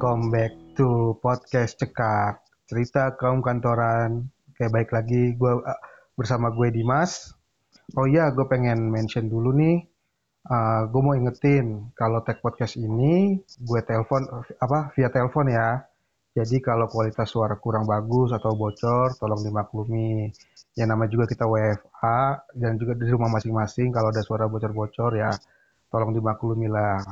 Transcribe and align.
Welcome 0.00 0.32
back 0.32 0.56
to 0.80 1.12
podcast 1.20 1.76
Cekak. 1.76 2.40
Cerita 2.64 3.20
kaum 3.20 3.44
kantoran. 3.44 4.32
Oke 4.48 4.72
baik 4.72 4.96
lagi, 4.96 5.36
gue 5.36 5.52
uh, 5.60 5.80
bersama 6.16 6.48
gue 6.56 6.72
Dimas. 6.72 7.36
Oh 8.00 8.08
iya, 8.08 8.32
gue 8.32 8.48
pengen 8.48 8.88
mention 8.88 9.28
dulu 9.28 9.52
nih. 9.52 9.84
Uh, 10.48 10.88
Gue 10.88 11.04
mau 11.04 11.12
ingetin 11.12 11.92
kalau 11.92 12.24
tag 12.24 12.40
podcast 12.40 12.80
ini 12.80 13.44
gue 13.44 13.80
telepon 13.84 14.24
apa 14.56 14.88
via 14.96 15.12
telepon 15.12 15.52
ya. 15.52 15.84
Jadi 16.32 16.64
kalau 16.64 16.88
kualitas 16.88 17.28
suara 17.28 17.60
kurang 17.60 17.84
bagus 17.84 18.32
atau 18.32 18.56
bocor, 18.56 19.20
tolong 19.20 19.44
dimaklumi. 19.44 20.32
Ya 20.80 20.88
nama 20.88 21.04
juga 21.12 21.28
kita 21.28 21.44
WFA 21.44 22.48
dan 22.56 22.80
juga 22.80 22.96
di 22.96 23.04
rumah 23.04 23.28
masing-masing 23.36 23.92
kalau 23.92 24.08
ada 24.08 24.24
suara 24.24 24.48
bocor-bocor 24.48 25.12
ya 25.12 25.28
tolong 25.92 26.16
dimaklumi 26.16 26.72
lah. 26.72 27.04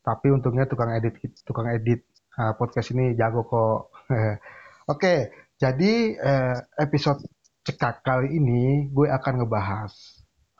Tapi 0.00 0.26
untungnya 0.32 0.64
tukang 0.64 0.92
edit 0.96 1.20
tukang 1.44 1.68
edit 1.70 2.04
uh, 2.40 2.56
podcast 2.56 2.92
ini 2.96 3.12
jago 3.14 3.44
kok. 3.44 3.78
Oke, 4.92 5.30
jadi 5.60 5.92
uh, 6.18 6.56
episode 6.80 7.20
cekak 7.62 8.02
kali 8.02 8.40
ini 8.40 8.88
gue 8.88 9.06
akan 9.06 9.44
ngebahas 9.44 9.92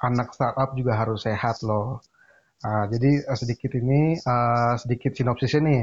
anak 0.01 0.33
startup 0.37 0.77
juga 0.77 0.97
harus 1.01 1.25
sehat 1.25 1.65
loh. 1.65 2.05
Uh, 2.61 2.85
jadi 2.93 3.25
uh, 3.25 3.39
sedikit 3.41 3.73
ini 3.73 4.21
uh, 4.21 4.77
sedikit 4.77 5.17
sinopsisnya 5.17 5.61
nih 5.65 5.83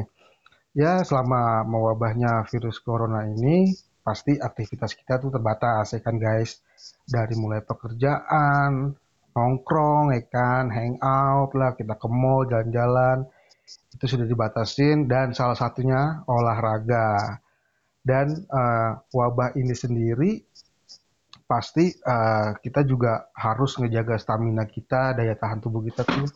ya 0.78 1.02
selama 1.02 1.66
mewabahnya 1.66 2.46
virus 2.54 2.78
corona 2.86 3.26
ini 3.26 3.74
pasti 4.06 4.38
aktivitas 4.38 4.94
kita 4.94 5.18
tuh 5.18 5.34
terbatas 5.34 5.98
ya 5.98 6.00
kan 6.06 6.22
guys 6.22 6.62
dari 7.10 7.34
mulai 7.34 7.66
pekerjaan 7.66 8.94
nongkrong 9.34 10.14
ya 10.14 10.22
kan 10.30 10.70
hangout 10.70 11.58
lah 11.58 11.74
kita 11.74 11.98
ke 11.98 12.08
mall 12.08 12.46
jalan-jalan 12.46 13.26
itu 13.68 14.06
sudah 14.06 14.26
dibatasin 14.28 15.06
dan 15.06 15.36
salah 15.36 15.58
satunya 15.58 16.24
olahraga 16.28 17.40
dan 18.02 18.32
uh, 18.48 19.04
wabah 19.12 19.56
ini 19.60 19.76
sendiri 19.76 20.32
pasti 21.48 21.92
uh, 22.04 22.56
kita 22.60 22.84
juga 22.84 23.32
harus 23.36 23.80
ngejaga 23.80 24.20
stamina 24.20 24.68
kita 24.68 25.16
daya 25.16 25.36
tahan 25.36 25.64
tubuh 25.64 25.84
kita 25.84 26.04
tuh 26.04 26.28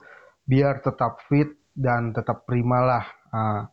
biar 0.47 0.79
tetap 0.83 1.23
fit 1.27 1.51
dan 1.71 2.11
tetap 2.11 2.43
prima 2.47 2.79
lah 2.83 3.05
uh, 3.31 3.63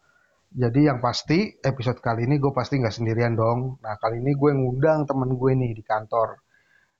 jadi 0.48 0.92
yang 0.92 0.98
pasti 1.04 1.60
episode 1.60 2.00
kali 2.00 2.24
ini 2.24 2.40
gue 2.40 2.52
pasti 2.56 2.80
nggak 2.80 2.94
sendirian 2.94 3.36
dong. 3.36 3.76
Nah 3.84 4.00
kali 4.00 4.24
ini 4.24 4.32
gue 4.32 4.50
ngundang 4.56 5.04
temen 5.04 5.36
gue 5.36 5.52
nih 5.52 5.76
di 5.76 5.84
kantor. 5.84 6.40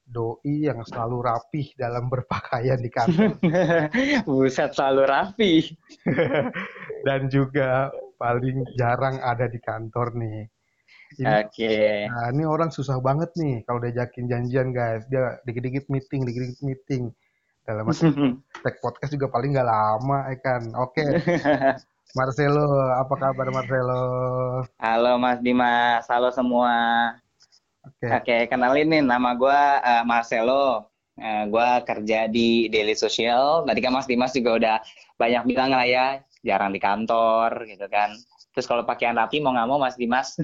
Doi 0.08 0.64
yang 0.64 0.80
selalu 0.88 1.20
rapih 1.20 1.68
dalam 1.76 2.08
berpakaian 2.08 2.80
di 2.80 2.88
kantor. 2.88 3.36
Buset 4.26 4.72
selalu 4.72 5.02
rapi. 5.04 5.52
Dan 7.06 7.28
juga 7.28 7.92
paling 8.16 8.64
jarang 8.80 9.20
ada 9.20 9.44
di 9.44 9.60
kantor 9.60 10.16
nih. 10.16 10.48
Oke. 11.20 11.44
Okay. 11.52 12.08
Nah 12.08 12.32
ini 12.32 12.48
orang 12.48 12.72
susah 12.72 12.96
banget 13.04 13.28
nih 13.36 13.60
kalau 13.68 13.84
diajakin 13.84 14.32
janjian 14.32 14.72
guys. 14.72 15.04
Dia 15.12 15.36
dikit-dikit 15.44 15.92
meeting, 15.92 16.24
dikit-dikit 16.24 16.60
meeting. 16.64 17.02
Dalam 17.68 17.84
tag 18.64 18.76
podcast 18.80 19.12
juga 19.12 19.28
paling 19.28 19.52
nggak 19.52 19.68
lama 19.68 20.18
ya 20.32 20.36
kan. 20.40 20.62
Oke. 20.72 21.04
Okay. 21.04 21.76
Marcelo, 22.16 22.64
apa 22.96 23.14
kabar 23.20 23.52
Marcelo? 23.52 24.02
Halo 24.80 25.20
Mas 25.20 25.44
Dimas, 25.44 26.08
halo 26.08 26.32
semua. 26.32 27.12
Oke, 27.88 28.04
okay. 28.04 28.10
okay, 28.20 28.40
kenalin 28.52 28.88
nih 28.92 29.02
nama 29.02 29.32
gue 29.34 29.60
uh, 29.80 30.04
Marcelo. 30.04 30.92
Uh, 31.18 31.24
eh, 31.24 31.44
gue 31.50 31.68
kerja 31.82 32.30
di 32.30 32.70
Daily 32.70 32.94
Social. 32.94 33.66
Tadi 33.66 33.80
kan 33.82 33.90
Mas 33.96 34.06
Dimas 34.06 34.30
juga 34.36 34.50
udah 34.54 34.76
banyak 35.18 35.42
bilang 35.50 35.74
lah 35.74 35.88
ya, 35.88 36.06
jarang 36.46 36.70
di 36.70 36.78
kantor 36.78 37.66
gitu 37.66 37.90
kan. 37.90 38.14
Terus 38.54 38.66
kalau 38.66 38.86
pakaian 38.86 39.18
rapi 39.18 39.42
mau 39.42 39.50
nggak 39.54 39.68
mau 39.70 39.78
Mas 39.82 39.98
Dimas, 39.98 40.38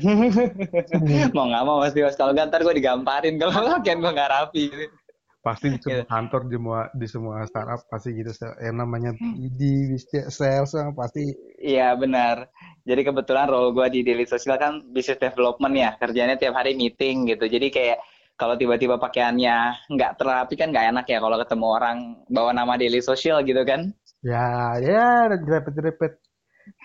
mau 1.37 1.47
nggak 1.47 1.65
mau 1.67 1.79
Mas 1.79 1.95
Dimas. 1.95 2.19
Kalau 2.19 2.35
ntar 2.35 2.63
gue 2.65 2.75
digamparin 2.75 3.39
kalau 3.39 3.55
pakaian 3.79 4.03
gue 4.03 4.13
nggak 4.13 4.33
rapi. 4.33 4.65
Gitu 4.73 4.97
pasti 5.45 5.69
di 5.69 5.79
semua 5.79 6.01
gitu. 6.01 6.09
kantor 6.09 6.41
di 6.49 6.57
semua 6.57 6.81
di 6.97 7.07
semua 7.07 7.37
startup 7.45 7.81
pasti 7.93 8.17
gitu 8.17 8.33
yang 8.65 8.81
namanya 8.81 9.13
PD 9.13 9.93
sales 10.33 10.73
pasti 10.97 11.37
iya 11.61 11.93
benar 11.93 12.49
jadi 12.85 13.01
kebetulan 13.01 13.49
role 13.49 13.73
gue 13.73 13.87
di 13.91 14.01
daily 14.05 14.29
social 14.29 14.61
kan 14.61 14.85
business 14.93 15.21
development 15.21 15.75
ya 15.75 15.91
kerjanya 15.97 16.37
tiap 16.37 16.55
hari 16.57 16.77
meeting 16.77 17.25
gitu 17.29 17.49
jadi 17.49 17.69
kayak 17.73 17.99
kalau 18.37 18.59
tiba-tiba 18.59 19.01
pakaiannya 19.01 19.89
nggak 19.89 20.21
terapi 20.21 20.55
kan 20.55 20.69
nggak 20.71 20.93
enak 20.93 21.07
ya 21.09 21.19
kalau 21.19 21.37
ketemu 21.41 21.67
orang 21.67 21.99
bawa 22.29 22.51
nama 22.53 22.77
daily 22.77 23.01
social 23.01 23.41
gitu 23.43 23.65
kan 23.65 23.91
ya 24.21 24.77
ya 24.81 25.33
repet-repet 25.33 26.21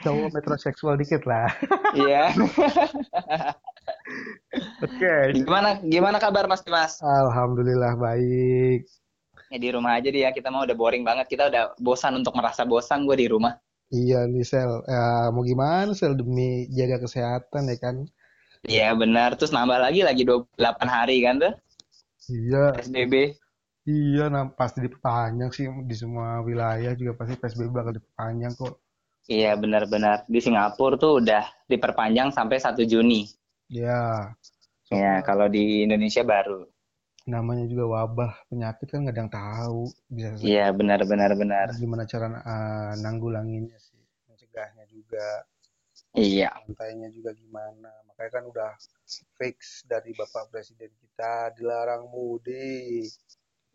cowok 0.04 0.36
metroseksual 0.36 0.96
dikit 1.00 1.24
lah 1.28 1.48
iya 2.00 2.32
Oke. 4.80 4.98
Okay. 4.98 5.24
Gimana 5.34 5.82
gimana 5.82 6.18
kabar 6.22 6.46
Mas 6.50 6.62
Dimas? 6.66 6.98
Alhamdulillah 7.02 7.98
baik. 7.98 8.86
Ya 9.50 9.58
di 9.58 9.70
rumah 9.74 9.98
aja 9.98 10.10
dia, 10.14 10.30
kita 10.30 10.54
mau 10.54 10.62
udah 10.62 10.78
boring 10.78 11.02
banget. 11.02 11.26
Kita 11.26 11.50
udah 11.50 11.74
bosan 11.82 12.22
untuk 12.22 12.38
merasa 12.38 12.66
bosan 12.66 13.06
gue 13.10 13.18
di 13.18 13.28
rumah. 13.30 13.58
Iya 13.90 14.30
nih 14.30 14.46
Sel, 14.46 14.86
ya, 14.86 15.34
mau 15.34 15.42
gimana 15.42 15.98
Sel 15.98 16.14
demi 16.14 16.70
jaga 16.70 17.02
kesehatan 17.02 17.74
ya 17.74 17.78
kan? 17.82 17.96
Iya 18.62 18.94
benar, 18.94 19.34
terus 19.34 19.50
nambah 19.50 19.82
lagi 19.82 20.06
lagi 20.06 20.22
28 20.30 20.86
hari 20.86 21.26
kan 21.26 21.42
tuh? 21.42 21.54
Iya. 22.30 22.78
PSBB. 22.78 23.34
Iya, 23.90 24.30
nah, 24.30 24.46
pasti 24.54 24.86
diperpanjang 24.86 25.50
sih 25.50 25.66
di 25.90 25.96
semua 25.98 26.46
wilayah 26.46 26.94
juga 26.94 27.18
pasti 27.18 27.34
PSBB 27.34 27.74
bakal 27.74 27.98
diperpanjang 27.98 28.54
kok. 28.54 28.78
Iya 29.26 29.58
benar-benar 29.58 30.26
di 30.30 30.38
Singapura 30.42 30.98
tuh 30.98 31.22
udah 31.22 31.46
diperpanjang 31.66 32.30
sampai 32.30 32.62
1 32.62 32.86
Juni. 32.86 33.26
Ya. 33.70 34.34
Ya, 34.90 35.22
kalau 35.26 35.50
di 35.50 35.86
Indonesia 35.86 36.22
baru. 36.22 36.66
Namanya 37.30 37.70
juga 37.70 37.86
wabah 37.86 38.34
penyakit 38.50 38.90
kan 38.90 39.06
nggak 39.06 39.14
ada 39.14 39.22
yang 39.22 39.34
tahu. 39.34 39.82
Bisa 40.10 40.28
Iya, 40.42 40.66
benar 40.74 41.06
benar 41.06 41.32
benar. 41.38 41.68
Gimana 41.78 42.10
cara 42.10 42.26
uh, 42.42 42.94
nanggulanginnya 42.98 43.78
sih, 43.78 44.02
mencegahnya 44.26 44.90
juga. 44.90 45.46
Iya. 46.18 46.50
Pantainya 46.66 47.14
juga 47.14 47.38
gimana. 47.38 47.94
Makanya 48.10 48.32
kan 48.34 48.44
udah 48.50 48.72
fix 49.38 49.86
dari 49.86 50.10
Bapak 50.18 50.50
Presiden 50.50 50.90
kita 50.98 51.54
dilarang 51.54 52.10
mudik. 52.10 53.14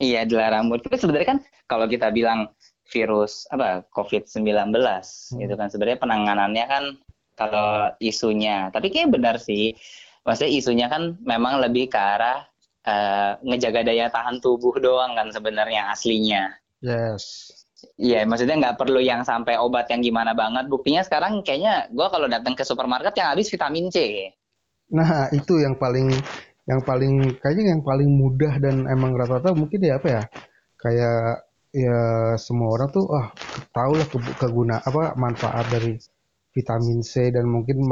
Iya, 0.03 0.26
dilarang 0.26 0.66
mudik. 0.66 0.91
Tapi 0.91 0.98
sebenarnya 0.98 1.38
kan 1.38 1.41
kalau 1.71 1.86
kita 1.86 2.10
bilang 2.10 2.50
virus 2.91 3.48
apa 3.48 3.86
COVID-19 3.94 4.44
hmm. 4.76 5.41
itu 5.41 5.54
kan 5.56 5.71
sebenarnya 5.71 6.03
penanganannya 6.03 6.65
kan 6.66 6.84
kalau 7.38 7.94
isunya. 8.03 8.69
Tapi 8.75 8.91
kayak 8.91 9.15
benar 9.15 9.38
sih. 9.38 9.78
Maksudnya 10.26 10.50
isunya 10.50 10.86
kan 10.88 11.21
memang 11.22 11.60
lebih 11.62 11.92
ke 11.92 12.00
arah 12.00 12.42
uh, 12.87 13.41
ngejaga 13.45 13.84
daya 13.84 14.06
tahan 14.12 14.41
tubuh 14.41 14.77
doang 14.81 15.17
kan 15.17 15.28
sebenarnya 15.33 15.93
aslinya. 15.93 16.53
Yes. 16.84 17.53
Iya, 18.00 18.25
maksudnya 18.25 18.56
nggak 18.56 18.81
perlu 18.81 19.00
yang 19.00 19.22
sampai 19.22 19.61
obat 19.61 19.93
yang 19.93 20.00
gimana 20.00 20.33
banget. 20.33 20.72
Buktinya 20.72 21.05
sekarang 21.05 21.45
kayaknya 21.45 21.89
gue 21.93 22.06
kalau 22.09 22.25
datang 22.25 22.56
ke 22.56 22.65
supermarket 22.65 23.12
yang 23.21 23.28
habis 23.37 23.53
vitamin 23.53 23.93
C. 23.93 24.28
Nah, 24.93 25.28
itu 25.37 25.61
yang 25.61 25.77
paling 25.77 26.09
yang 26.65 26.81
paling 26.81 27.37
kayaknya 27.45 27.77
yang 27.77 27.83
paling 27.84 28.09
mudah 28.09 28.56
dan 28.56 28.89
emang 28.89 29.12
rata-rata 29.12 29.53
mungkin 29.53 29.84
ya 29.84 30.01
apa 30.01 30.09
ya? 30.09 30.22
Kayak 30.81 31.45
ya 31.75 32.01
semua 32.41 32.72
orang 32.72 32.89
tuh 32.89 33.05
ah 33.12 33.28
tahu 33.75 34.01
lah 34.01 34.06
keguna 34.41 34.81
apa 34.81 35.12
manfaat 35.21 35.69
dari 35.69 36.01
vitamin 36.57 37.04
C 37.04 37.28
dan 37.34 37.45
mungkin 37.51 37.84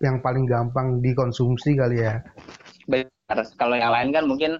yang 0.00 0.24
paling 0.24 0.48
gampang 0.48 1.04
dikonsumsi 1.04 1.76
kali 1.76 2.00
ya. 2.00 2.16
Benar. 2.88 3.11
Kalau 3.56 3.76
yang 3.76 3.92
lain 3.92 4.10
kan 4.12 4.24
mungkin 4.28 4.52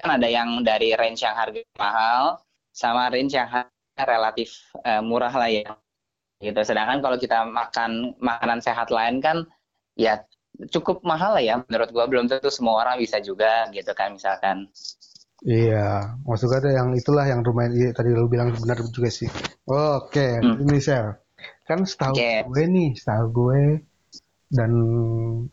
kan 0.00 0.10
ada 0.20 0.28
yang 0.28 0.62
dari 0.66 0.92
range 0.98 1.22
yang 1.22 1.36
harga 1.36 1.62
mahal 1.78 2.42
sama 2.74 3.08
range 3.08 3.38
yang 3.38 3.46
harga 3.46 4.02
relatif 4.04 4.50
uh, 4.82 5.00
murah 5.00 5.32
lah 5.32 5.50
ya. 5.50 5.72
Gitu. 6.42 6.60
Sedangkan 6.60 7.00
kalau 7.00 7.16
kita 7.16 7.46
makan 7.46 8.18
makanan 8.18 8.60
sehat 8.60 8.90
lain 8.90 9.22
kan 9.22 9.46
ya 9.94 10.20
cukup 10.70 11.02
mahal 11.02 11.34
lah 11.34 11.42
ya 11.42 11.54
menurut 11.66 11.90
gua 11.90 12.04
belum 12.06 12.30
tentu 12.30 12.50
semua 12.50 12.86
orang 12.86 12.98
bisa 12.98 13.18
juga 13.22 13.70
gitu 13.70 13.90
kan 13.94 14.14
misalkan. 14.14 14.68
Iya, 15.44 16.16
maksudnya 16.24 16.56
ada 16.64 16.70
yang 16.72 16.88
itulah 16.96 17.28
yang 17.28 17.44
lumayan 17.44 17.76
iya, 17.76 17.92
tadi 17.92 18.16
lu 18.16 18.32
bilang 18.32 18.48
benar 18.56 18.80
juga 18.80 19.12
sih. 19.12 19.28
Oke, 19.68 20.08
okay. 20.08 20.32
hmm. 20.40 20.64
ini 20.64 20.80
saya 20.80 21.20
kan 21.64 21.84
setahu 21.84 22.16
okay. 22.16 22.44
gue 22.44 22.64
nih 22.68 22.90
setahu 22.96 23.24
gue 23.32 23.60
dan 24.54 24.70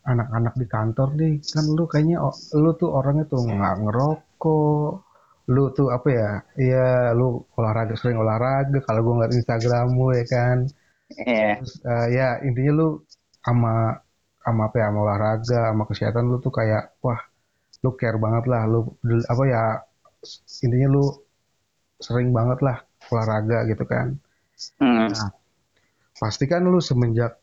anak-anak 0.06 0.54
di 0.62 0.66
kantor 0.70 1.10
nih 1.18 1.34
kan 1.42 1.66
lu 1.74 1.90
kayaknya 1.90 2.22
lu 2.54 2.70
tuh 2.78 2.94
orangnya 2.94 3.26
tuh 3.26 3.42
nggak 3.50 3.76
ngerokok 3.82 4.92
lu 5.50 5.64
tuh 5.74 5.90
apa 5.90 6.08
ya 6.14 6.32
iya 6.62 6.90
lu 7.18 7.42
olahraga 7.58 7.98
sering 7.98 8.22
olahraga 8.22 8.78
kalau 8.86 9.02
gue 9.02 9.14
ngeliat 9.18 9.34
Instagrammu 9.34 10.06
ya 10.14 10.26
kan 10.30 10.58
yeah. 11.18 11.58
Terus, 11.58 11.74
uh, 11.82 12.08
ya 12.14 12.28
intinya 12.46 12.72
lu 12.78 12.88
sama 13.42 13.98
sama 14.46 14.70
apa 14.70 14.76
ya 14.78 14.86
sama 14.94 15.00
olahraga 15.02 15.60
sama 15.74 15.84
kesehatan 15.90 16.24
lu 16.30 16.38
tuh 16.38 16.54
kayak 16.54 16.94
wah 17.02 17.20
lu 17.82 17.98
care 17.98 18.22
banget 18.22 18.46
lah 18.46 18.70
lu 18.70 18.86
apa 19.26 19.44
ya 19.50 19.64
intinya 20.62 20.88
lu 20.94 21.04
sering 21.98 22.30
banget 22.30 22.62
lah 22.62 22.78
olahraga 23.10 23.66
gitu 23.66 23.82
kan 23.90 24.14
mm. 24.78 25.10
nah 25.10 25.30
pasti 26.22 26.46
kan 26.46 26.62
lu 26.62 26.78
semenjak 26.78 27.41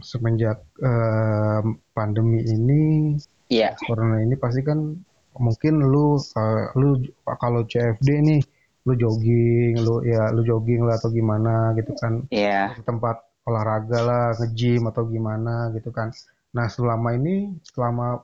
semenjak 0.00 0.60
uh, 0.84 1.60
pandemi 1.96 2.44
ini, 2.44 3.16
yeah. 3.48 3.72
corona 3.84 4.20
ini 4.20 4.36
pasti 4.36 4.60
kan 4.60 4.96
mungkin 5.36 5.74
lu 5.84 6.16
uh, 6.16 6.64
lu 6.76 7.00
kalau 7.40 7.64
CFD 7.64 8.08
nih 8.24 8.40
lu 8.86 8.92
jogging, 8.94 9.74
lu 9.82 10.04
ya 10.06 10.30
lu 10.30 10.46
jogging 10.46 10.86
lah 10.86 10.96
atau 10.96 11.10
gimana 11.10 11.74
gitu 11.74 11.92
kan. 11.98 12.24
Yeah. 12.30 12.76
Tempat 12.86 13.26
olahraga 13.46 13.98
lah, 14.02 14.26
nge-gym 14.42 14.90
atau 14.90 15.06
gimana 15.06 15.70
gitu 15.74 15.94
kan. 15.94 16.10
Nah, 16.54 16.66
selama 16.66 17.14
ini 17.14 17.54
selama 17.62 18.20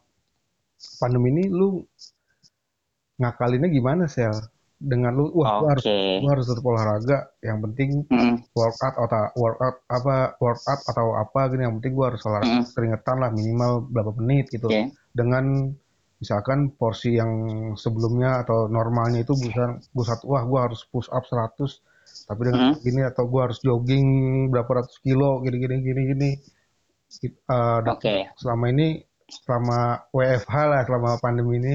pandemi 0.99 1.31
ini 1.31 1.45
lu 1.51 1.83
ngakalinnya 3.23 3.71
gimana, 3.71 4.05
Sel? 4.11 4.35
Dengan 4.83 5.15
lu 5.15 5.31
wah 5.39 5.63
okay. 5.63 5.71
harus 5.71 5.85
gua 6.19 6.31
harus 6.35 6.47
tetap 6.51 6.65
olahraga 6.67 7.19
yang 7.39 7.59
penting 7.63 8.03
mm. 8.11 8.35
workout 8.51 8.95
atau 8.99 9.31
workout 9.39 9.77
apa 9.87 10.35
workout 10.43 10.81
atau 10.91 11.07
apa 11.15 11.41
gitu 11.55 11.63
yang 11.63 11.75
penting 11.79 11.95
gua 11.95 12.07
harus 12.11 12.23
olahraga 12.27 12.67
mm. 12.67 12.67
keringetan 12.75 13.17
lah 13.23 13.31
minimal 13.31 13.87
berapa 13.87 14.13
menit 14.19 14.51
gitu 14.51 14.67
okay. 14.67 14.91
dengan 15.15 15.71
misalkan 16.19 16.75
porsi 16.75 17.15
yang 17.15 17.33
sebelumnya 17.79 18.43
atau 18.43 18.67
normalnya 18.67 19.23
itu 19.23 19.39
bisa 19.39 19.79
gua 19.95 20.05
satu 20.07 20.25
wah 20.35 20.43
gua 20.43 20.67
harus 20.67 20.83
push 20.91 21.07
up 21.15 21.23
100 21.31 21.63
tapi 22.27 22.41
dengan 22.43 22.75
mm. 22.75 22.83
gini 22.83 23.01
atau 23.07 23.25
gua 23.31 23.47
harus 23.47 23.63
jogging 23.63 24.07
berapa 24.51 24.83
ratus 24.83 24.99
kilo 25.07 25.39
gini 25.47 25.57
gini 25.63 25.75
gini 25.79 26.01
gini 26.11 26.31
uh, 27.47 27.87
okay. 27.87 28.27
selama 28.35 28.75
ini 28.75 28.99
selama 29.31 30.11
WFH 30.11 30.55
lah 30.67 30.83
selama 30.85 31.11
pandemi 31.23 31.63
ini 31.63 31.75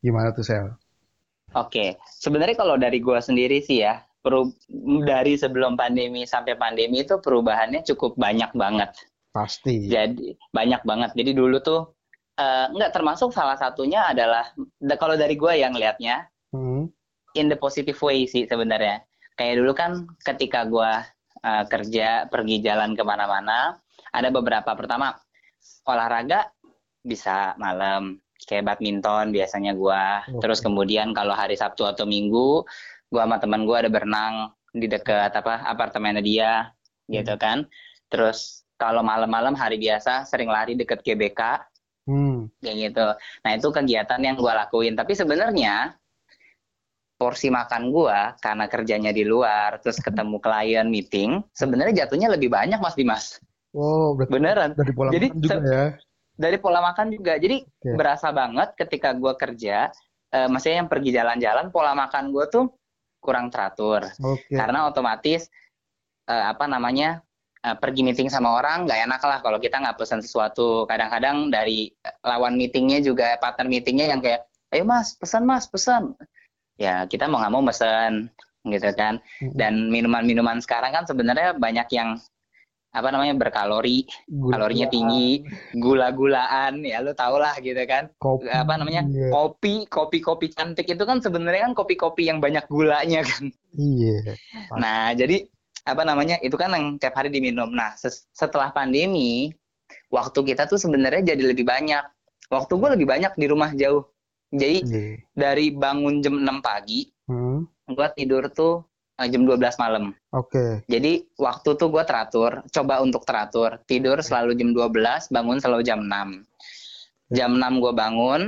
gimana 0.00 0.32
tuh 0.32 0.44
sel? 0.44 0.79
Oke, 1.58 1.98
sebenarnya 2.06 2.54
kalau 2.54 2.78
dari 2.78 3.02
gue 3.02 3.18
sendiri 3.18 3.58
sih 3.58 3.82
ya, 3.82 3.98
dari 5.02 5.34
sebelum 5.34 5.74
pandemi 5.74 6.28
sampai 6.28 6.54
pandemi 6.54 7.02
itu 7.02 7.18
perubahannya 7.18 7.82
cukup 7.82 8.14
banyak 8.20 8.52
banget. 8.54 8.92
Pasti. 9.32 9.88
Jadi 9.88 10.36
banyak 10.52 10.82
banget. 10.84 11.10
Jadi 11.16 11.30
dulu 11.32 11.58
tuh 11.58 11.90
uh, 12.36 12.66
nggak 12.70 12.92
termasuk 12.92 13.32
salah 13.32 13.56
satunya 13.56 14.06
adalah 14.06 14.52
kalau 15.00 15.16
dari 15.16 15.34
gue 15.34 15.52
yang 15.56 15.72
liatnya 15.72 16.28
hmm. 16.52 16.86
in 17.38 17.46
the 17.48 17.56
positive 17.56 17.96
way 18.04 18.28
sih 18.28 18.44
sebenarnya. 18.44 19.02
Kayak 19.34 19.64
dulu 19.64 19.72
kan 19.72 19.90
ketika 20.22 20.68
gue 20.68 20.92
uh, 21.46 21.64
kerja 21.66 22.28
pergi 22.28 22.60
jalan 22.60 22.92
ke 22.92 23.02
mana-mana, 23.02 23.80
ada 24.12 24.28
beberapa 24.28 24.76
pertama 24.76 25.16
olahraga 25.88 26.52
bisa 27.00 27.56
malam 27.56 28.20
kayak 28.48 28.66
badminton 28.66 29.34
biasanya 29.34 29.76
gue 29.76 30.04
okay. 30.30 30.40
terus 30.40 30.60
kemudian 30.64 31.12
kalau 31.12 31.34
hari 31.36 31.56
Sabtu 31.58 31.84
atau 31.84 32.08
Minggu 32.08 32.64
gue 33.10 33.20
sama 33.20 33.36
teman 33.42 33.66
gue 33.66 33.76
ada 33.76 33.90
berenang 33.90 34.54
di 34.70 34.86
dekat 34.86 35.34
apa 35.34 35.66
apartemennya 35.66 36.22
dia 36.22 36.52
hmm. 36.66 37.20
gitu 37.20 37.34
kan 37.36 37.66
terus 38.08 38.62
kalau 38.80 39.04
malam-malam 39.04 39.52
hari 39.52 39.76
biasa 39.76 40.24
sering 40.24 40.48
lari 40.48 40.78
deket 40.78 41.02
GBK 41.02 41.40
hmm. 42.06 42.62
kayak 42.62 42.76
gitu 42.90 43.06
nah 43.44 43.50
itu 43.52 43.68
kegiatan 43.68 44.20
yang 44.22 44.38
gue 44.38 44.52
lakuin 44.52 44.94
tapi 44.94 45.12
sebenarnya 45.18 45.98
porsi 47.20 47.52
makan 47.52 47.92
gue 47.92 48.18
karena 48.40 48.64
kerjanya 48.70 49.12
di 49.12 49.26
luar 49.26 49.82
terus 49.84 50.00
ketemu 50.06 50.38
klien 50.40 50.86
meeting 50.88 51.44
sebenarnya 51.52 52.06
jatuhnya 52.06 52.32
lebih 52.32 52.48
banyak 52.48 52.78
mas 52.80 52.96
Dimas 52.96 53.42
Oh, 53.70 54.18
beneran. 54.18 54.74
Dari 54.74 54.90
pola 54.90 55.14
Jadi, 55.14 55.30
juga 55.30 55.62
ya 55.62 55.84
dari 56.40 56.56
pola 56.56 56.80
makan 56.80 57.12
juga. 57.12 57.36
Jadi 57.36 57.60
okay. 57.60 57.92
berasa 57.92 58.32
banget 58.32 58.72
ketika 58.80 59.12
gue 59.12 59.36
kerja, 59.36 59.92
uh, 60.32 60.48
maksudnya 60.48 60.80
yang 60.80 60.88
pergi 60.88 61.10
jalan-jalan, 61.12 61.68
pola 61.68 61.92
makan 61.92 62.32
gue 62.32 62.48
tuh 62.48 62.64
kurang 63.20 63.52
teratur. 63.52 64.08
Okay. 64.16 64.56
Karena 64.56 64.88
otomatis 64.88 65.52
uh, 66.32 66.48
apa 66.56 66.64
namanya 66.64 67.20
uh, 67.60 67.76
pergi 67.76 68.00
meeting 68.00 68.32
sama 68.32 68.56
orang 68.56 68.88
nggak 68.88 69.00
enak 69.04 69.20
lah 69.20 69.38
kalau 69.44 69.60
kita 69.60 69.76
nggak 69.76 70.00
pesan 70.00 70.24
sesuatu. 70.24 70.88
Kadang-kadang 70.88 71.52
dari 71.52 71.92
lawan 72.24 72.56
meetingnya 72.56 73.04
juga 73.04 73.36
partner 73.36 73.68
meetingnya 73.68 74.16
yang 74.16 74.24
kayak, 74.24 74.48
ayo 74.72 74.88
mas 74.88 75.12
pesan 75.20 75.44
mas 75.44 75.68
pesan. 75.68 76.16
Ya 76.80 77.04
kita 77.04 77.28
mau 77.28 77.44
nggak 77.44 77.52
mau 77.52 77.60
pesan 77.68 78.32
gitu 78.64 78.88
kan. 78.96 79.20
Dan 79.52 79.92
minuman-minuman 79.92 80.64
sekarang 80.64 80.96
kan 80.96 81.04
sebenarnya 81.04 81.52
banyak 81.60 81.88
yang 81.92 82.16
apa 82.90 83.08
namanya 83.14 83.38
berkalori, 83.38 84.02
gula 84.26 84.58
kalorinya 84.58 84.90
tinggi, 84.90 85.46
gula-gulaan 85.78 86.82
ya 86.82 86.98
lu 86.98 87.14
tau 87.14 87.38
lah 87.38 87.54
gitu 87.62 87.78
kan. 87.86 88.10
Kopi, 88.18 88.50
apa 88.50 88.74
namanya? 88.74 89.06
Iya. 89.06 89.30
Kopi, 89.30 89.86
kopi-kopi 89.86 90.50
cantik 90.50 90.90
itu 90.90 91.04
kan 91.06 91.22
sebenarnya 91.22 91.70
kan 91.70 91.74
kopi-kopi 91.78 92.26
yang 92.26 92.42
banyak 92.42 92.66
gulanya 92.66 93.22
kan. 93.30 93.46
Iya. 93.78 94.34
Nah, 94.74 95.14
jadi 95.14 95.46
apa 95.86 96.02
namanya? 96.02 96.42
Itu 96.42 96.58
kan 96.58 96.74
yang 96.74 96.98
tiap 96.98 97.14
hari 97.14 97.30
diminum. 97.30 97.70
Nah, 97.70 97.94
setelah 98.34 98.74
pandemi, 98.74 99.54
waktu 100.10 100.42
kita 100.42 100.66
tuh 100.66 100.82
sebenarnya 100.82 101.38
jadi 101.38 101.54
lebih 101.54 101.62
banyak. 101.62 102.02
Waktu 102.50 102.74
gue 102.74 102.88
lebih 102.98 103.06
banyak 103.06 103.38
di 103.38 103.46
rumah 103.46 103.70
jauh. 103.70 104.02
Jadi 104.50 104.82
iya. 104.82 105.14
dari 105.30 105.70
bangun 105.70 106.18
jam 106.26 106.42
6 106.42 106.58
pagi, 106.58 107.06
hmm. 107.30 107.94
gue 107.94 108.08
tidur 108.18 108.50
tuh 108.50 108.89
jam 109.28 109.42
12 109.44 109.60
malam. 109.76 110.16
Oke. 110.32 110.48
Okay. 110.54 110.70
Jadi 110.88 111.12
waktu 111.36 111.76
tuh 111.76 111.88
gue 111.92 112.04
teratur, 112.06 112.64
coba 112.70 113.04
untuk 113.04 113.26
teratur. 113.28 113.82
Tidur 113.84 114.22
selalu 114.24 114.56
jam 114.56 114.70
12, 114.72 115.28
bangun 115.34 115.58
selalu 115.60 115.82
jam 115.84 116.00
6. 116.00 117.36
Jam 117.36 117.50
6 117.58 117.82
gue 117.82 117.92
bangun, 117.92 118.40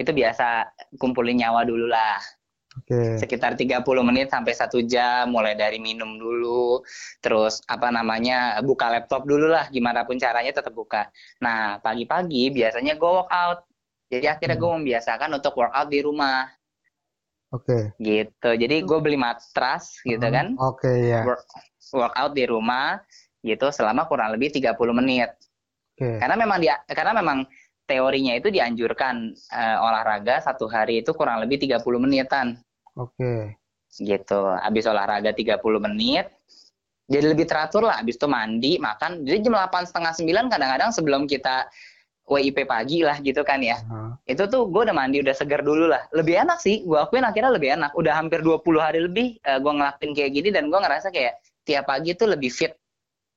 itu 0.00 0.10
biasa 0.10 0.70
kumpulin 0.96 1.42
nyawa 1.42 1.66
dulu 1.68 1.90
lah. 1.90 2.18
Oke. 2.74 2.90
Okay. 2.90 3.10
Sekitar 3.22 3.54
30 3.54 3.86
menit 4.02 4.34
sampai 4.34 4.52
satu 4.54 4.82
jam, 4.82 5.30
mulai 5.30 5.54
dari 5.54 5.78
minum 5.78 6.18
dulu, 6.18 6.82
terus 7.22 7.62
apa 7.70 7.94
namanya 7.94 8.58
buka 8.66 8.90
laptop 8.90 9.22
dulu 9.28 9.46
lah, 9.46 9.70
gimana 9.70 10.02
pun 10.02 10.18
caranya 10.18 10.50
tetap 10.50 10.74
buka. 10.74 11.06
Nah 11.38 11.78
pagi-pagi 11.78 12.50
biasanya 12.50 12.98
gue 12.98 13.10
workout. 13.10 13.66
Jadi 14.10 14.26
akhirnya 14.26 14.58
gue 14.58 14.68
hmm. 14.68 14.78
membiasakan 14.82 15.30
untuk 15.38 15.54
workout 15.54 15.88
di 15.90 16.02
rumah. 16.02 16.50
Oke. 17.54 17.94
Okay. 17.94 18.02
Gitu. 18.02 18.50
Jadi 18.58 18.76
gue 18.82 18.98
beli 18.98 19.14
matras 19.14 20.02
gitu 20.02 20.26
uh, 20.26 20.32
kan. 20.34 20.58
Oke 20.58 20.90
okay, 20.90 20.96
ya. 21.14 21.22
Work, 21.22 21.46
workout 21.94 22.32
di 22.34 22.44
rumah 22.50 22.98
gitu 23.46 23.70
selama 23.70 24.10
kurang 24.10 24.34
lebih 24.34 24.50
30 24.50 24.74
menit. 24.98 25.30
Oke. 25.94 26.02
Okay. 26.02 26.14
Karena 26.18 26.34
memang 26.34 26.58
dia 26.58 26.74
karena 26.90 27.14
memang 27.14 27.46
teorinya 27.86 28.34
itu 28.34 28.50
dianjurkan 28.50 29.30
uh, 29.54 29.86
olahraga 29.86 30.42
satu 30.42 30.66
hari 30.66 31.06
itu 31.06 31.14
kurang 31.14 31.38
lebih 31.38 31.62
30 31.62 31.78
menitan. 32.02 32.58
Oke. 32.98 33.14
Okay. 33.14 33.40
Gitu. 34.02 34.40
Habis 34.58 34.84
olahraga 34.90 35.30
30 35.30 35.62
menit 35.78 36.26
jadi 37.04 37.36
lebih 37.36 37.44
teratur 37.44 37.84
lah. 37.84 38.00
Habis 38.00 38.16
itu 38.16 38.26
mandi, 38.28 38.72
makan. 38.80 39.28
Jadi 39.28 39.44
jam 39.44 39.54
8 39.56 39.88
setengah 39.88 40.12
9 40.16 40.52
kadang-kadang 40.52 40.90
sebelum 40.92 41.22
kita 41.28 41.68
WIP 42.24 42.64
pagi 42.64 43.04
lah 43.04 43.20
gitu 43.20 43.44
kan 43.44 43.60
ya. 43.60 43.76
Uh-huh. 43.84 44.16
Itu 44.24 44.48
tuh 44.48 44.64
gue 44.72 44.88
udah 44.88 44.96
mandi, 44.96 45.20
udah 45.20 45.36
segar 45.36 45.60
dulu 45.60 45.92
lah. 45.92 46.08
Lebih 46.16 46.48
enak 46.48 46.56
sih, 46.56 46.80
gue 46.80 46.96
akuin 46.96 47.24
akhirnya 47.24 47.52
lebih 47.52 47.76
enak. 47.76 47.92
Udah 47.92 48.16
hampir 48.16 48.40
20 48.40 48.64
hari 48.80 49.04
lebih 49.04 49.36
uh, 49.44 49.56
eh, 49.56 49.58
gue 49.60 49.72
ngelakuin 49.72 50.10
kayak 50.16 50.30
gini 50.32 50.48
dan 50.48 50.72
gue 50.72 50.78
ngerasa 50.80 51.12
kayak 51.12 51.36
tiap 51.68 51.84
pagi 51.84 52.16
tuh 52.16 52.32
lebih 52.32 52.48
fit. 52.48 52.72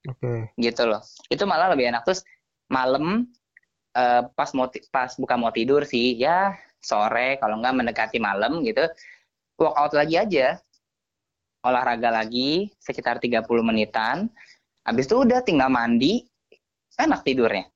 Oke. 0.07 0.23
Okay. 0.23 0.39
Gitu 0.55 0.83
loh. 0.87 1.03
Itu 1.27 1.43
malah 1.43 1.75
lebih 1.75 1.91
enak. 1.91 2.07
Terus 2.07 2.23
malam 2.71 3.27
uh, 3.91 4.21
pas 4.31 4.49
mau 4.55 4.71
pas 4.87 5.11
buka 5.19 5.35
mau 5.35 5.51
tidur 5.51 5.83
sih, 5.83 6.15
ya 6.15 6.55
sore 6.79 7.35
kalau 7.43 7.59
nggak 7.59 7.75
mendekati 7.75 8.23
malam 8.23 8.63
gitu, 8.63 8.87
workout 9.59 9.91
lagi 9.91 10.15
aja. 10.15 10.47
Olahraga 11.67 12.23
lagi 12.23 12.71
sekitar 12.79 13.19
30 13.19 13.43
menitan. 13.59 14.31
Habis 14.87 15.11
itu 15.11 15.27
udah 15.27 15.43
tinggal 15.43 15.67
mandi, 15.67 16.23
enak 16.95 17.27
tidurnya 17.27 17.67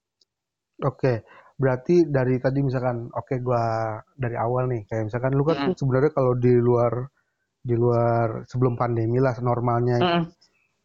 Oke, 0.81 1.25
berarti 1.61 2.09
dari 2.09 2.41
tadi 2.41 2.59
misalkan 2.65 3.07
oke 3.13 3.38
gua 3.41 3.95
dari 4.17 4.33
awal 4.33 4.65
nih 4.71 4.81
kayak 4.89 5.13
misalkan 5.13 5.31
lu 5.38 5.45
kan 5.45 5.71
mm. 5.71 5.77
sebenarnya 5.77 6.11
kalau 6.13 6.33
di 6.33 6.53
luar 6.57 7.05
di 7.61 7.75
luar 7.77 8.41
sebelum 8.50 8.73
pandemi 8.73 9.21
lah 9.21 9.38
normalnya 9.38 9.97
mm. 10.01 10.23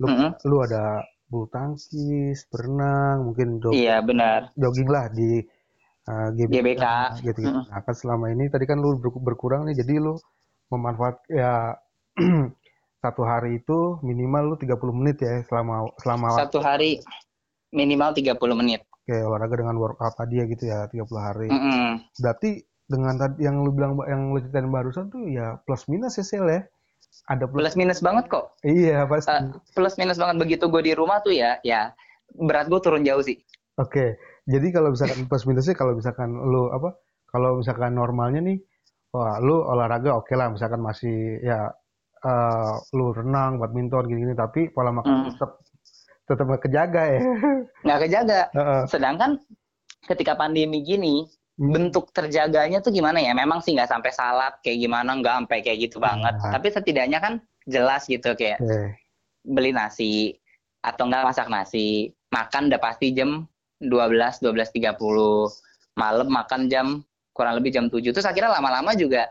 lu 0.04 0.06
mm. 0.06 0.30
lu 0.44 0.56
ada 0.60 1.00
bulu 1.26 1.50
tangkis, 1.50 2.46
berenang, 2.46 3.26
mungkin 3.26 3.58
jogging. 3.58 3.82
Iya, 3.82 3.98
benar. 3.98 4.54
Jogging 4.54 4.86
lah 4.86 5.10
di 5.10 5.42
uh, 6.06 6.30
GBK, 6.30 6.54
GBK. 6.54 6.84
gitu 7.26 7.40
gitu. 7.42 7.50
Mm. 7.50 7.62
Nah, 7.66 7.80
kan 7.82 7.94
selama 7.98 8.26
ini 8.30 8.46
tadi 8.46 8.64
kan 8.64 8.78
lu 8.78 8.94
berkurang 9.02 9.66
nih 9.66 9.82
jadi 9.82 9.98
lu 9.98 10.14
memanfaat 10.70 11.18
ya 11.30 11.74
satu 13.02 13.22
hari 13.22 13.62
itu 13.62 13.98
minimal 14.02 14.54
lu 14.54 14.56
30 14.58 14.98
menit 14.98 15.16
ya 15.22 15.42
selama 15.46 15.86
selama 16.02 16.26
satu 16.34 16.58
hari 16.58 16.98
minimal 17.70 18.10
30 18.10 18.34
menit 18.58 18.82
kayak 19.06 19.24
olahraga 19.24 19.54
dengan 19.62 19.78
workout 19.78 20.14
tadi 20.18 20.42
ya 20.42 20.44
gitu 20.50 20.64
ya 20.66 20.78
30 20.90 21.06
hari. 21.16 21.48
Mm 21.48 21.60
-hmm. 21.62 21.90
Berarti 22.20 22.50
dengan 22.86 23.14
tadi 23.18 23.38
yang 23.42 23.62
lu 23.62 23.70
bilang 23.74 23.98
yang 24.06 24.34
lu 24.34 24.38
ceritain 24.42 24.70
barusan 24.70 25.10
tuh 25.10 25.22
ya 25.30 25.58
plus 25.62 25.86
minus 25.86 26.18
ya 26.18 26.24
sel 26.26 26.46
ya. 26.50 26.62
Ada 27.30 27.48
plus, 27.48 27.72
plus 27.72 27.76
minus 27.78 28.02
banget 28.02 28.28
kok. 28.28 28.54
Iya 28.66 29.06
pasti. 29.06 29.30
Uh, 29.32 29.56
plus 29.72 29.94
minus 29.96 30.18
banget 30.18 30.36
begitu 30.42 30.68
gue 30.68 30.82
di 30.84 30.92
rumah 30.92 31.22
tuh 31.22 31.32
ya 31.32 31.58
ya 31.62 31.94
berat 32.34 32.66
gue 32.66 32.80
turun 32.82 33.06
jauh 33.06 33.22
sih. 33.22 33.38
Oke. 33.78 33.90
Okay. 33.90 34.08
Jadi 34.46 34.70
kalau 34.70 34.94
misalkan 34.94 35.26
plus 35.26 35.42
minusnya 35.48 35.74
kalau 35.74 35.96
misalkan 35.96 36.30
lu 36.30 36.70
apa? 36.70 36.94
Kalau 37.26 37.58
misalkan 37.58 37.98
normalnya 37.98 38.42
nih 38.42 38.58
wah 39.16 39.40
lu 39.40 39.64
olahraga 39.64 40.12
oke 40.12 40.28
okay 40.28 40.36
lah 40.36 40.52
misalkan 40.52 40.80
masih 40.84 41.40
ya 41.40 41.72
uh, 42.26 42.74
lu 42.92 43.16
renang, 43.16 43.56
badminton 43.56 44.04
gini-gini 44.10 44.36
tapi 44.36 44.68
pola 44.68 44.92
makan 44.92 45.24
mm. 45.24 45.26
tetap 45.32 45.50
tetap 46.26 46.44
nggak 46.46 46.62
kejaga 46.66 47.02
ya 47.06 47.20
nggak 47.86 48.00
kejaga 48.06 48.40
uh 48.52 48.58
-uh. 48.58 48.82
sedangkan 48.90 49.38
ketika 50.06 50.34
pandemi 50.34 50.82
gini 50.82 51.26
hmm. 51.58 51.70
bentuk 51.72 52.10
terjaganya 52.10 52.82
tuh 52.82 52.90
gimana 52.90 53.22
ya 53.22 53.32
memang 53.32 53.62
sih 53.62 53.74
nggak 53.74 53.90
sampai 53.90 54.10
salat 54.10 54.58
kayak 54.62 54.82
gimana 54.82 55.18
nggak 55.18 55.34
sampai 55.42 55.58
kayak 55.62 55.78
gitu 55.90 56.02
banget 56.02 56.34
uh. 56.42 56.52
tapi 56.52 56.66
setidaknya 56.70 57.18
kan 57.22 57.38
jelas 57.66 58.06
gitu 58.06 58.34
kayak 58.38 58.62
okay. 58.62 58.94
beli 59.42 59.74
nasi 59.74 60.38
atau 60.82 61.10
enggak 61.10 61.26
masak 61.26 61.50
nasi 61.50 62.14
makan 62.30 62.70
udah 62.70 62.80
pasti 62.82 63.10
jam 63.10 63.46
12 63.82 64.42
12.30 64.42 64.94
malam 65.98 66.28
makan 66.30 66.70
jam 66.70 67.02
kurang 67.34 67.58
lebih 67.58 67.74
jam 67.74 67.86
7 67.90 68.00
terus 68.14 68.24
akhirnya 68.24 68.54
lama-lama 68.54 68.94
juga 68.94 69.28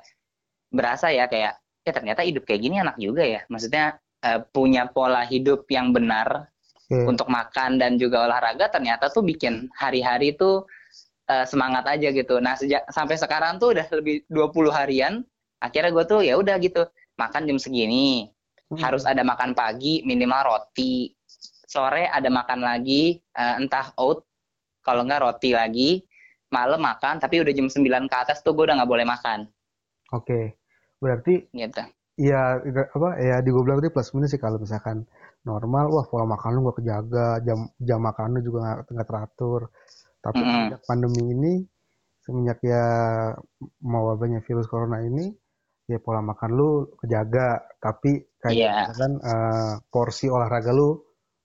berasa 0.70 1.10
ya 1.10 1.32
kayak 1.32 1.58
ya 1.86 1.92
ternyata 1.94 2.22
hidup 2.26 2.44
kayak 2.44 2.62
gini 2.66 2.82
enak 2.82 2.98
juga 3.00 3.24
ya 3.24 3.42
maksudnya 3.48 3.98
uh, 4.26 4.42
punya 4.52 4.90
pola 4.90 5.24
hidup 5.24 5.70
yang 5.72 5.94
benar 5.96 6.50
okay. 6.86 7.06
untuk 7.06 7.28
makan 7.28 7.82
dan 7.82 7.98
juga 7.98 8.30
olahraga 8.30 8.70
ternyata 8.70 9.10
tuh 9.10 9.26
bikin 9.26 9.70
hari-hari 9.74 10.38
tuh 10.38 10.66
uh, 11.30 11.46
semangat 11.46 11.86
aja 11.90 12.14
gitu 12.14 12.38
nah 12.38 12.54
sejak 12.54 12.86
sampai 12.94 13.18
sekarang 13.18 13.58
tuh 13.58 13.74
udah 13.74 13.86
lebih 13.94 14.26
20 14.30 14.70
harian 14.70 15.14
akhirnya 15.62 15.92
gue 15.92 16.06
tuh 16.06 16.22
ya 16.22 16.38
udah 16.38 16.56
gitu 16.62 16.86
makan 17.18 17.50
jam 17.50 17.58
segini 17.58 18.30
hmm. 18.70 18.78
harus 18.78 19.04
ada 19.08 19.26
makan 19.26 19.58
pagi 19.58 20.06
minimal 20.06 20.56
roti 20.56 21.10
sore 21.66 22.06
ada 22.08 22.30
makan 22.30 22.62
lagi 22.62 23.18
uh, 23.36 23.58
entah 23.58 23.92
oat 23.98 24.22
kalau 24.86 25.02
nggak 25.02 25.22
roti 25.26 25.52
lagi 25.58 26.06
malam 26.54 26.80
makan 26.80 27.18
tapi 27.18 27.42
udah 27.42 27.52
jam 27.52 27.68
9 27.68 27.82
ke 28.06 28.16
atas 28.16 28.46
tuh 28.46 28.54
gue 28.54 28.70
udah 28.70 28.78
nggak 28.78 28.92
boleh 28.92 29.06
makan 29.08 29.50
oke 30.14 30.24
okay. 30.24 30.54
berarti 31.02 31.50
gitu 31.52 31.84
Iya, 32.16 32.64
apa 32.96 33.10
ya 33.20 33.44
di 33.44 33.52
gue 33.52 33.60
bilang 33.60 33.84
tadi 33.84 33.92
plus 33.92 34.16
minus 34.16 34.32
sih 34.32 34.40
kalau 34.40 34.56
misalkan 34.56 35.04
normal, 35.46 35.86
wah 35.94 36.06
pola 36.10 36.26
makan 36.26 36.50
lu 36.58 36.60
gak 36.70 36.78
kejaga, 36.82 37.30
jam 37.46 37.70
jam 37.78 38.00
makan 38.02 38.38
lu 38.38 38.40
juga 38.42 38.82
nggak 38.82 39.08
teratur. 39.08 39.62
Tapi 40.20 40.42
mm 40.42 40.50
-hmm. 40.50 40.68
pandemi 40.90 41.22
ini, 41.32 41.54
semenjak 42.26 42.60
ya 42.66 42.86
mau 43.86 44.10
wabahnya 44.10 44.42
virus 44.42 44.66
corona 44.66 45.06
ini, 45.06 45.30
ya 45.86 46.02
pola 46.02 46.22
makan 46.26 46.50
lu 46.54 46.70
kejaga 46.98 47.62
tapi 47.78 48.26
kayak 48.42 48.58
yeah. 48.58 48.90
kan 48.90 49.12
uh, 49.22 49.74
porsi 49.94 50.26
olahraga 50.30 50.74
lu 50.74 50.98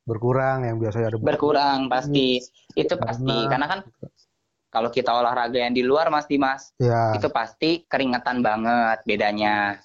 berkurang 0.09 0.65
yang 0.65 0.81
biasanya 0.81 1.13
ada 1.13 1.21
berkurang 1.21 1.93
pasti 1.93 2.41
itu 2.73 2.95
karena, 2.97 3.05
pasti 3.05 3.37
karena 3.53 3.67
kan 3.69 3.81
kalau 4.73 4.89
kita 4.89 5.13
olahraga 5.13 5.61
yang 5.61 5.77
di 5.77 5.85
luar 5.85 6.09
mas 6.09 6.25
Dimas 6.25 6.73
yeah. 6.81 7.13
itu 7.13 7.29
pasti 7.29 7.85
keringetan 7.85 8.41
banget 8.41 9.05
bedanya 9.05 9.77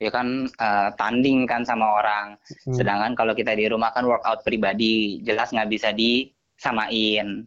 ya 0.00 0.10
kan 0.10 0.48
uh, 0.48 0.88
tanding 0.96 1.44
kan 1.44 1.62
sama 1.62 2.00
orang 2.00 2.40
hmm. 2.64 2.74
sedangkan 2.74 3.12
kalau 3.12 3.36
kita 3.36 3.52
di 3.52 3.68
rumah 3.68 3.92
kan 3.92 4.08
workout 4.08 4.40
pribadi 4.42 5.20
jelas 5.20 5.52
nggak 5.52 5.68
bisa 5.68 5.92
disamain 5.92 7.44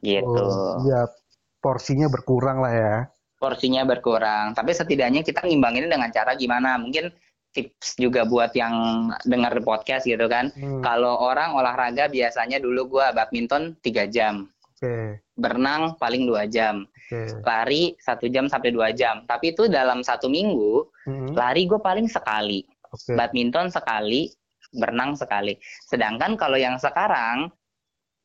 gitu 0.00 0.46
oh, 0.46 0.78
ya 0.86 1.10
porsinya 1.58 2.06
berkurang 2.06 2.62
lah 2.62 2.72
ya 2.72 2.96
porsinya 3.36 3.84
berkurang. 3.84 4.56
Tapi 4.56 4.72
setidaknya 4.72 5.20
kita 5.22 5.44
ngimbanginnya 5.44 5.92
dengan 5.92 6.10
cara 6.12 6.34
gimana? 6.34 6.80
Mungkin 6.80 7.12
tips 7.52 7.96
juga 7.96 8.28
buat 8.28 8.52
yang 8.52 9.08
dengar 9.24 9.56
podcast 9.64 10.04
gitu 10.04 10.28
kan. 10.28 10.52
Hmm. 10.56 10.82
Kalau 10.84 11.16
orang 11.20 11.56
olahraga 11.56 12.08
biasanya 12.08 12.60
dulu 12.60 12.98
gue 12.98 13.06
badminton 13.16 13.76
tiga 13.80 14.04
jam. 14.08 14.48
Okay. 14.76 15.20
Berenang 15.36 15.96
paling 15.96 16.28
dua 16.28 16.44
jam. 16.48 16.84
Okay. 17.06 17.38
Lari 17.46 17.94
satu 18.02 18.26
jam 18.26 18.50
sampai 18.50 18.74
dua 18.74 18.90
jam. 18.90 19.22
Tapi 19.30 19.54
itu 19.54 19.70
dalam 19.70 20.02
satu 20.02 20.26
minggu, 20.26 20.90
hmm. 21.06 21.38
lari 21.38 21.70
gue 21.70 21.78
paling 21.78 22.10
sekali. 22.10 22.66
Okay. 22.90 23.14
Badminton 23.14 23.70
sekali, 23.70 24.34
berenang 24.74 25.14
sekali. 25.14 25.54
Sedangkan 25.86 26.34
kalau 26.34 26.58
yang 26.58 26.82
sekarang, 26.82 27.54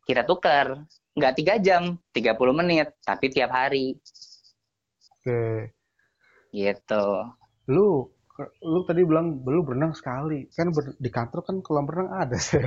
kita 0.09 0.25
tuker. 0.25 0.81
Nggak 1.11 1.33
tiga 1.37 1.55
jam, 1.59 1.99
30 2.15 2.33
menit. 2.55 2.89
Tapi 3.05 3.29
tiap 3.29 3.53
hari. 3.53 3.99
Oke. 5.21 5.69
Gitu. 6.49 7.05
Lu 7.69 8.09
lu 8.61 8.81
tadi 8.87 9.01
bilang 9.05 9.41
lu 9.43 9.61
berenang 9.61 9.93
sekali. 9.93 10.47
Kan 10.53 10.73
ber, 10.75 10.95
di 10.97 11.09
kantor 11.09 11.41
kan 11.45 11.55
kolam 11.65 11.85
renang 11.85 12.09
ada 12.11 12.37
sih 12.51 12.61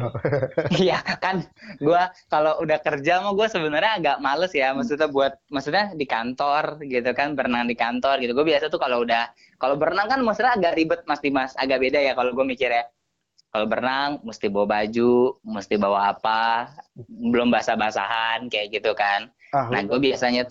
iya 0.78 0.98
kan 1.00 1.44
gua 1.80 2.10
kalau 2.32 2.60
udah 2.62 2.78
kerja 2.82 3.22
mau 3.22 3.34
gue 3.34 3.46
sebenarnya 3.46 3.92
agak 4.02 4.16
males 4.18 4.52
ya 4.52 4.72
maksudnya 4.72 5.08
buat 5.08 5.34
maksudnya 5.50 5.94
di 5.94 6.06
kantor 6.06 6.82
gitu 6.86 7.10
kan 7.14 7.38
berenang 7.38 7.70
di 7.70 7.76
kantor 7.76 8.20
gitu. 8.20 8.32
Gue 8.32 8.46
biasa 8.54 8.70
tuh 8.70 8.80
kalau 8.80 9.02
udah 9.02 9.30
kalau 9.58 9.74
berenang 9.78 10.10
kan 10.10 10.20
maksudnya 10.20 10.54
agak 10.56 10.74
ribet 10.78 11.00
mas 11.06 11.22
Dimas 11.22 11.52
agak 11.56 11.80
beda 11.80 11.98
ya 12.02 12.12
kalau 12.18 12.34
gue 12.34 12.44
mikir 12.44 12.70
ya 12.70 12.84
kalau 13.54 13.70
berenang 13.70 14.18
mesti 14.26 14.50
bawa 14.50 14.66
baju 14.66 15.38
mesti 15.46 15.74
bawa 15.78 16.10
apa 16.10 16.74
belum 17.06 17.54
basah-basahan 17.54 18.50
kayak 18.50 18.82
gitu 18.82 18.90
kan. 18.98 19.30
Ah, 19.54 19.70
nah 19.70 19.80
gue 19.86 19.98
biasanya 20.02 20.50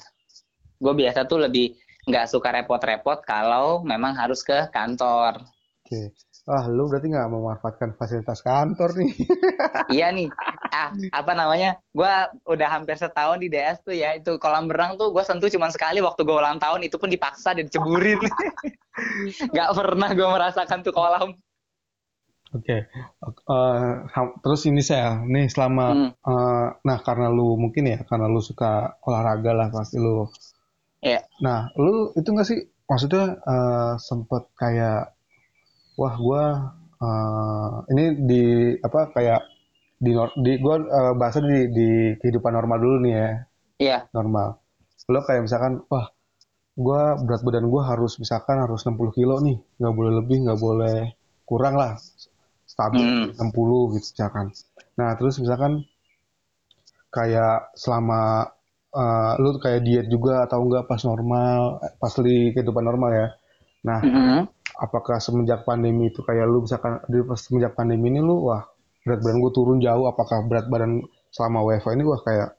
gue 0.79 0.93
biasa 0.95 1.27
tuh 1.27 1.43
lebih 1.43 1.75
nggak 2.03 2.27
suka 2.27 2.51
repot-repot 2.51 3.23
kalau 3.23 3.79
memang 3.83 4.15
harus 4.15 4.43
ke 4.43 4.67
kantor. 4.71 5.39
Oke. 5.83 6.15
Ah, 6.43 6.67
lu 6.67 6.91
berarti 6.91 7.07
nggak 7.07 7.31
memanfaatkan 7.31 7.95
fasilitas 7.95 8.43
kantor 8.43 8.99
nih. 8.99 9.15
iya 9.95 10.11
nih. 10.11 10.27
Ah, 10.75 10.91
apa 11.15 11.31
namanya? 11.31 11.79
Gua 11.95 12.27
udah 12.43 12.67
hampir 12.67 12.99
setahun 12.99 13.39
di 13.39 13.47
DS 13.47 13.79
tuh 13.87 13.95
ya. 13.95 14.11
Itu 14.11 14.35
kolam 14.43 14.67
renang 14.67 14.99
tuh 14.99 15.15
gue 15.15 15.23
sentuh 15.23 15.47
cuma 15.47 15.71
sekali 15.71 16.03
waktu 16.03 16.27
gue 16.27 16.35
ulang 16.35 16.59
tahun. 16.59 16.83
Itu 16.83 16.99
pun 16.99 17.07
dipaksa 17.07 17.55
dan 17.55 17.71
diceburin. 17.71 18.19
nggak 19.55 19.69
pernah 19.71 20.09
gue 20.11 20.27
merasakan 20.27 20.83
tuh 20.83 20.91
kolam. 20.91 21.39
Oke, 22.53 22.85
okay. 22.85 22.85
uh, 23.49 23.97
terus 24.45 24.69
ini 24.69 24.85
saya, 24.85 25.17
nih 25.25 25.49
selama, 25.49 25.89
hmm. 25.89 26.09
uh, 26.21 26.67
nah 26.85 27.01
karena 27.01 27.25
lu 27.33 27.57
mungkin 27.57 27.89
ya, 27.89 28.05
karena 28.05 28.29
lu 28.29 28.45
suka 28.45 28.93
olahraga 29.09 29.57
lah 29.57 29.73
pasti 29.73 29.97
lu 29.97 30.29
Iya. 31.03 31.19
Nah, 31.43 31.67
lu 31.75 32.15
itu 32.15 32.31
nggak 32.31 32.47
sih 32.47 32.59
maksudnya 32.87 33.35
uh, 33.43 33.93
sempet 33.99 34.47
kayak 34.55 35.11
wah 35.99 36.15
gua 36.15 36.43
uh, 37.03 37.83
ini 37.91 38.23
di 38.23 38.43
apa 38.79 39.11
kayak 39.11 39.41
di 39.99 40.15
di 40.39 40.51
gua 40.63 40.79
uh, 40.79 41.13
bahasa 41.19 41.43
di 41.43 41.69
di 41.75 41.89
kehidupan 42.23 42.55
normal 42.55 42.79
dulu 42.79 42.95
nih 43.03 43.13
ya. 43.13 43.29
Iya. 43.83 43.97
Normal. 44.15 44.63
Lo 45.11 45.19
kayak 45.27 45.43
misalkan 45.43 45.83
wah 45.91 46.07
gua 46.73 47.19
berat 47.19 47.43
badan 47.43 47.67
gua 47.67 47.91
harus 47.91 48.15
misalkan 48.17 48.63
harus 48.63 48.87
60 48.87 49.11
kilo 49.11 49.43
nih, 49.43 49.59
nggak 49.59 49.93
boleh 49.93 50.13
lebih, 50.23 50.37
nggak 50.47 50.59
boleh 50.63 50.97
kurang 51.43 51.75
lah. 51.75 51.99
Stabil 52.63 53.03
hmm. 53.03 53.37
60 53.37 53.93
gitu 53.99 54.07
misalkan. 54.15 54.55
Nah, 54.95 55.13
terus 55.19 55.35
misalkan 55.43 55.83
kayak 57.13 57.75
selama 57.77 58.52
uh, 58.93 59.33
lu 59.41 59.57
kayak 59.57 59.81
diet 59.83 60.07
juga 60.07 60.45
atau 60.45 60.61
enggak 60.63 60.85
pas 60.85 61.01
normal, 61.03 61.81
pas 61.97 62.13
di 62.21 62.53
kehidupan 62.53 62.85
normal 62.85 63.11
ya. 63.11 63.27
Nah, 63.83 63.99
mm 63.99 64.13
-hmm. 64.13 64.39
apakah 64.79 65.19
semenjak 65.19 65.67
pandemi 65.67 66.13
itu 66.13 66.23
kayak 66.23 66.45
lu 66.47 66.63
misalkan 66.63 67.03
di 67.11 67.19
pas 67.25 67.39
semenjak 67.41 67.73
pandemi 67.75 68.13
ini 68.13 68.21
lu 68.23 68.47
wah 68.47 68.63
berat 69.03 69.19
badan 69.19 69.43
gue 69.43 69.51
turun 69.51 69.77
jauh, 69.83 70.07
apakah 70.07 70.47
berat 70.47 70.71
badan 70.71 71.03
selama 71.33 71.65
WFH 71.67 71.87
ini 71.97 72.03
wah 72.07 72.21
kayak 72.23 72.49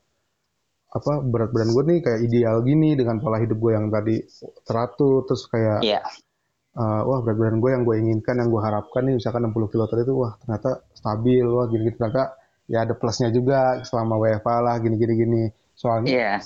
apa 0.95 1.13
berat 1.27 1.51
badan 1.51 1.71
gue 1.75 1.83
nih 1.91 1.99
kayak 2.07 2.21
ideal 2.23 2.57
gini 2.63 2.95
dengan 2.95 3.19
pola 3.19 3.43
hidup 3.43 3.59
gue 3.59 3.73
yang 3.75 3.91
tadi 3.91 4.23
teratur 4.63 5.27
terus 5.27 5.51
kayak 5.51 5.83
yeah. 5.83 5.99
Iya. 5.99 6.79
uh, 6.79 7.03
wah 7.03 7.19
berat 7.27 7.39
badan 7.41 7.59
gue 7.59 7.71
yang 7.75 7.83
gue 7.83 7.97
inginkan 7.99 8.39
yang 8.39 8.47
gue 8.47 8.63
harapkan 8.63 9.03
nih 9.03 9.19
misalkan 9.19 9.43
60 9.51 9.73
kilo 9.75 9.85
tadi 9.91 10.07
itu 10.07 10.15
wah 10.15 10.39
ternyata 10.39 10.87
stabil 10.95 11.43
wah 11.43 11.67
gini-gini 11.67 11.99
ternyata 11.99 12.39
ya 12.71 12.87
ada 12.87 12.95
plusnya 12.95 13.35
juga 13.35 13.83
selama 13.83 14.15
WFH 14.23 14.49
lah 14.63 14.77
gini-gini 14.79 15.13
gini 15.19 15.43
Soalnya 15.75 16.11
yeah. 16.11 16.39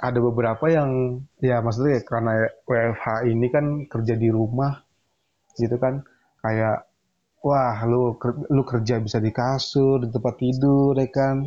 ada 0.00 0.18
beberapa 0.18 0.64
yang 0.72 1.20
ya 1.38 1.60
maksudnya 1.60 2.00
ya, 2.00 2.02
karena 2.04 2.32
WFH 2.64 3.06
ini 3.28 3.46
kan 3.52 3.64
kerja 3.86 4.14
di 4.16 4.28
rumah 4.32 4.80
gitu 5.60 5.76
kan. 5.76 6.02
Kayak 6.40 6.88
wah 7.44 7.76
lu 7.84 8.16
lu 8.52 8.62
kerja 8.64 9.00
bisa 9.00 9.20
di 9.20 9.30
kasur 9.30 10.00
di 10.00 10.08
tempat 10.08 10.34
tidur 10.40 10.96
ya 10.96 11.08
kan. 11.12 11.44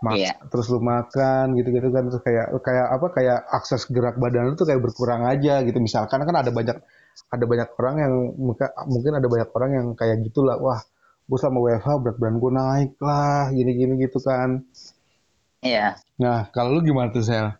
Mak 0.00 0.16
yeah. 0.16 0.32
terus 0.48 0.72
lu 0.72 0.80
makan 0.80 1.56
gitu-gitu 1.56 1.88
kan. 1.92 2.08
Terus 2.08 2.22
kayak 2.24 2.46
kayak 2.64 2.86
apa 2.88 3.06
kayak 3.12 3.38
akses 3.52 3.88
gerak 3.88 4.16
badan 4.16 4.52
lu 4.52 4.56
tuh 4.56 4.68
kayak 4.68 4.80
berkurang 4.80 5.24
aja 5.28 5.60
gitu. 5.64 5.76
Misalkan 5.80 6.24
kan 6.24 6.36
ada 6.36 6.52
banyak 6.52 6.76
ada 7.28 7.44
banyak 7.44 7.68
orang 7.76 7.96
yang 8.00 8.14
mungkin 8.88 9.12
ada 9.18 9.28
banyak 9.28 9.50
orang 9.52 9.70
yang 9.76 9.86
kayak 9.98 10.24
gitulah 10.24 10.56
wah 10.56 10.80
gue 11.30 11.38
sama 11.38 11.62
WFH 11.62 11.88
berat 12.02 12.16
badan 12.18 12.36
gue 12.42 12.52
naik 12.52 12.90
lah 12.98 13.54
gini-gini 13.54 13.94
gitu 14.02 14.18
kan 14.18 14.66
Iya. 15.60 16.00
Nah, 16.16 16.48
kalau 16.52 16.76
lu 16.76 16.80
gimana 16.84 17.12
tuh, 17.12 17.24
Sel? 17.24 17.52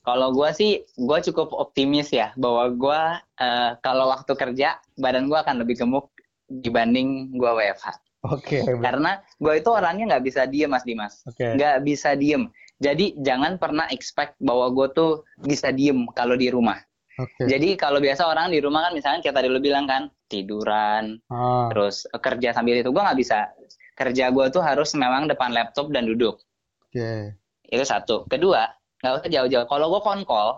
Kalau 0.00 0.32
gue 0.32 0.48
sih, 0.56 0.80
gue 0.96 1.18
cukup 1.32 1.52
optimis 1.52 2.08
ya, 2.12 2.32
bahwa 2.36 2.64
gue 2.72 3.00
uh, 3.40 3.70
kalau 3.84 4.08
waktu 4.08 4.32
kerja, 4.32 4.80
badan 4.96 5.28
gue 5.28 5.38
akan 5.38 5.60
lebih 5.60 5.80
gemuk 5.80 6.08
dibanding 6.48 7.30
gue 7.36 7.50
WFH. 7.50 7.88
Oke. 8.28 8.60
Okay, 8.60 8.76
Karena 8.84 9.20
gue 9.40 9.54
itu 9.60 9.68
orangnya 9.72 10.16
nggak 10.16 10.24
bisa 10.24 10.44
diem, 10.48 10.68
Mas 10.68 10.84
Dimas. 10.84 11.24
Okay. 11.28 11.56
Nggak 11.56 11.76
bisa 11.84 12.16
diem. 12.16 12.48
Jadi 12.80 13.16
jangan 13.20 13.60
pernah 13.60 13.84
expect 13.92 14.40
bahwa 14.40 14.72
gue 14.72 14.88
tuh 14.96 15.12
bisa 15.44 15.68
diem 15.68 16.08
kalau 16.16 16.36
di 16.36 16.48
rumah. 16.48 16.80
Okay. 17.20 17.52
Jadi 17.52 17.76
kalau 17.76 18.00
biasa 18.00 18.24
orang 18.24 18.48
di 18.48 18.64
rumah 18.64 18.88
kan 18.88 18.92
misalnya 18.96 19.20
kayak 19.20 19.36
tadi 19.36 19.48
lu 19.52 19.60
bilang 19.60 19.84
kan 19.84 20.08
tiduran, 20.32 21.20
ah. 21.28 21.68
terus 21.68 22.08
kerja 22.08 22.56
sambil 22.56 22.80
itu 22.80 22.88
gue 22.88 23.02
nggak 23.02 23.20
bisa 23.20 23.52
kerja 23.92 24.32
gue 24.32 24.46
tuh 24.48 24.64
harus 24.64 24.96
memang 24.96 25.28
depan 25.28 25.52
laptop 25.52 25.92
dan 25.92 26.08
duduk. 26.08 26.40
Oke. 26.90 26.98
Okay. 26.98 27.20
Itu 27.70 27.84
satu. 27.86 28.26
Kedua, 28.26 28.66
nggak 28.98 29.14
usah 29.22 29.30
jauh-jauh. 29.30 29.66
Kalau 29.70 29.86
gue 29.94 30.02
konkol 30.02 30.48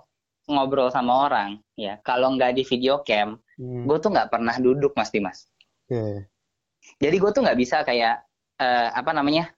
ngobrol 0.48 0.88
sama 0.88 1.28
orang, 1.28 1.60
ya 1.78 2.00
kalau 2.02 2.34
nggak 2.34 2.56
di 2.56 2.64
video 2.64 3.04
cam, 3.04 3.38
hmm. 3.60 3.84
gue 3.84 3.96
tuh 4.00 4.10
nggak 4.10 4.32
pernah 4.32 4.56
duduk 4.56 4.96
mas 4.96 5.12
Dimas. 5.12 5.46
Oke. 5.86 5.94
Okay. 5.94 6.14
Jadi 6.98 7.16
gue 7.20 7.30
tuh 7.30 7.42
nggak 7.44 7.58
bisa 7.60 7.84
kayak 7.84 8.24
uh, 8.58 8.88
apa 8.96 9.12
namanya 9.12 9.52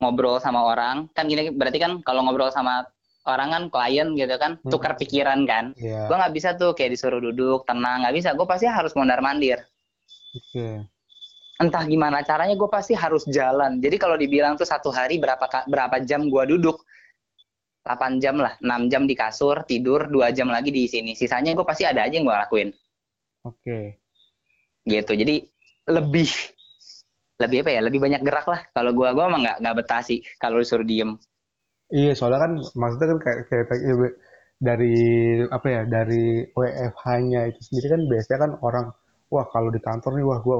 ngobrol 0.00 0.40
sama 0.40 0.64
orang 0.64 1.06
kan 1.12 1.28
gini 1.28 1.52
berarti 1.52 1.76
kan 1.76 2.00
kalau 2.00 2.24
ngobrol 2.24 2.48
sama 2.48 2.88
orang 3.28 3.52
kan 3.52 3.62
klien 3.68 4.16
gitu 4.16 4.32
kan 4.40 4.56
hmm. 4.56 4.72
tukar 4.72 4.96
pikiran 4.96 5.44
kan 5.44 5.76
yeah. 5.76 6.08
gue 6.08 6.16
nggak 6.16 6.34
bisa 6.34 6.56
tuh 6.56 6.72
kayak 6.72 6.96
disuruh 6.96 7.20
duduk 7.20 7.68
tenang 7.68 8.02
nggak 8.02 8.16
bisa 8.16 8.32
gue 8.32 8.46
pasti 8.48 8.64
harus 8.64 8.96
mondar 8.96 9.20
mandir 9.20 9.60
okay. 10.32 10.88
Entah 11.60 11.84
gimana 11.84 12.24
caranya 12.24 12.56
gue 12.56 12.70
pasti 12.72 12.96
harus 12.96 13.28
jalan. 13.28 13.76
Jadi 13.84 14.00
kalau 14.00 14.16
dibilang 14.16 14.56
tuh 14.56 14.64
satu 14.64 14.88
hari 14.88 15.20
berapa 15.20 15.44
berapa 15.68 15.96
jam 16.08 16.26
gue 16.26 16.44
duduk? 16.56 16.80
8 17.80 18.20
jam 18.20 18.36
lah 18.36 18.60
6 18.60 18.92
jam 18.92 19.08
di 19.08 19.16
kasur 19.16 19.64
tidur 19.64 20.04
dua 20.12 20.32
jam 20.32 20.48
lagi 20.48 20.72
di 20.72 20.84
sini. 20.88 21.12
Sisanya 21.16 21.52
gue 21.52 21.64
pasti 21.64 21.84
ada 21.84 22.04
aja 22.04 22.12
yang 22.16 22.24
gue 22.24 22.36
lakuin. 22.36 22.68
Oke. 23.44 23.56
Okay. 23.60 23.84
gitu 24.88 25.12
jadi 25.12 25.44
lebih 25.92 26.28
lebih 27.36 27.64
apa 27.64 27.70
ya 27.72 27.80
lebih 27.84 28.00
banyak 28.00 28.20
gerak 28.24 28.46
lah. 28.48 28.60
Kalau 28.72 28.96
gue 28.96 29.08
gue 29.12 29.24
emang 29.24 29.44
nggak 29.44 29.58
nggak 29.60 29.76
betah 29.80 30.00
sih 30.04 30.24
kalau 30.40 30.60
disuruh 30.60 30.84
diem. 30.84 31.20
Iya, 31.90 32.14
soalnya 32.14 32.38
kan 32.46 32.52
maksudnya 32.78 33.08
kan 33.12 33.18
kayak, 33.18 33.40
kayak, 33.50 33.64
kayak 33.66 34.14
dari 34.60 34.94
apa 35.48 35.66
ya 35.66 35.82
dari 35.88 36.46
WFH-nya 36.52 37.40
itu 37.50 37.60
sendiri 37.64 37.86
kan 37.96 38.02
biasanya 38.06 38.38
kan 38.38 38.52
orang 38.60 38.86
wah 39.32 39.46
kalau 39.48 39.72
di 39.72 39.80
kantor 39.80 40.20
nih 40.20 40.26
wah 40.28 40.40
gua 40.44 40.56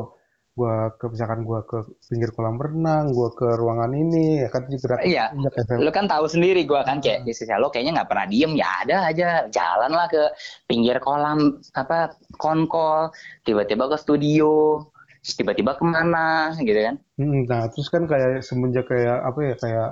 gua 0.60 0.92
ke 1.00 1.08
misalkan 1.08 1.40
gua 1.48 1.64
ke 1.64 1.80
pinggir 2.12 2.28
kolam 2.36 2.60
renang, 2.60 3.16
gua 3.16 3.32
ke 3.32 3.48
ruangan 3.56 3.96
ini 3.96 4.44
ya 4.44 4.48
kan 4.52 4.68
juga 4.68 5.00
Iya. 5.00 5.32
Lu 5.80 5.88
kan 5.88 6.04
tahu 6.04 6.28
sendiri 6.28 6.68
gua 6.68 6.84
kan 6.84 7.00
kayak 7.00 7.24
di 7.24 7.32
sisi 7.32 7.48
lo 7.56 7.72
kayaknya 7.72 8.04
nggak 8.04 8.10
pernah 8.12 8.26
diem 8.28 8.52
ya 8.52 8.68
ada 8.84 8.96
aja 9.08 9.28
jalan 9.48 9.92
lah 9.96 10.06
ke 10.12 10.22
pinggir 10.68 11.00
kolam 11.00 11.56
apa 11.72 12.12
konkol 12.36 13.08
tiba-tiba 13.48 13.88
ke 13.88 13.96
studio 13.96 14.84
tiba-tiba 15.24 15.80
ke 15.80 15.84
mana 15.84 16.52
gitu 16.60 16.80
kan. 16.80 16.96
Hmm, 17.16 17.48
nah 17.48 17.64
terus 17.72 17.88
kan 17.88 18.04
kayak 18.04 18.44
semenjak 18.44 18.84
kayak 18.88 19.20
apa 19.24 19.40
ya 19.40 19.54
kayak 19.56 19.90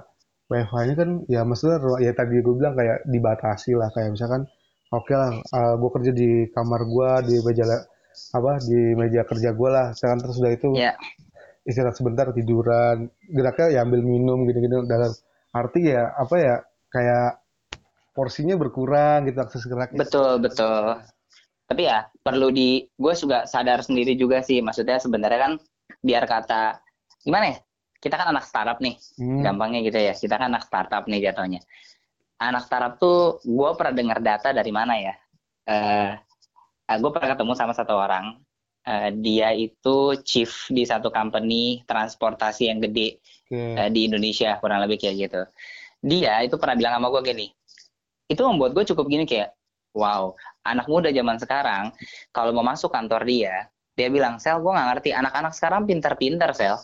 WFH-nya 0.48 0.94
kan 0.96 1.10
ya 1.28 1.40
maksudnya 1.44 1.76
ya 2.00 2.12
tadi 2.16 2.40
gue 2.40 2.54
bilang 2.56 2.72
kayak 2.72 3.04
dibatasi 3.04 3.76
lah 3.76 3.92
kayak 3.92 4.16
misalkan 4.16 4.48
oke 4.96 5.04
okay 5.04 5.14
lah 5.16 5.30
uh, 5.36 5.56
eh, 5.60 5.74
gue 5.76 5.90
kerja 5.92 6.12
di 6.16 6.28
kamar 6.56 6.80
gue 6.88 7.10
di 7.28 7.34
meja 7.44 7.64
apa 8.34 8.62
di 8.64 8.94
meja 8.98 9.22
kerja 9.24 9.50
gue 9.54 9.70
lah 9.70 9.94
sekarang 9.94 10.18
terus 10.22 10.36
sudah 10.38 10.52
itu 10.52 10.68
yeah. 10.74 10.94
istirahat 11.64 11.96
sebentar 11.96 12.30
tiduran 12.34 13.08
geraknya 13.30 13.66
ya 13.74 13.80
ambil 13.84 14.00
minum 14.02 14.44
gitu-gitu 14.48 14.84
dalam 14.84 15.12
arti 15.54 15.92
ya 15.92 16.12
apa 16.16 16.34
ya 16.36 16.54
kayak 16.92 17.30
porsinya 18.12 18.58
berkurang 18.58 19.28
gitu 19.30 19.38
akses 19.40 19.64
gerak 19.64 19.94
betul 19.94 20.42
betul 20.42 20.98
tapi 21.68 21.84
ya 21.84 22.08
perlu 22.24 22.48
di 22.48 22.84
gue 22.96 23.14
juga 23.14 23.44
sadar 23.44 23.84
sendiri 23.84 24.16
juga 24.16 24.40
sih 24.40 24.64
maksudnya 24.64 24.96
sebenarnya 24.98 25.40
kan 25.40 25.52
biar 26.00 26.24
kata 26.24 26.80
gimana 27.22 27.52
ya 27.52 27.58
kita 27.98 28.14
kan 28.14 28.30
anak 28.30 28.46
startup 28.46 28.78
nih, 28.78 28.94
hmm. 29.18 29.42
gampangnya 29.42 29.80
gitu 29.82 29.98
ya. 29.98 30.14
Kita 30.14 30.38
kan 30.38 30.54
anak 30.54 30.64
startup 30.66 31.04
nih 31.10 31.30
jatuhnya. 31.30 31.60
Anak 32.38 32.62
startup 32.70 33.02
tuh, 33.02 33.42
gue 33.42 33.70
pernah 33.74 33.94
dengar 33.94 34.18
data 34.22 34.54
dari 34.54 34.70
mana 34.70 34.94
ya? 34.94 35.14
Uh, 35.68 36.14
eh, 36.88 36.98
gue 36.98 37.10
pernah 37.12 37.28
ketemu 37.36 37.52
sama 37.54 37.72
satu 37.76 37.94
orang. 37.94 38.40
Uh, 38.88 39.12
dia 39.20 39.52
itu 39.52 40.16
chief 40.24 40.64
di 40.72 40.80
satu 40.88 41.12
company 41.12 41.84
transportasi 41.84 42.72
yang 42.72 42.80
gede 42.80 43.20
okay. 43.52 43.76
uh, 43.76 43.84
eh, 43.84 43.90
di 43.92 44.08
Indonesia, 44.08 44.56
kurang 44.64 44.80
lebih 44.80 44.96
kayak 44.96 45.28
gitu. 45.28 45.42
Dia 46.00 46.40
itu 46.40 46.56
pernah 46.56 46.78
bilang 46.78 46.96
sama 46.96 47.12
gue 47.12 47.20
gini, 47.26 47.46
itu 48.32 48.40
membuat 48.48 48.72
gue 48.72 48.88
cukup 48.88 49.04
gini 49.12 49.28
kayak, 49.28 49.52
wow, 49.92 50.32
anak 50.64 50.88
muda 50.88 51.12
zaman 51.12 51.36
sekarang, 51.36 51.92
kalau 52.32 52.54
mau 52.56 52.64
masuk 52.64 52.88
kantor 52.88 53.28
dia, 53.28 53.68
dia 53.92 54.08
bilang, 54.08 54.40
Sel, 54.40 54.56
gue 54.56 54.72
nggak 54.72 54.88
ngerti, 54.94 55.10
anak-anak 55.12 55.52
sekarang 55.52 55.84
pinter-pinter, 55.84 56.48
Sel 56.56 56.80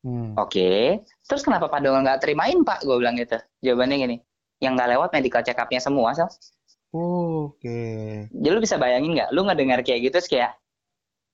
Hmm. 0.00 0.32
Oke, 0.40 0.56
okay. 0.56 0.84
terus 1.28 1.44
kenapa 1.44 1.68
Pak 1.68 1.84
Doang 1.84 2.00
nggak 2.00 2.24
terimain 2.24 2.64
Pak? 2.64 2.88
Gue 2.88 2.96
bilang 2.96 3.20
gitu. 3.20 3.36
Jawabannya 3.60 3.96
gini, 4.00 4.16
yang 4.64 4.72
nggak 4.72 4.96
lewat 4.96 5.08
medical 5.12 5.44
check 5.44 5.60
up-nya 5.60 5.76
semua, 5.76 6.16
Sel. 6.16 6.28
Oh, 6.90 7.54
Oke. 7.54 7.62
Okay. 7.62 8.08
Jadi 8.34 8.50
lu 8.50 8.60
bisa 8.62 8.76
bayangin 8.76 9.14
nggak? 9.14 9.30
Lu 9.30 9.46
nggak 9.46 9.58
dengar 9.58 9.78
kayak 9.86 10.10
gitu, 10.10 10.14
terus 10.18 10.30
kayak, 10.30 10.52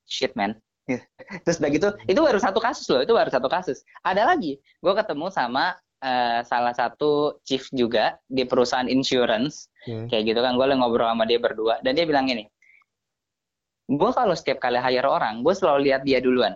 shit 0.05 0.33
man. 0.37 0.57
terus 1.45 1.59
udah 1.59 1.71
gitu, 1.73 1.89
itu 2.07 2.21
baru 2.23 2.39
satu 2.39 2.63
kasus 2.63 2.87
loh, 2.87 3.03
itu 3.03 3.11
baru 3.11 3.27
satu 3.27 3.51
kasus. 3.51 3.83
Ada 4.07 4.23
lagi, 4.23 4.63
gue 4.63 4.93
ketemu 4.95 5.35
sama 5.35 5.75
uh, 5.99 6.41
salah 6.47 6.71
satu 6.77 7.43
chief 7.43 7.67
juga 7.75 8.15
di 8.31 8.47
perusahaan 8.47 8.87
insurance, 8.87 9.67
kayak 9.83 10.31
gitu 10.31 10.39
kan, 10.39 10.55
gue 10.55 10.67
ngobrol 10.79 11.11
sama 11.11 11.27
dia 11.27 11.43
berdua, 11.43 11.83
dan 11.83 11.99
dia 11.99 12.07
bilang 12.07 12.31
gini, 12.31 12.47
gue 13.91 14.11
kalau 14.15 14.39
setiap 14.39 14.63
kali 14.63 14.79
hire 14.79 15.11
orang, 15.11 15.43
gue 15.43 15.55
selalu 15.59 15.91
lihat 15.91 16.07
dia 16.07 16.23
duluan 16.23 16.55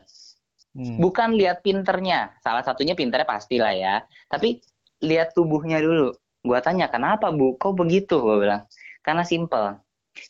Hmm. 0.70 1.02
Bukan 1.02 1.34
lihat 1.34 1.66
pinternya, 1.66 2.30
salah 2.38 2.62
satunya 2.62 2.94
pinternya 2.94 3.26
pastilah 3.26 3.74
ya. 3.74 3.94
Tapi 4.30 4.62
lihat 5.02 5.34
tubuhnya 5.34 5.82
dulu. 5.82 6.14
Gua 6.46 6.62
tanya, 6.62 6.86
kenapa 6.86 7.34
bu? 7.34 7.58
Kok 7.58 7.74
begitu? 7.84 8.22
Gue 8.22 8.46
bilang, 8.46 8.64
karena 9.00 9.24
simple. 9.24 9.78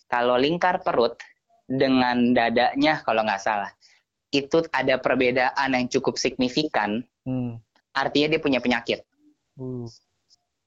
Kalau 0.06 0.36
lingkar 0.36 0.84
perut 0.84 1.16
dengan 1.66 2.34
dadanya, 2.36 3.02
kalau 3.06 3.24
nggak 3.24 3.42
salah, 3.42 3.70
itu 4.30 4.62
ada 4.70 4.98
perbedaan 4.98 5.74
yang 5.74 5.86
cukup 5.90 6.18
signifikan. 6.18 7.02
Hmm. 7.26 7.58
Artinya 7.94 8.36
dia 8.36 8.40
punya 8.42 8.62
penyakit. 8.62 9.02
Hmm. 9.58 9.90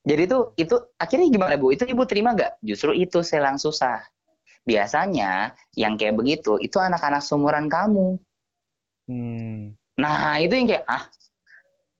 Jadi 0.04 0.28
itu 0.28 0.38
itu 0.60 0.76
akhirnya 1.00 1.28
gimana 1.32 1.56
bu? 1.56 1.72
Itu 1.72 1.88
ibu 1.88 2.04
terima 2.04 2.36
nggak? 2.36 2.60
Justru 2.60 2.92
itu 2.92 3.24
selang 3.24 3.56
susah. 3.56 4.04
Biasanya 4.68 5.56
yang 5.76 5.96
kayak 5.96 6.16
begitu 6.20 6.60
itu 6.60 6.76
anak-anak 6.76 7.24
seumuran 7.24 7.72
kamu. 7.72 8.20
Hmm. 9.08 9.72
Nah 9.96 10.36
itu 10.40 10.52
yang 10.52 10.68
kayak 10.68 10.84
ah 10.84 11.08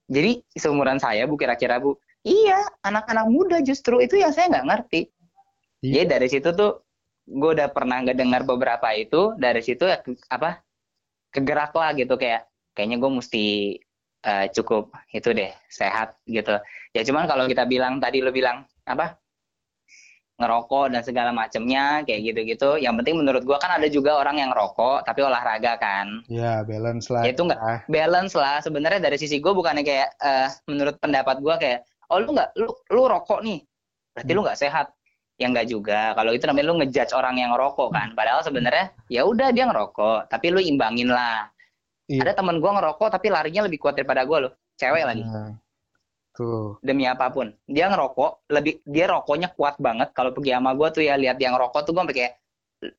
jadi 0.04 0.44
seumuran 0.52 1.00
saya 1.00 1.24
bu 1.24 1.40
kira-kira 1.40 1.80
bu 1.80 1.96
iya 2.24 2.60
anak-anak 2.84 3.26
muda 3.32 3.56
justru 3.64 4.04
itu 4.04 4.20
yang 4.20 4.36
saya 4.36 4.52
nggak 4.52 4.68
ngerti. 4.68 5.00
Iya. 5.84 6.00
Jadi 6.00 6.06
dari 6.08 6.28
situ 6.32 6.48
tuh 6.56 6.80
gue 7.28 7.50
udah 7.60 7.68
pernah 7.68 8.00
nggak 8.00 8.16
dengar 8.16 8.42
beberapa 8.48 8.88
itu 8.96 9.36
dari 9.36 9.60
situ 9.60 9.84
ya, 9.84 10.00
apa 10.32 10.64
kegerak 11.28 11.76
lah 11.76 11.92
gitu 11.92 12.16
kayak 12.16 12.48
kayaknya 12.72 12.96
gue 12.96 13.10
mesti 13.12 13.46
uh, 14.24 14.46
cukup 14.48 14.88
itu 15.12 15.28
deh 15.36 15.52
sehat 15.68 16.16
gitu. 16.24 16.56
Ya 16.96 17.04
cuman 17.04 17.28
kalau 17.28 17.44
kita 17.44 17.68
bilang 17.68 18.00
tadi 18.00 18.24
lo 18.24 18.32
bilang 18.32 18.64
apa 18.88 19.20
ngerokok 20.34 20.90
dan 20.90 21.02
segala 21.06 21.30
macamnya 21.30 22.02
kayak 22.02 22.34
gitu-gitu. 22.34 22.80
Yang 22.82 22.94
penting 23.02 23.16
menurut 23.22 23.42
gua 23.46 23.62
kan 23.62 23.78
ada 23.78 23.86
juga 23.86 24.18
orang 24.18 24.42
yang 24.42 24.50
rokok 24.50 25.06
tapi 25.06 25.22
olahraga 25.22 25.78
kan. 25.78 26.26
Ya 26.26 26.66
balance 26.66 27.06
lah. 27.06 27.22
Ya, 27.22 27.30
itu 27.30 27.42
enggak 27.46 27.60
ah. 27.62 27.80
balance 27.86 28.34
lah. 28.34 28.58
Sebenarnya 28.58 28.98
dari 28.98 29.14
sisi 29.14 29.38
gua 29.38 29.54
bukannya 29.54 29.86
kayak 29.86 30.10
uh, 30.18 30.48
menurut 30.66 30.98
pendapat 30.98 31.38
gua 31.38 31.54
kayak 31.60 31.86
oh 32.10 32.18
lu 32.18 32.34
nggak 32.34 32.50
lu 32.58 32.70
lu 32.90 33.02
rokok 33.06 33.46
nih 33.46 33.62
berarti 34.14 34.30
hmm. 34.30 34.38
lu 34.38 34.42
nggak 34.42 34.58
sehat. 34.58 34.86
Ya 35.34 35.50
enggak 35.50 35.66
juga. 35.66 36.14
Kalau 36.14 36.30
itu 36.30 36.46
namanya 36.46 36.66
lu 36.70 36.78
ngejudge 36.78 37.12
orang 37.14 37.36
yang 37.42 37.50
ngerokok 37.54 37.88
kan. 37.90 38.08
Padahal 38.14 38.40
sebenarnya 38.46 38.94
ya 39.10 39.26
udah 39.26 39.50
dia 39.50 39.66
ngerokok 39.66 40.30
tapi 40.30 40.54
lu 40.54 40.62
imbangin 40.62 41.10
lah. 41.10 41.50
Iya. 42.06 42.22
Ada 42.28 42.32
temen 42.38 42.62
gua 42.62 42.78
ngerokok 42.78 43.08
tapi 43.10 43.32
larinya 43.32 43.66
lebih 43.66 43.82
kuat 43.82 43.98
daripada 43.98 44.22
gua 44.22 44.46
loh. 44.46 44.52
Cewek 44.78 45.04
lagi. 45.06 45.22
Hmm. 45.26 45.58
Tuh. 46.34 46.82
Demi 46.82 47.06
apa 47.06 47.30
pun. 47.30 47.54
Dia 47.70 47.86
ngerokok, 47.86 48.50
lebih 48.50 48.82
dia 48.82 49.06
rokoknya 49.06 49.54
kuat 49.54 49.78
banget. 49.78 50.10
Kalau 50.10 50.34
pergi 50.34 50.50
sama 50.50 50.74
gue 50.74 50.88
tuh 50.90 51.02
ya 51.06 51.14
lihat 51.14 51.38
yang 51.38 51.54
ngerokok 51.54 51.80
tuh 51.86 51.94
gue 51.94 52.04
kayak 52.10 52.34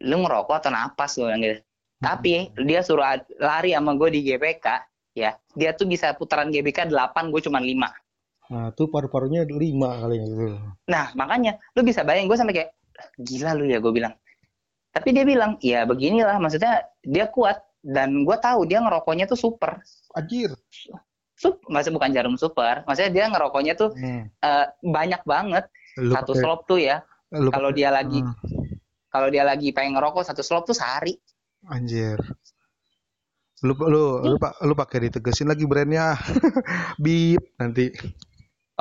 lu 0.07 0.23
ngerokok 0.23 0.55
atau 0.55 0.71
napas 0.71 1.19
gue 1.19 1.27
yang 1.27 1.43
gitu. 1.43 1.59
Hmm. 1.59 2.03
Tapi 2.03 2.33
dia 2.63 2.79
suruh 2.79 3.03
lari 3.39 3.75
sama 3.75 3.91
gue 3.99 4.09
di 4.15 4.19
GBK, 4.23 4.67
ya. 5.19 5.35
Dia 5.51 5.75
tuh 5.75 5.83
bisa 5.83 6.15
putaran 6.15 6.47
GBK 6.47 6.87
8, 6.87 7.31
gue 7.31 7.41
cuma 7.43 7.59
5. 7.59 7.75
Nah, 8.51 8.69
tuh 8.77 8.87
paru-parunya 8.91 9.47
5 9.47 9.57
kali 10.01 10.15
gitu. 10.21 10.57
Nah, 10.89 11.09
makanya 11.17 11.57
lu 11.73 11.81
bisa 11.81 12.05
bayang 12.05 12.29
gue 12.29 12.37
sampai 12.37 12.55
kayak 12.61 12.69
gila 13.19 13.51
lu 13.57 13.65
ya 13.65 13.81
gue 13.81 13.93
bilang. 13.93 14.13
Tapi 14.95 15.11
dia 15.11 15.27
bilang, 15.27 15.59
ya 15.59 15.83
beginilah 15.83 16.39
maksudnya 16.39 16.85
dia 17.03 17.27
kuat 17.27 17.59
dan 17.83 18.23
gue 18.23 18.37
tahu 18.39 18.63
dia 18.69 18.79
ngerokoknya 18.79 19.27
tuh 19.27 19.37
super. 19.37 19.81
Anjir 20.15 20.55
sup 21.35 21.59
maksudnya 21.67 21.95
bukan 21.99 22.11
jarum 22.15 22.35
super 22.39 22.87
maksudnya 22.87 23.11
dia 23.11 23.25
ngerokoknya 23.27 23.73
tuh 23.75 23.91
hmm. 23.91 24.39
uh, 24.39 24.65
banyak 24.79 25.21
banget 25.27 25.67
lu 25.99 26.15
satu 26.15 26.31
pake, 26.31 26.41
slop 26.41 26.59
tuh 26.63 26.79
ya 26.79 27.03
kalau 27.51 27.75
dia 27.75 27.91
lagi 27.91 28.23
hmm. 28.23 28.35
kalau 29.11 29.27
dia 29.27 29.43
lagi 29.43 29.75
pengen 29.75 29.99
ngerokok 29.99 30.23
satu 30.23 30.41
slop 30.41 30.63
tuh 30.63 30.75
sehari 30.75 31.19
anjir 31.67 32.15
lu 33.63 33.75
lu 33.75 33.87
lu, 33.91 34.03
lu, 34.35 34.37
lu 34.39 34.73
pakai 34.75 35.11
ditegesin 35.11 35.51
lagi 35.51 35.67
brandnya 35.67 36.15
bip 37.03 37.43
nanti 37.59 37.91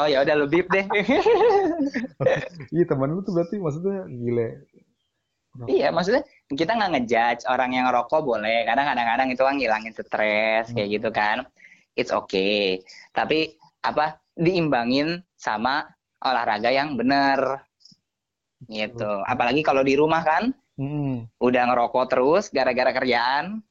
oh 0.00 0.06
ya 0.06 0.22
udah 0.26 0.34
lu 0.34 0.46
bip 0.50 0.66
deh 0.70 0.86
iya 2.74 2.84
teman 2.86 3.14
lu 3.14 3.20
tuh 3.22 3.32
berarti 3.34 3.56
maksudnya 3.60 4.06
gile 4.10 4.66
Iya, 5.70 5.94
maksudnya 5.94 6.26
kita 6.50 6.74
nggak 6.74 6.90
ngejudge 6.98 7.46
orang 7.46 7.78
yang 7.78 7.86
ngerokok 7.86 8.26
boleh. 8.26 8.66
Kadang 8.66 8.90
kadang-kadang 8.90 9.28
itu 9.30 9.38
kan 9.38 9.54
ngilangin 9.54 9.94
stres 9.94 10.66
kayak 10.74 10.98
gitu 10.98 11.14
kan 11.14 11.46
it's 11.98 12.10
okay. 12.10 12.82
Tapi 13.14 13.54
apa 13.82 14.18
diimbangin 14.34 15.22
sama 15.38 15.86
olahraga 16.20 16.70
yang 16.70 16.98
benar. 16.98 17.64
Gitu. 18.66 19.12
Apalagi 19.24 19.62
kalau 19.62 19.86
di 19.86 19.94
rumah 19.94 20.22
kan, 20.26 20.50
hmm. 20.78 21.38
udah 21.38 21.62
ngerokok 21.70 22.04
terus 22.10 22.44
gara-gara 22.50 22.90
kerjaan. 22.90 23.62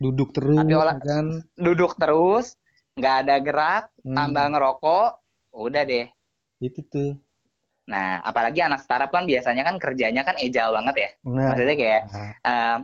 Duduk 0.00 0.32
terus, 0.32 0.64
tapi 0.64 0.72
olah, 0.72 0.96
kan? 0.96 1.44
Duduk 1.60 1.92
terus, 2.00 2.56
nggak 2.96 3.16
ada 3.26 3.36
gerak, 3.44 3.84
hmm. 4.00 4.16
tambah 4.16 4.44
ngerokok, 4.56 5.10
udah 5.54 5.82
deh. 5.86 6.06
Itu 6.60 6.80
tuh. 6.86 7.18
Nah, 7.90 8.22
apalagi 8.22 8.62
anak 8.62 8.86
startup 8.86 9.10
kan 9.10 9.26
biasanya 9.26 9.66
kan 9.66 9.76
kerjanya 9.82 10.22
kan 10.22 10.38
ejal 10.38 10.70
banget 10.70 10.94
ya. 10.94 11.10
Nah. 11.26 11.50
Maksudnya 11.50 11.76
kayak 11.76 12.02
nah. 12.46 12.78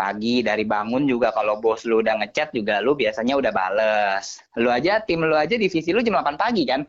pagi 0.00 0.40
dari 0.40 0.64
bangun 0.64 1.04
juga 1.04 1.28
kalau 1.36 1.60
bos 1.60 1.84
lu 1.84 2.00
udah 2.00 2.16
ngechat 2.24 2.56
juga 2.56 2.80
lu 2.80 2.96
biasanya 2.96 3.36
udah 3.36 3.52
bales. 3.52 4.40
Lu 4.56 4.72
aja 4.72 5.04
tim 5.04 5.20
lu 5.20 5.36
aja 5.36 5.60
divisi 5.60 5.92
lu 5.92 6.00
jam 6.00 6.16
8 6.16 6.40
pagi 6.40 6.64
kan? 6.64 6.88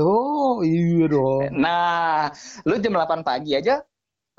Oh, 0.00 0.64
iya 0.64 1.08
dong. 1.08 1.52
Nah, 1.56 2.32
lu 2.64 2.80
jam 2.80 2.96
8 2.96 3.20
pagi 3.20 3.56
aja 3.56 3.84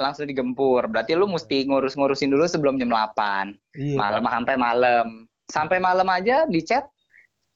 langsung 0.01 0.25
digempur. 0.25 0.85
Berarti 0.89 1.13
lu 1.13 1.29
mesti 1.29 1.65
ngurus-ngurusin 1.69 2.33
dulu 2.33 2.45
sebelum 2.49 2.81
jam 2.81 2.89
8. 2.89 3.53
Iya, 3.77 3.97
malam 3.97 4.23
sampai 4.25 4.55
malam. 4.57 5.05
Sampai 5.47 5.77
malam 5.77 6.09
aja 6.09 6.49
di 6.49 6.61
chat 6.65 6.89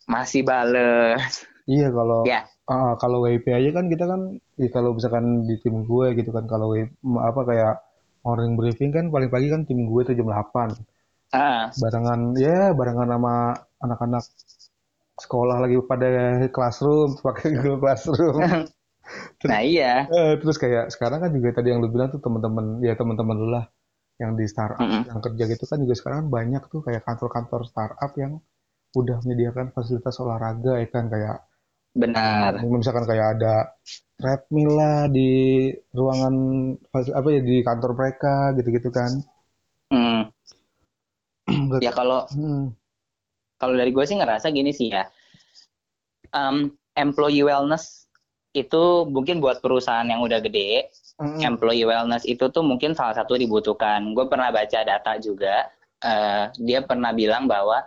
masih 0.06 0.46
bales. 0.46 1.46
Iya 1.70 1.90
kalau 1.94 2.26
ya. 2.26 2.46
Uh, 2.70 2.94
kalau 3.02 3.26
WIP 3.26 3.50
aja 3.50 3.70
kan 3.74 3.86
kita 3.90 4.06
kan 4.06 4.22
ya 4.60 4.70
kalau 4.70 4.94
misalkan 4.94 5.48
di 5.50 5.56
tim 5.62 5.86
gue 5.88 6.08
gitu 6.18 6.30
kan 6.30 6.46
kalau 6.46 6.76
WIP, 6.76 6.92
apa 7.18 7.42
kayak 7.48 7.76
morning 8.22 8.54
briefing 8.54 8.94
kan 8.94 9.10
paling 9.10 9.30
pagi 9.34 9.50
kan 9.50 9.66
tim 9.66 9.90
gue 9.90 10.02
tuh 10.06 10.14
jam 10.14 10.30
8. 10.30 10.78
Ah. 11.32 11.72
Barengan 11.80 12.36
ya 12.36 12.76
barengan 12.76 13.08
sama 13.08 13.56
anak-anak 13.82 14.24
sekolah 15.22 15.58
lagi 15.64 15.78
pada 15.86 16.10
classroom 16.50 17.18
pakai 17.26 17.56
Google 17.56 17.80
Classroom. 17.82 18.36
terus, 19.42 19.50
nah 19.52 19.62
iya. 19.64 20.06
Eh, 20.10 20.34
terus 20.38 20.58
kayak 20.62 20.94
sekarang 20.94 21.24
kan 21.24 21.32
juga 21.34 21.62
tadi 21.62 21.74
yang 21.74 21.82
lu 21.82 21.90
bilang 21.90 22.14
tuh 22.14 22.22
teman-teman 22.22 22.84
ya 22.86 22.94
teman-teman 22.94 23.36
lu 23.38 23.50
lah 23.50 23.66
yang 24.22 24.38
di 24.38 24.46
startup 24.46 24.78
mm 24.78 24.86
-hmm. 24.86 25.04
yang 25.10 25.20
kerja 25.20 25.44
gitu 25.50 25.64
kan 25.66 25.78
juga 25.82 25.96
sekarang 25.98 26.30
banyak 26.30 26.64
tuh 26.70 26.86
kayak 26.86 27.02
kantor-kantor 27.10 27.66
startup 27.66 28.12
yang 28.22 28.38
udah 28.94 29.18
menyediakan 29.26 29.74
fasilitas 29.74 30.20
olahraga 30.22 30.78
ya 30.78 30.88
kan 30.92 31.10
kayak 31.10 31.42
benar 31.92 32.62
misalkan 32.64 33.04
kayak 33.04 33.40
ada 33.40 33.76
treadmill 34.22 34.78
lah 34.78 35.10
di 35.10 35.74
ruangan 35.98 36.36
apa 36.94 37.28
ya 37.34 37.42
di 37.42 37.66
kantor 37.66 37.98
mereka 37.98 38.54
gitu-gitu 38.54 38.94
kan. 38.94 39.12
Hmm. 39.90 40.22
ya 41.86 41.90
kalau 41.92 42.30
hmm. 42.30 42.70
kalau 43.58 43.74
dari 43.74 43.90
gue 43.90 44.06
sih 44.06 44.16
ngerasa 44.22 44.54
gini 44.54 44.70
sih 44.70 44.94
ya, 44.94 45.10
um, 46.38 46.70
employee 46.94 47.42
wellness 47.42 48.06
itu 48.54 49.10
mungkin 49.10 49.42
buat 49.42 49.60
perusahaan 49.60 50.06
yang 50.06 50.22
udah 50.22 50.38
gede, 50.46 50.94
hmm. 51.18 51.42
employee 51.42 51.90
wellness 51.90 52.24
itu 52.30 52.46
tuh 52.54 52.62
mungkin 52.62 52.94
salah 52.94 53.18
satu 53.18 53.34
dibutuhkan. 53.36 54.14
Gue 54.14 54.30
pernah 54.30 54.54
baca 54.54 54.80
data 54.86 55.18
juga, 55.18 55.66
uh, 56.06 56.54
dia 56.62 56.86
pernah 56.86 57.10
bilang 57.10 57.50
bahwa 57.50 57.82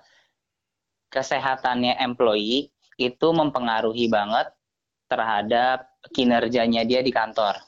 kesehatannya 1.15 1.95
employee 2.03 2.74
itu 2.99 3.29
mempengaruhi 3.35 4.07
banget 4.07 4.51
terhadap 5.11 5.91
kinerjanya 6.11 6.83
dia 6.87 7.01
di 7.05 7.13
kantor. 7.13 7.59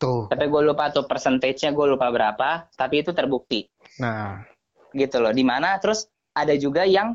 Tuh. 0.00 0.26
Tapi 0.32 0.48
gue 0.48 0.62
lupa 0.64 0.88
tuh 0.88 1.04
persentasenya 1.04 1.76
gue 1.76 1.86
lupa 1.92 2.08
berapa, 2.08 2.72
tapi 2.72 3.04
itu 3.04 3.12
terbukti. 3.12 3.68
Nah, 4.00 4.40
gitu 4.96 5.20
loh. 5.20 5.30
Di 5.30 5.44
mana 5.44 5.76
terus 5.76 6.08
ada 6.32 6.56
juga 6.56 6.88
yang 6.88 7.12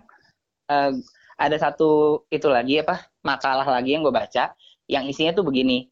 uh, 0.69 0.93
ada 1.35 1.57
satu 1.57 2.23
itu 2.29 2.45
lagi 2.47 2.85
apa 2.85 3.09
makalah 3.25 3.65
lagi 3.65 3.97
yang 3.97 4.05
gue 4.05 4.13
baca, 4.13 4.53
yang 4.85 5.09
isinya 5.09 5.33
tuh 5.33 5.45
begini. 5.45 5.89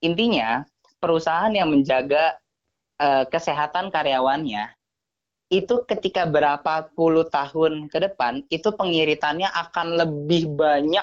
Intinya 0.00 0.64
perusahaan 0.96 1.52
yang 1.52 1.68
menjaga 1.68 2.40
uh, 2.96 3.28
kesehatan 3.28 3.92
karyawannya 3.92 4.79
itu 5.50 5.82
ketika 5.84 6.30
berapa 6.30 6.94
puluh 6.94 7.26
tahun 7.26 7.90
ke 7.90 7.98
depan 8.06 8.46
itu 8.54 8.70
pengiritannya 8.70 9.50
akan 9.50 9.98
lebih 9.98 10.46
banyak 10.54 11.02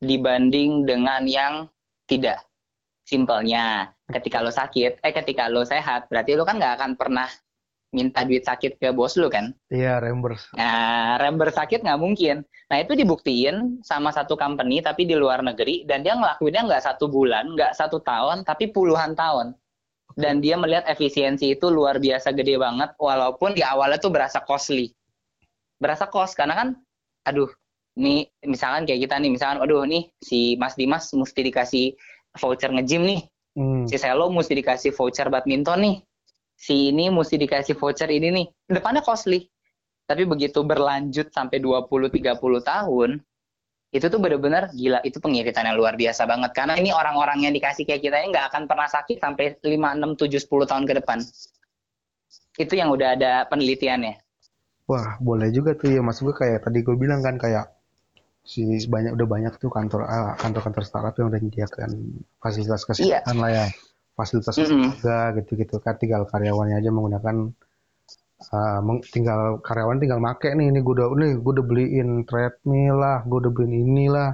dibanding 0.00 0.88
dengan 0.88 1.28
yang 1.28 1.68
tidak. 2.08 2.42
Simpelnya, 3.04 3.92
ketika 4.08 4.40
lo 4.40 4.48
sakit, 4.48 5.04
eh 5.04 5.12
ketika 5.12 5.52
lo 5.52 5.68
sehat, 5.68 6.08
berarti 6.08 6.32
lo 6.32 6.48
kan 6.48 6.56
nggak 6.56 6.74
akan 6.80 6.92
pernah 6.96 7.28
minta 7.92 8.24
duit 8.24 8.40
sakit 8.40 8.80
ke 8.80 8.88
bos 8.90 9.20
lo 9.20 9.28
kan? 9.28 9.52
Iya, 9.68 10.00
reimburse. 10.00 10.56
Nah, 10.56 11.20
reimburse 11.20 11.60
sakit 11.60 11.84
nggak 11.84 12.00
mungkin. 12.00 12.40
Nah, 12.72 12.80
itu 12.80 12.96
dibuktiin 12.96 13.84
sama 13.84 14.08
satu 14.16 14.32
company 14.32 14.80
tapi 14.80 15.04
di 15.04 15.12
luar 15.12 15.44
negeri 15.44 15.84
dan 15.84 16.00
dia 16.00 16.16
ngelakuinnya 16.16 16.72
nggak 16.72 16.84
satu 16.88 17.04
bulan, 17.12 17.52
nggak 17.52 17.76
satu 17.76 18.00
tahun, 18.00 18.48
tapi 18.48 18.72
puluhan 18.72 19.12
tahun. 19.12 19.52
Dan 20.14 20.44
dia 20.44 20.58
melihat 20.60 20.84
efisiensi 20.88 21.56
itu 21.56 21.68
luar 21.72 21.98
biasa 21.98 22.32
gede 22.36 22.60
banget, 22.60 22.92
walaupun 23.00 23.56
di 23.56 23.64
awalnya 23.64 23.98
tuh 23.98 24.12
berasa 24.12 24.40
costly. 24.44 24.92
Berasa 25.80 26.06
cost, 26.06 26.36
karena 26.38 26.54
kan, 26.54 26.68
aduh, 27.26 27.50
nih 27.92 28.24
misalkan 28.48 28.88
kayak 28.88 29.04
kita 29.04 29.20
nih 29.20 29.30
misalkan 29.36 29.60
aduh 29.60 29.84
nih 29.84 30.08
si 30.16 30.56
Mas 30.56 30.72
Dimas 30.80 31.12
mesti 31.12 31.40
dikasih 31.44 31.92
voucher 32.40 32.72
nge-gym 32.72 33.04
nih. 33.04 33.20
Hmm. 33.52 33.84
si 33.84 34.00
Selo 34.00 34.32
mesti 34.32 34.56
dikasih 34.56 34.96
voucher 34.96 35.28
badminton 35.28 35.84
nih. 35.84 35.96
Si 36.56 36.88
ini 36.88 37.12
mesti 37.12 37.36
dikasih 37.36 37.76
voucher 37.76 38.08
ini 38.08 38.32
nih. 38.32 38.46
Depannya 38.64 39.04
costly. 39.04 39.44
Tapi 40.08 40.24
begitu 40.24 40.64
berlanjut 40.64 41.28
sampai 41.30 41.60
20-30 41.60 42.32
tahun 42.64 43.20
itu 43.92 44.08
tuh 44.08 44.16
bener-bener 44.16 44.72
gila 44.72 45.04
itu 45.04 45.20
pengiritan 45.20 45.68
yang 45.68 45.76
luar 45.76 46.00
biasa 46.00 46.24
banget. 46.24 46.56
Karena 46.56 46.80
ini 46.80 46.96
orang-orang 46.96 47.44
yang 47.44 47.52
dikasih 47.52 47.84
kayak 47.84 48.00
kita 48.00 48.16
ini 48.24 48.32
nggak 48.32 48.48
akan 48.48 48.64
pernah 48.64 48.88
sakit 48.88 49.20
sampai 49.20 49.60
5, 49.60 49.68
6, 49.68 50.16
7, 50.16 50.48
10 50.48 50.70
tahun 50.72 50.84
ke 50.88 50.94
depan. 51.04 51.18
Itu 52.56 52.72
yang 52.72 52.88
udah 52.88 53.08
ada 53.20 53.44
penelitiannya. 53.52 54.16
Wah 54.88 55.20
boleh 55.20 55.52
juga 55.52 55.76
tuh 55.76 55.92
ya 55.92 56.00
mas 56.00 56.24
gue 56.24 56.32
kayak 56.32 56.64
tadi 56.64 56.80
gue 56.80 56.96
bilang 56.96 57.20
kan 57.20 57.36
kayak 57.36 57.68
si 58.42 58.64
banyak 58.88 59.14
udah 59.14 59.28
banyak 59.28 59.52
tuh 59.60 59.70
kantor 59.70 60.08
ah, 60.08 60.34
kantor-kantor 60.40 60.82
startup 60.82 61.14
yang 61.20 61.30
udah 61.30 61.38
menyediakan 61.38 61.90
fasilitas 62.40 62.88
kesehatan 62.88 63.36
yeah. 63.36 63.42
lah 63.44 63.50
ya. 63.52 63.66
Fasilitas 64.16 64.56
mm 64.56 64.66
-hmm. 64.72 64.88
gitu-gitu 65.36 65.76
kan. 65.84 66.00
Tinggal 66.00 66.24
karyawannya 66.32 66.80
aja 66.80 66.88
menggunakan 66.88 67.52
uh, 68.50 68.80
tinggal 69.14 69.62
karyawan 69.62 70.02
tinggal 70.02 70.18
make 70.18 70.50
nih 70.50 70.66
ini 70.72 70.82
gue 70.82 70.94
udah 70.98 71.08
nih 71.14 71.38
gue 71.38 71.52
udah 71.54 71.66
beliin 71.66 72.08
treadmill 72.26 72.96
lah 72.98 73.22
gue 73.22 73.38
udah 73.38 73.52
beliin 73.54 73.74
inilah 73.86 74.30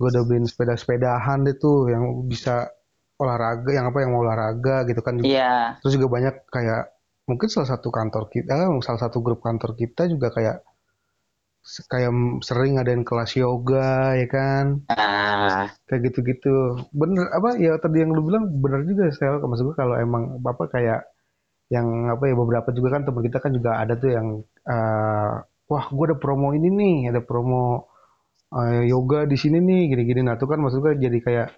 gue 0.00 0.08
udah 0.08 0.22
beliin 0.24 0.46
sepeda-sepedahan 0.48 1.44
deh 1.44 1.56
tuh 1.60 1.92
yang 1.92 2.24
bisa 2.24 2.72
olahraga 3.20 3.70
yang 3.70 3.86
apa 3.86 3.98
yang 4.02 4.10
mau 4.10 4.26
olahraga 4.26 4.88
gitu 4.90 5.00
kan 5.04 5.22
yeah. 5.22 5.78
terus 5.84 5.94
juga 6.00 6.10
banyak 6.10 6.34
kayak 6.50 6.90
mungkin 7.30 7.48
salah 7.48 7.76
satu 7.76 7.88
kantor 7.88 8.28
kita 8.28 8.68
salah 8.82 9.00
satu 9.00 9.22
grup 9.22 9.40
kantor 9.40 9.78
kita 9.78 10.10
juga 10.10 10.34
kayak 10.34 10.60
kayak 11.88 12.12
sering 12.44 12.76
ngadain 12.76 13.08
kelas 13.08 13.40
yoga 13.40 14.12
ya 14.20 14.28
kan 14.28 14.84
ah. 14.92 15.72
kayak 15.88 16.12
gitu-gitu 16.12 16.76
bener 16.92 17.32
apa 17.32 17.56
ya 17.56 17.80
tadi 17.80 18.04
yang 18.04 18.12
lu 18.12 18.20
bilang 18.28 18.52
bener 18.60 18.84
juga 18.84 19.08
sel 19.16 19.40
maksud 19.40 19.72
gue 19.72 19.76
kalau 19.78 19.96
emang 19.96 20.36
apa 20.44 20.64
kayak 20.68 21.08
yang 21.72 22.12
apa 22.12 22.28
ya 22.28 22.34
beberapa 22.36 22.68
juga 22.76 22.98
kan 22.98 23.02
teman 23.08 23.22
kita 23.24 23.38
kan 23.40 23.50
juga 23.52 23.80
ada 23.80 23.94
tuh 23.96 24.10
yang 24.12 24.28
uh, 24.68 25.32
wah 25.70 25.84
gue 25.88 26.04
ada 26.12 26.16
promo 26.20 26.52
ini 26.52 26.68
nih 26.68 26.96
ada 27.08 27.20
promo 27.24 27.88
uh, 28.52 28.82
yoga 28.84 29.24
di 29.24 29.36
sini 29.40 29.58
nih 29.64 29.96
gini-gini 29.96 30.20
nah 30.28 30.36
tuh 30.36 30.48
kan 30.52 30.60
maksud 30.60 30.84
gue 30.84 30.92
jadi 31.00 31.18
kayak 31.24 31.48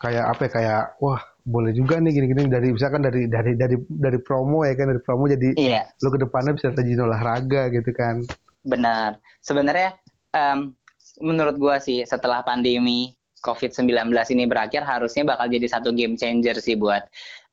kayak 0.00 0.24
apa 0.32 0.40
ya 0.48 0.50
kayak 0.50 0.82
wah 1.04 1.20
boleh 1.44 1.76
juga 1.76 2.00
nih 2.00 2.12
gini-gini 2.12 2.48
dari 2.48 2.72
misalkan 2.72 3.04
dari 3.04 3.28
dari 3.28 3.52
dari 3.52 3.76
dari 3.84 4.18
promo 4.24 4.64
ya 4.64 4.72
kan 4.72 4.96
dari 4.96 5.00
promo 5.04 5.28
jadi 5.28 5.48
iya. 5.60 5.84
lo 6.00 6.08
ke 6.08 6.18
depannya 6.24 6.56
bisa 6.56 6.72
rajin 6.72 7.04
olahraga 7.04 7.68
gitu 7.68 7.92
kan 7.92 8.24
Benar. 8.64 9.16
Sebenarnya 9.40 9.96
um, 10.36 10.76
menurut 11.20 11.56
gua 11.56 11.80
sih 11.80 12.04
setelah 12.04 12.44
pandemi 12.44 13.16
COVID-19 13.40 14.12
ini 14.36 14.44
berakhir 14.44 14.84
harusnya 14.84 15.24
bakal 15.24 15.48
jadi 15.48 15.64
satu 15.64 15.96
game 15.96 16.16
changer 16.20 16.60
sih 16.60 16.76
buat 16.76 17.08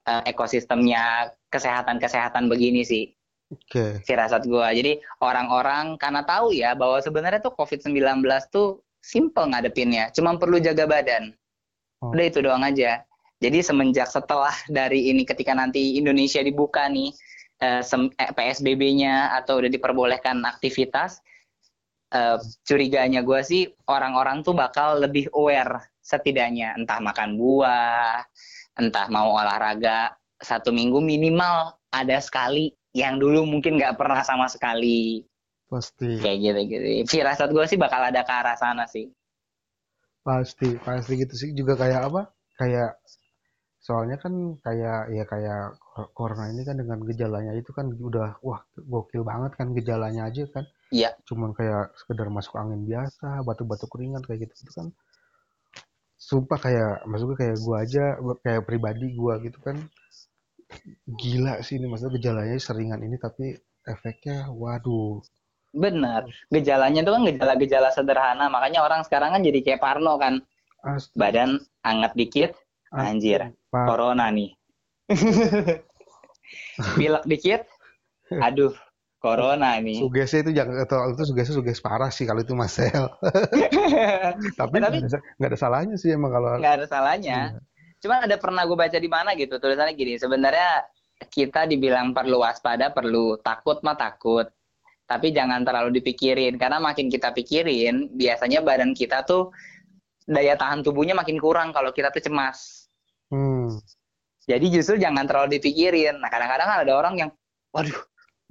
uh, 0.07 0.23
ekosistemnya 0.23 1.35
kesehatan-kesehatan 1.51 2.47
begini 2.47 2.81
sih. 2.87 3.11
Oke. 3.51 3.67
Okay. 3.71 3.91
Firasat 4.07 4.47
gua. 4.47 4.71
Jadi 4.71 4.99
orang-orang 5.23 5.99
karena 5.99 6.23
tahu 6.23 6.55
ya 6.55 6.73
bahwa 6.73 6.99
sebenarnya 7.03 7.43
tuh 7.43 7.55
COVID-19 7.55 8.23
tuh 8.51 8.81
simple 9.03 9.51
ngadepinnya, 9.51 10.11
cuma 10.11 10.35
perlu 10.35 10.59
jaga 10.59 10.87
badan. 10.87 11.31
Oh. 12.03 12.11
Udah 12.11 12.25
itu 12.27 12.39
doang 12.43 12.63
aja. 12.63 13.03
Jadi 13.37 13.61
semenjak 13.61 14.09
setelah 14.09 14.53
dari 14.65 15.13
ini 15.13 15.21
ketika 15.21 15.53
nanti 15.53 15.95
Indonesia 15.95 16.41
dibuka 16.41 16.89
nih, 16.89 17.13
uh, 17.61 17.85
eh, 17.85 18.31
PSBB-nya 18.33 19.37
atau 19.37 19.61
udah 19.61 19.69
diperbolehkan 19.69 20.41
aktivitas, 20.43 21.21
uh, 22.17 22.41
curiganya 22.65 23.21
gue 23.21 23.39
sih 23.45 23.63
orang-orang 23.87 24.41
tuh 24.41 24.57
bakal 24.57 24.97
lebih 24.99 25.29
aware 25.37 25.85
setidaknya 26.01 26.73
entah 26.79 26.97
makan 27.03 27.37
buah, 27.37 28.25
entah 28.77 29.09
mau 29.09 29.35
olahraga 29.35 30.13
satu 30.37 30.69
minggu 30.69 31.01
minimal 31.01 31.75
ada 31.89 32.17
sekali 32.21 32.71
yang 32.93 33.17
dulu 33.17 33.45
mungkin 33.45 33.77
nggak 33.77 33.97
pernah 33.97 34.21
sama 34.21 34.45
sekali 34.49 35.25
Pasti. 35.67 36.23
Kayak 36.23 36.37
gitu-gitu. 36.39 36.87
Firasat 37.11 37.51
gue 37.51 37.65
sih 37.67 37.75
bakal 37.79 37.99
ada 38.07 38.23
ke 38.23 38.31
arah 38.31 38.55
sana 38.55 38.87
sih. 38.87 39.11
Pasti, 40.23 40.79
pasti 40.79 41.11
gitu 41.19 41.35
sih. 41.35 41.49
Juga 41.51 41.75
kayak 41.75 42.01
apa? 42.07 42.21
Kayak 42.55 42.95
soalnya 43.83 44.19
kan 44.19 44.33
kayak 44.63 45.15
ya 45.15 45.23
kayak 45.23 45.79
corona 46.11 46.51
ini 46.51 46.67
kan 46.67 46.75
dengan 46.75 46.99
gejalanya 47.07 47.55
itu 47.55 47.71
kan 47.71 47.87
udah 47.87 48.35
wah 48.43 48.59
gokil 48.75 49.23
banget 49.23 49.55
kan 49.59 49.75
gejalanya 49.75 50.31
aja 50.31 50.47
kan. 50.51 50.63
Iya. 50.91 51.11
Cuman 51.27 51.51
kayak 51.51 51.91
sekedar 51.99 52.31
masuk 52.31 52.55
angin 52.55 52.87
biasa, 52.87 53.43
batuk-batuk 53.43 53.91
ringan 53.99 54.23
kayak 54.23 54.47
gitu 54.47 54.67
itu 54.67 54.71
kan. 54.71 54.87
Sumpah 56.17 56.57
kayak 56.57 57.05
maksudnya 57.05 57.37
kayak 57.37 57.57
gua 57.61 57.75
aja 57.85 58.05
kayak 58.41 58.65
pribadi 58.65 59.13
gua 59.13 59.37
gitu 59.39 59.57
kan 59.61 59.77
gila 61.07 61.63
sih 61.63 61.79
ini 61.79 61.87
maksudnya 61.87 62.19
gejalanya 62.19 62.57
seringan 62.59 62.99
ini 62.99 63.15
tapi 63.15 63.55
efeknya 63.87 64.51
waduh 64.51 65.23
Benar. 65.77 66.25
Gejalanya 66.49 67.05
itu 67.05 67.11
kan 67.11 67.23
gejala-gejala 67.27 67.89
sederhana. 67.93 68.49
Makanya 68.49 68.81
orang 68.81 69.05
sekarang 69.05 69.35
kan 69.35 69.41
jadi 69.45 69.59
kayak 69.61 69.83
Parno 69.83 70.17
kan. 70.17 70.41
Astaga. 70.81 71.17
Badan 71.19 71.49
anget 71.83 72.11
dikit, 72.15 72.51
anjir. 72.89 73.51
Astaga. 73.51 73.85
Corona 73.85 74.31
nih. 74.31 74.55
Pilek 76.97 77.25
dikit, 77.27 77.61
aduh, 78.31 78.71
corona 79.17 79.81
nih. 79.81 79.99
Sugesnya 80.01 80.39
itu 80.45 80.51
jangan 80.53 80.75
atau 80.85 81.09
itu 81.11 81.23
sugesnya 81.27 81.55
suges 81.57 81.79
parah 81.81 82.13
sih 82.13 82.25
kalau 82.29 82.41
itu 82.41 82.53
Marcel. 82.53 83.09
Tapi, 84.59 84.75
Tapi 84.77 84.97
nggak 85.37 85.49
ada, 85.49 85.57
salahnya 85.57 85.95
sih 85.97 86.13
emang 86.13 86.31
kalau 86.33 86.61
nggak 86.61 86.75
ada 86.83 86.87
salahnya. 86.87 87.37
Iya. 87.53 87.59
Cuman 87.97 88.29
ada 88.29 88.35
pernah 88.37 88.61
gue 88.63 88.77
baca 88.77 88.97
di 88.97 89.09
mana 89.09 89.33
gitu 89.33 89.57
tulisannya 89.57 89.97
gini. 89.97 90.21
Sebenarnya 90.21 90.85
kita 91.33 91.65
dibilang 91.65 92.13
perlu 92.13 92.45
waspada, 92.45 92.93
perlu 92.93 93.41
takut 93.41 93.81
mah 93.81 93.97
takut 93.97 94.45
tapi 95.07 95.31
jangan 95.31 95.63
terlalu 95.63 96.03
dipikirin 96.03 96.59
karena 96.59 96.83
makin 96.83 97.07
kita 97.07 97.31
pikirin 97.31 98.11
biasanya 98.11 98.59
badan 98.59 98.91
kita 98.91 99.23
tuh 99.23 99.55
daya 100.27 100.59
tahan 100.59 100.83
tubuhnya 100.83 101.15
makin 101.15 101.39
kurang 101.39 101.71
kalau 101.71 101.95
kita 101.95 102.11
tuh 102.11 102.19
cemas. 102.19 102.91
Hmm. 103.31 103.71
Jadi 104.43 104.67
justru 104.71 104.99
jangan 104.99 105.23
terlalu 105.23 105.59
dipikirin. 105.59 106.19
Nah 106.19 106.27
kadang-kadang 106.27 106.83
ada 106.83 106.93
orang 106.95 107.15
yang, 107.15 107.29
waduh, 107.71 107.95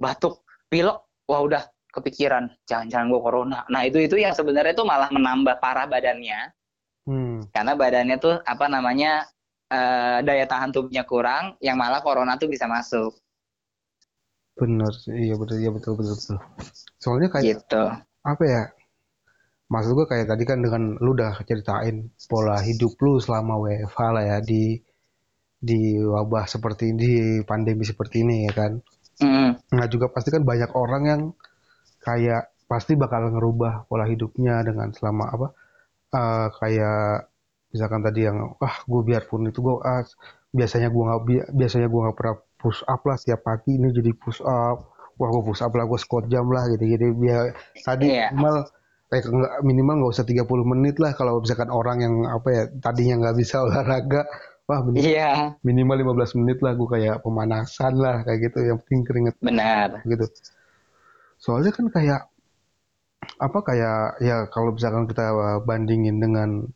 batuk, 0.01 0.41
pilek, 0.67 0.97
wah 1.27 1.41
udah 1.43 1.63
kepikiran, 1.91 2.51
jangan-jangan 2.69 3.09
gue 3.09 3.21
corona. 3.21 3.59
Nah 3.73 3.81
itu 3.87 3.97
itu 3.97 4.21
yang 4.21 4.35
sebenarnya 4.35 4.77
tuh 4.77 4.85
malah 4.85 5.09
menambah 5.09 5.57
parah 5.57 5.89
badannya. 5.89 6.53
Hmm. 7.07 7.47
Karena 7.49 7.73
badannya 7.73 8.17
tuh 8.19 8.35
apa 8.43 8.65
namanya 8.67 9.25
uh, 9.71 10.19
daya 10.21 10.45
tahan 10.45 10.69
tubuhnya 10.75 11.07
kurang, 11.07 11.55
yang 11.63 11.79
malah 11.79 12.03
corona 12.03 12.37
tuh 12.37 12.51
bisa 12.51 12.67
masuk. 12.69 13.15
Bener 14.57 14.89
iya 15.13 15.37
betul, 15.37 15.57
iya 15.61 15.69
betul, 15.73 15.93
betul, 15.97 16.13
betul. 16.17 16.37
Soalnya 16.97 17.29
kayak 17.29 17.45
gitu. 17.45 17.83
apa 18.25 18.43
ya? 18.43 18.63
Maksud 19.67 19.91
gue 19.99 20.07
kayak 20.07 20.31
tadi 20.31 20.43
kan 20.47 20.63
dengan 20.63 20.95
lu 21.03 21.11
udah 21.11 21.43
ceritain 21.43 22.07
pola 22.31 22.55
hidup 22.63 22.95
lu 23.03 23.19
selama 23.19 23.59
WFH 23.59 23.99
lah 24.15 24.23
ya 24.23 24.37
di 24.39 24.79
di 25.57 25.99
wabah 25.99 26.47
seperti 26.47 26.93
ini, 26.93 26.97
di 26.97 27.15
pandemi 27.43 27.83
seperti 27.83 28.23
ini 28.23 28.47
ya 28.47 28.53
kan. 28.55 28.71
Mm. 29.23 29.51
Nah 29.73 29.85
juga 29.89 30.13
pasti 30.13 30.29
kan 30.29 30.45
banyak 30.45 30.71
orang 30.77 31.03
yang 31.05 31.21
kayak 32.03 32.53
pasti 32.67 32.93
bakal 32.99 33.31
ngerubah 33.31 33.87
pola 33.87 34.05
hidupnya 34.05 34.61
dengan 34.61 34.93
selama 34.93 35.25
apa? 35.33 35.47
Uh, 36.07 36.47
kayak 36.61 37.31
misalkan 37.71 37.99
tadi 37.99 38.25
yang 38.25 38.55
wah 38.57 38.75
gue 38.87 39.01
biarpun 39.03 39.51
itu 39.51 39.59
gue 39.59 39.75
ah, 39.83 40.03
biasanya 40.55 40.87
gue 40.87 41.03
nggak 41.03 41.21
biasanya 41.51 41.87
gue 41.91 42.01
nggak 42.07 42.17
pernah 42.17 42.35
push 42.57 42.81
up 42.87 43.03
lah 43.03 43.19
setiap 43.19 43.43
pagi 43.43 43.75
ini 43.75 43.91
jadi 43.91 44.11
push 44.15 44.39
up 44.41 44.95
wah 45.19 45.29
gue 45.29 45.43
push 45.43 45.61
up 45.61 45.73
lah 45.75 45.85
gue 45.85 45.99
squat 45.99 46.31
jam 46.31 46.47
lah 46.47 46.65
gitu 46.71 46.83
gitu 46.87 47.11
biar 47.19 47.51
tadi 47.83 48.07
yeah. 48.07 48.31
minimal 48.31 48.65
eh, 49.11 49.23
minimal 49.61 49.95
nggak 50.03 50.13
usah 50.15 50.25
30 50.25 50.47
menit 50.73 50.95
lah 51.03 51.11
kalau 51.11 51.43
misalkan 51.43 51.69
orang 51.69 51.97
yang 52.01 52.15
apa 52.23 52.47
ya 52.49 52.63
tadinya 52.79 53.27
nggak 53.27 53.35
bisa 53.35 53.61
olahraga 53.67 54.23
wah 54.67 54.83
minimal, 54.83 55.07
yeah. 55.07 55.55
minimal 55.63 55.95
15 56.27 56.43
menit 56.43 56.59
lah 56.59 56.75
gue 56.75 56.87
kayak 56.91 57.23
pemanasan 57.23 57.93
lah 57.95 58.19
kayak 58.27 58.51
gitu. 58.51 58.67
Yang 58.67 58.77
penting 58.83 59.01
keringet. 59.07 59.35
Benar. 59.39 60.03
Gitu. 60.03 60.27
Soalnya 61.39 61.71
kan 61.71 61.87
kayak 61.87 62.21
apa 63.37 63.59
kayak 63.63 64.21
ya 64.21 64.45
kalau 64.51 64.75
misalkan 64.75 65.07
kita 65.07 65.23
bandingin 65.63 66.19
dengan 66.19 66.67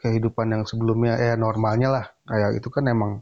kehidupan 0.00 0.56
yang 0.56 0.64
sebelumnya 0.64 1.20
eh 1.20 1.36
normalnya 1.36 1.88
lah. 1.92 2.04
Kayak 2.24 2.64
itu 2.64 2.68
kan 2.72 2.88
emang 2.88 3.20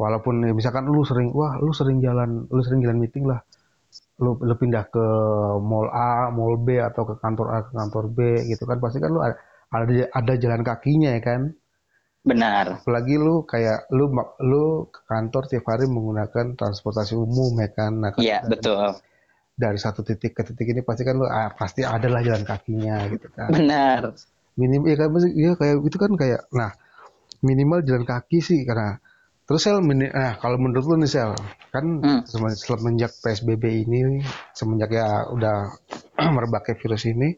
walaupun 0.00 0.48
ya, 0.48 0.56
misalkan 0.56 0.88
lu 0.88 1.04
sering 1.04 1.28
wah 1.36 1.60
lu 1.60 1.68
sering 1.76 2.00
jalan 2.00 2.48
lu 2.48 2.60
sering 2.64 2.80
jalan 2.80 2.96
meeting 2.96 3.28
lah. 3.28 3.44
Lu, 4.18 4.34
lu 4.40 4.54
pindah 4.56 4.88
ke 4.90 5.04
mall 5.60 5.92
A, 5.92 6.32
mall 6.32 6.56
B 6.58 6.80
atau 6.80 7.04
ke 7.04 7.20
kantor 7.20 7.46
A 7.52 7.58
ke 7.68 7.72
kantor 7.76 8.04
B 8.16 8.18
gitu 8.48 8.64
kan. 8.64 8.80
Pasti 8.80 8.96
kan 8.96 9.12
lu 9.12 9.20
ada 9.20 9.36
ada 10.16 10.32
jalan 10.40 10.64
kakinya 10.64 11.12
ya 11.12 11.20
kan 11.20 11.52
benar. 12.28 12.84
Apalagi 12.84 13.16
lu 13.16 13.48
kayak 13.48 13.88
lu 13.96 14.12
lu 14.44 14.92
ke 14.92 15.00
kantor 15.08 15.48
tiap 15.48 15.64
hari 15.72 15.88
menggunakan 15.88 16.52
transportasi 16.54 17.16
umum 17.16 17.56
ya 17.56 17.68
kan? 17.72 17.92
Nah, 17.96 18.10
iya 18.20 18.44
betul. 18.44 19.00
dari 19.58 19.74
satu 19.74 20.06
titik 20.06 20.38
ke 20.38 20.46
titik 20.46 20.70
ini 20.70 20.86
pasti 20.86 21.02
kan 21.02 21.18
lu 21.18 21.26
ah, 21.26 21.50
pasti 21.50 21.82
adalah 21.82 22.22
jalan 22.22 22.46
kakinya 22.46 23.08
gitu 23.10 23.26
kan. 23.32 23.50
Benar. 23.50 24.14
Minim 24.54 24.86
ya 24.86 24.94
kan? 24.94 25.08
Ya 25.34 25.56
kayak 25.56 25.76
itu 25.82 25.96
kan 25.96 26.12
kayak 26.14 26.46
nah 26.54 26.70
minimal 27.42 27.82
jalan 27.82 28.04
kaki 28.06 28.38
sih 28.38 28.62
karena 28.68 29.00
Terus 29.48 29.64
sel, 29.64 29.80
nah 29.80 30.36
kalau 30.36 30.60
menurut 30.60 30.84
lu 30.84 30.96
nih 31.00 31.08
sel, 31.08 31.32
kan 31.72 32.04
hmm. 32.04 32.28
semenjak 32.60 33.08
PSBB 33.24 33.88
ini, 33.88 34.20
semenjak 34.52 34.92
ya 34.92 35.24
udah 35.24 35.72
merebaknya 36.36 36.76
virus 36.76 37.08
ini, 37.08 37.32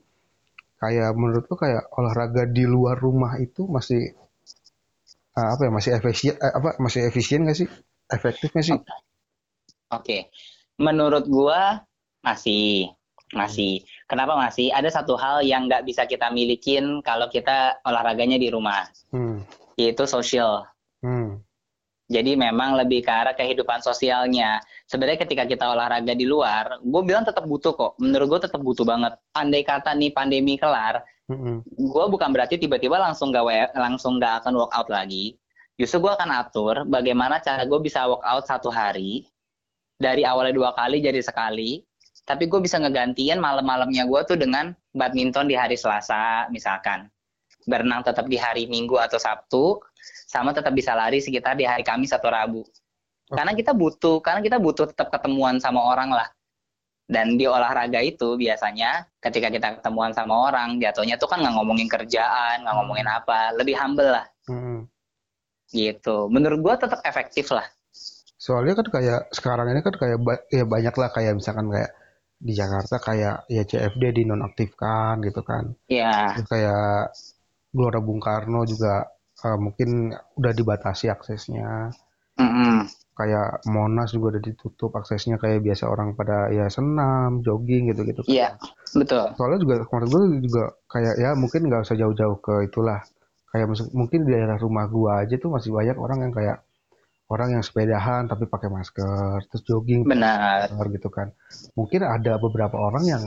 kayak 0.82 1.14
menurut 1.14 1.46
lu 1.46 1.54
kayak 1.54 1.86
olahraga 1.94 2.50
di 2.50 2.66
luar 2.66 2.98
rumah 2.98 3.38
itu 3.38 3.62
masih 3.70 4.10
uh, 5.40 5.56
apa 5.56 5.62
ya 5.64 5.70
masih 5.72 5.90
efisien 5.96 6.34
uh, 6.36 6.52
apa 6.60 6.68
masih 6.76 7.00
efisien 7.08 7.48
gak 7.48 7.56
sih 7.56 7.68
efektif 8.12 8.52
gak 8.52 8.66
sih? 8.66 8.76
Oke, 8.76 8.92
okay. 9.90 10.20
menurut 10.76 11.24
gua 11.26 11.80
masih 12.20 12.92
masih. 13.32 13.82
Kenapa 14.04 14.36
masih? 14.36 14.68
Ada 14.74 15.02
satu 15.02 15.16
hal 15.16 15.40
yang 15.46 15.70
nggak 15.70 15.86
bisa 15.86 16.04
kita 16.04 16.28
milikin 16.34 17.00
kalau 17.00 17.30
kita 17.30 17.78
olahraganya 17.86 18.36
di 18.38 18.50
rumah, 18.52 18.86
hmm. 19.14 19.42
yaitu 19.78 20.04
sosial. 20.04 20.66
Hmm 21.00 21.40
jadi 22.10 22.34
memang 22.34 22.74
lebih 22.74 23.06
ke 23.06 23.12
arah 23.14 23.38
kehidupan 23.38 23.78
sosialnya. 23.86 24.58
Sebenarnya 24.90 25.22
ketika 25.22 25.46
kita 25.46 25.70
olahraga 25.70 26.10
di 26.10 26.26
luar, 26.26 26.82
gue 26.82 27.02
bilang 27.06 27.22
tetap 27.22 27.46
butuh 27.46 27.70
kok. 27.70 27.94
Menurut 28.02 28.26
gue 28.34 28.50
tetap 28.50 28.58
butuh 28.58 28.82
banget. 28.82 29.14
Andai 29.30 29.62
kata 29.62 29.94
nih 29.94 30.10
pandemi 30.10 30.58
kelar, 30.58 31.06
mm-hmm. 31.30 31.56
gue 31.78 32.04
bukan 32.10 32.30
berarti 32.34 32.58
tiba-tiba 32.58 32.98
langsung 32.98 33.30
gak 33.30 33.46
langsung 33.78 34.18
gak 34.18 34.44
akan 34.44 34.58
workout 34.58 34.90
lagi. 34.90 35.38
Justru 35.78 36.04
gue 36.04 36.12
akan 36.12 36.28
atur 36.34 36.84
bagaimana 36.84 37.40
cara 37.40 37.64
gue 37.64 37.80
bisa 37.80 38.04
workout 38.04 38.44
satu 38.44 38.68
hari 38.68 39.24
dari 39.96 40.26
awalnya 40.26 40.52
dua 40.52 40.70
kali 40.74 41.00
jadi 41.00 41.22
sekali. 41.22 41.86
Tapi 42.28 42.46
gue 42.46 42.60
bisa 42.60 42.76
ngegantian 42.76 43.40
malam-malamnya 43.40 44.04
gue 44.04 44.20
tuh 44.28 44.36
dengan 44.36 44.76
badminton 44.92 45.48
di 45.48 45.56
hari 45.56 45.78
Selasa 45.78 46.50
misalkan. 46.52 47.08
Berenang 47.64 48.04
tetap 48.04 48.28
di 48.28 48.36
hari 48.36 48.68
Minggu 48.68 49.00
atau 49.00 49.16
Sabtu 49.16 49.80
sama 50.30 50.54
tetap 50.54 50.72
bisa 50.76 50.94
lari 50.94 51.18
sekitar 51.18 51.56
di 51.56 51.64
hari 51.64 51.82
Kamis 51.82 52.14
atau 52.14 52.30
Rabu. 52.30 52.62
Okay. 52.62 53.36
Karena 53.40 53.52
kita 53.54 53.72
butuh, 53.74 54.18
karena 54.22 54.40
kita 54.42 54.58
butuh 54.58 54.90
tetap 54.90 55.10
ketemuan 55.10 55.58
sama 55.62 55.82
orang 55.82 56.10
lah. 56.10 56.28
Dan 57.10 57.34
di 57.34 57.42
olahraga 57.50 57.98
itu 57.98 58.38
biasanya 58.38 59.02
ketika 59.18 59.50
kita 59.50 59.68
ketemuan 59.82 60.14
sama 60.14 60.46
orang, 60.46 60.78
jatuhnya 60.78 61.18
tuh 61.18 61.26
kan 61.26 61.42
nggak 61.42 61.58
ngomongin 61.58 61.90
kerjaan, 61.90 62.62
nggak 62.62 62.76
ngomongin 62.78 63.08
hmm. 63.10 63.18
apa, 63.18 63.38
lebih 63.58 63.74
humble 63.74 64.14
lah. 64.14 64.26
Hmm. 64.46 64.86
Gitu. 65.74 66.30
Menurut 66.30 66.62
gua 66.62 66.78
tetap 66.78 67.02
efektif 67.02 67.50
lah. 67.50 67.66
Soalnya 68.38 68.78
kan 68.78 68.86
kayak 68.86 69.20
sekarang 69.34 69.74
ini 69.74 69.82
kan 69.82 69.94
kayak 69.98 70.18
ya 70.54 70.62
banyak 70.62 70.94
lah 70.94 71.10
kayak 71.10 71.34
misalkan 71.34 71.66
kayak 71.66 71.90
di 72.40 72.56
Jakarta 72.56 72.96
kayak 73.02 73.36
ya 73.50 73.62
CFD 73.66 74.22
dinonaktifkan 74.22 75.18
gitu 75.26 75.42
kan. 75.42 75.74
Iya. 75.90 76.38
Yeah. 76.38 76.46
Kayak 76.46 77.12
Gelora 77.74 78.00
Bung 78.00 78.22
Karno 78.22 78.62
juga 78.64 79.04
uh, 79.44 79.58
mungkin 79.58 80.14
udah 80.38 80.52
dibatasi 80.54 81.10
aksesnya. 81.10 81.90
Mm-hmm. 82.40 82.76
Kayak 83.18 83.60
Monas 83.68 84.16
juga 84.16 84.36
udah 84.36 84.42
ditutup 84.42 84.90
aksesnya 84.96 85.36
kayak 85.36 85.60
biasa 85.60 85.84
orang 85.90 86.16
pada 86.16 86.48
ya 86.48 86.70
senam, 86.72 87.44
jogging 87.44 87.92
gitu-gitu. 87.92 88.24
Iya, 88.24 88.56
betul. 88.96 89.34
Soalnya 89.36 89.58
juga 89.60 89.74
kemarin 89.84 90.08
gue 90.08 90.22
juga 90.48 90.64
kayak 90.88 91.14
ya 91.20 91.30
mungkin 91.36 91.68
nggak 91.68 91.84
usah 91.84 91.96
jauh-jauh 92.00 92.38
ke 92.40 92.54
itulah. 92.70 93.04
Kayak 93.50 93.66
mungkin 93.92 94.24
di 94.24 94.30
daerah 94.30 94.56
rumah 94.62 94.86
gua 94.86 95.26
aja 95.26 95.34
tuh 95.34 95.50
masih 95.50 95.74
banyak 95.74 95.98
orang 95.98 96.18
yang 96.22 96.32
kayak 96.32 96.62
orang 97.30 97.48
yang 97.58 97.62
sepedahan 97.62 98.26
tapi 98.26 98.46
pakai 98.46 98.70
masker, 98.70 99.42
terus 99.50 99.62
jogging, 99.62 100.02
benar, 100.02 100.70
gitu 100.70 101.10
kan. 101.10 101.30
Mungkin 101.78 102.02
ada 102.02 102.38
beberapa 102.42 102.74
orang 102.78 103.04
yang 103.06 103.22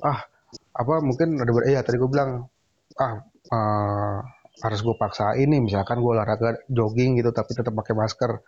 ah 0.00 0.24
apa 0.74 0.94
mungkin 1.04 1.38
ada 1.38 1.50
eh 1.68 1.74
ya 1.76 1.82
tadi 1.86 1.96
gue 2.00 2.10
bilang 2.10 2.50
ah 2.98 3.22
uh, 3.52 4.18
harus 4.62 4.80
gue 4.86 4.94
paksa 4.94 5.34
ini 5.34 5.58
misalkan 5.62 5.98
gue 5.98 6.10
olahraga 6.14 6.62
jogging 6.70 7.18
gitu 7.18 7.34
tapi 7.34 7.58
tetap 7.58 7.74
pakai 7.74 7.94
masker 7.94 8.38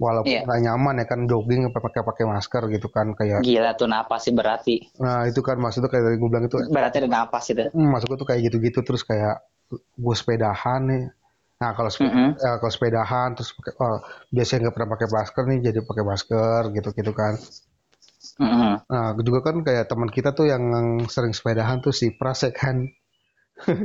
walaupun 0.00 0.32
yeah. 0.32 0.58
nyaman 0.72 1.04
ya 1.04 1.06
kan 1.06 1.28
jogging 1.28 1.68
pakai 1.68 2.00
pakai 2.00 2.24
masker 2.24 2.72
gitu 2.72 2.88
kan 2.88 3.12
kayak 3.12 3.44
gila 3.44 3.76
tuh 3.76 3.84
napas 3.84 4.24
sih 4.24 4.32
berarti 4.32 4.80
nah 4.96 5.28
itu 5.28 5.44
kan 5.44 5.60
maksudnya 5.60 5.92
kayak 5.92 6.08
tadi 6.08 6.16
gue 6.16 6.28
bilang 6.32 6.48
itu 6.48 6.56
berarti 6.72 6.96
ada 7.04 7.10
napas 7.10 7.44
itu. 7.52 7.62
Hmm, 7.68 7.88
maksud 7.92 8.06
gue 8.08 8.18
tuh 8.18 8.28
kayak 8.28 8.40
gitu-gitu 8.48 8.80
terus 8.80 9.02
kayak 9.04 9.44
gue 9.76 10.14
sepedahan 10.16 10.80
nih. 10.86 11.04
Nah 11.60 11.70
kalau 11.76 11.92
sepeda, 11.92 12.08
mm 12.08 12.14
-hmm. 12.16 12.28
ya, 12.40 12.52
kalau 12.56 12.72
sepedahan 12.72 13.28
terus 13.36 13.50
pakai 13.52 13.72
oh, 13.76 14.00
biasanya 14.32 14.58
nggak 14.66 14.74
pernah 14.74 14.90
pakai 14.96 15.08
masker 15.12 15.44
nih 15.44 15.58
jadi 15.60 15.78
pakai 15.84 16.04
masker 16.06 16.60
gitu 16.72 16.88
gitu 16.96 17.12
kan. 17.12 17.34
Mm 18.40 18.48
-hmm. 18.48 18.72
nah 18.88 19.06
juga 19.20 19.40
kan 19.52 19.56
kayak 19.60 19.84
teman 19.92 20.08
kita 20.08 20.32
tuh 20.32 20.48
yang 20.48 20.64
sering 21.12 21.36
sepedahan 21.36 21.84
tuh 21.84 21.92
si 21.92 22.16
Pras 22.16 22.48
ya 22.48 22.52
kan. 22.56 22.88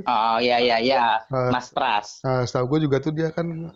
Oh 0.07 0.39
iya 0.39 0.63
iya 0.63 0.77
iya. 0.79 1.03
Mas 1.53 1.67
Pras. 1.75 2.23
uh, 2.23 2.47
setahu 2.47 2.77
gue 2.77 2.87
juga 2.87 3.03
tuh 3.03 3.11
dia 3.11 3.35
kan 3.35 3.75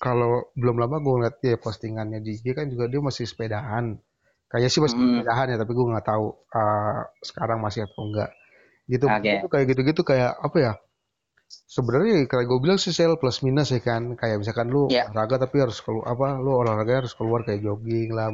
kalau 0.00 0.48
belum 0.56 0.80
lama 0.80 0.96
gue 0.96 1.12
ngeliat 1.20 1.36
ya 1.44 1.60
postingannya 1.60 2.24
di 2.24 2.40
IG 2.40 2.56
kan 2.56 2.72
juga 2.72 2.88
dia 2.88 3.04
masih 3.04 3.28
sepedahan. 3.28 4.00
Kayaknya 4.48 4.70
sih 4.72 4.80
masih 4.80 4.96
hmm. 4.96 5.08
sepedahan 5.20 5.46
ya, 5.52 5.56
tapi 5.60 5.72
gue 5.76 5.86
nggak 5.92 6.06
tahu 6.08 6.26
uh, 6.32 7.00
sekarang 7.20 7.58
masih 7.60 7.84
atau 7.84 8.08
enggak. 8.08 8.30
Gitu. 8.88 9.04
Okay. 9.06 9.44
kayak 9.44 9.66
gitu-gitu 9.76 10.02
kayak 10.02 10.32
apa 10.40 10.56
ya? 10.56 10.72
Sebenarnya 11.50 12.26
kayak 12.26 12.46
gue 12.48 12.58
bilang 12.58 12.80
sih 12.80 12.96
sel 12.96 13.20
plus 13.20 13.44
minus 13.44 13.76
ya 13.76 13.84
kan. 13.84 14.16
Kayak 14.16 14.40
misalkan 14.40 14.72
lu 14.72 14.88
yeah. 14.88 15.06
olahraga 15.12 15.44
tapi 15.44 15.60
harus 15.60 15.78
keluar 15.84 16.08
apa? 16.08 16.28
Lu 16.40 16.50
olahraga 16.56 17.04
harus 17.04 17.12
keluar 17.12 17.44
kayak 17.44 17.60
jogging 17.60 18.16
lah. 18.16 18.32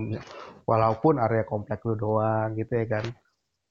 Walaupun 0.65 1.19
area 1.19 1.43
komplek 1.43 1.83
lu 1.83 1.99
doang 1.99 2.55
gitu 2.55 2.79
ya 2.79 2.87
kan. 2.87 3.05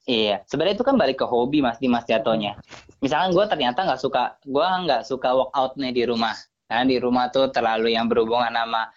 Iya, 0.05 0.45
sebenarnya 0.45 0.77
itu 0.77 0.86
kan 0.86 1.01
balik 1.01 1.17
ke 1.17 1.25
hobi 1.25 1.65
mas 1.65 1.81
Dimas 1.81 2.05
jatuhnya. 2.05 2.62
Misalkan 3.01 3.34
gue 3.34 3.45
ternyata 3.49 3.89
nggak 3.89 3.97
suka, 3.97 4.38
gue 4.45 4.62
nggak 4.86 5.01
suka 5.01 5.34
workout 5.34 5.81
nih 5.81 5.97
di 5.97 6.03
rumah. 6.05 6.38
Nah, 6.65 6.82
di 6.82 6.97
rumah 6.97 7.30
tuh 7.30 7.54
terlalu 7.54 7.93
yang 7.93 8.10
berhubungan 8.10 8.49
sama 8.49 8.89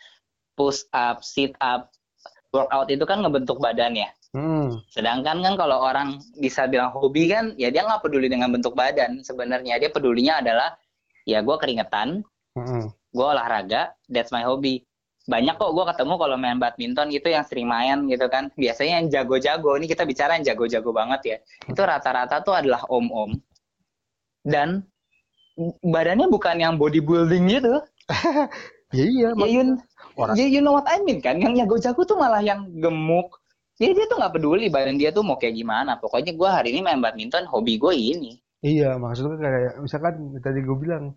push 0.57 0.89
up, 0.91 1.21
sit 1.21 1.53
up, 1.61 1.93
workout 2.51 2.89
itu 2.89 3.05
kan 3.05 3.21
ngebentuk 3.21 3.61
badan 3.61 3.95
ya. 3.95 4.09
Hmm. 4.37 4.81
Sedangkan 4.93 5.41
kan 5.41 5.55
kalau 5.57 5.81
orang 5.81 6.21
bisa 6.37 6.69
bilang 6.69 6.93
hobi 6.93 7.33
kan, 7.33 7.57
ya 7.57 7.73
dia 7.73 7.85
nggak 7.85 8.05
peduli 8.05 8.29
dengan 8.29 8.53
bentuk 8.53 8.77
badan. 8.77 9.21
Sebenarnya 9.25 9.81
dia 9.81 9.89
pedulinya 9.93 10.41
adalah 10.41 10.77
ya 11.29 11.45
gue 11.45 11.57
keringetan, 11.61 12.25
hmm. 12.57 12.85
gue 12.89 13.27
olahraga, 13.27 13.93
that's 14.09 14.33
my 14.33 14.45
hobby. 14.45 14.85
Banyak 15.29 15.61
kok 15.61 15.77
gue 15.77 15.85
ketemu 15.93 16.15
kalau 16.17 16.37
main 16.41 16.57
badminton 16.57 17.13
gitu 17.13 17.29
yang 17.29 17.45
sering 17.45 17.69
main 17.69 18.09
gitu 18.09 18.33
kan. 18.33 18.49
Biasanya 18.57 19.05
yang 19.05 19.07
jago-jago, 19.13 19.77
ini 19.77 19.85
kita 19.85 20.09
bicara 20.09 20.41
yang 20.41 20.45
jago-jago 20.45 20.89
banget 20.89 21.21
ya. 21.25 21.37
Itu 21.69 21.85
rata-rata 21.85 22.41
tuh 22.41 22.57
adalah 22.57 22.81
om-om. 22.89 23.37
Dan 24.41 24.89
badannya 25.83 26.27
bukan 26.31 26.57
yang 26.63 26.75
bodybuilding 26.79 27.45
gitu. 27.51 27.75
ya 28.97 29.05
iya. 29.05 29.29
Ya 29.35 29.47
you, 29.51 29.63
orang. 30.17 30.35
ya 30.39 30.47
you 30.47 30.61
know 30.63 30.79
what 30.79 30.87
I 30.87 31.03
mean 31.03 31.19
kan. 31.19 31.43
Yang 31.43 31.67
jago-jago 31.67 32.03
tuh 32.07 32.17
malah 32.17 32.41
yang 32.41 32.71
gemuk. 32.79 33.43
Jadi 33.79 33.95
dia 33.95 34.07
tuh 34.11 34.19
nggak 34.19 34.35
peduli 34.35 34.67
badan 34.71 34.99
dia 34.99 35.11
tuh 35.15 35.23
mau 35.23 35.39
kayak 35.39 35.55
gimana. 35.55 35.99
Pokoknya 36.03 36.35
gue 36.35 36.49
hari 36.51 36.69
ini 36.75 36.81
main 36.83 36.99
badminton, 36.99 37.47
hobi 37.47 37.79
gue 37.79 37.95
ini. 37.95 38.33
Iya, 38.59 38.99
maksudnya 38.99 39.39
kayak 39.39 39.75
misalkan 39.79 40.15
tadi 40.43 40.67
gue 40.67 40.77
bilang 40.79 41.15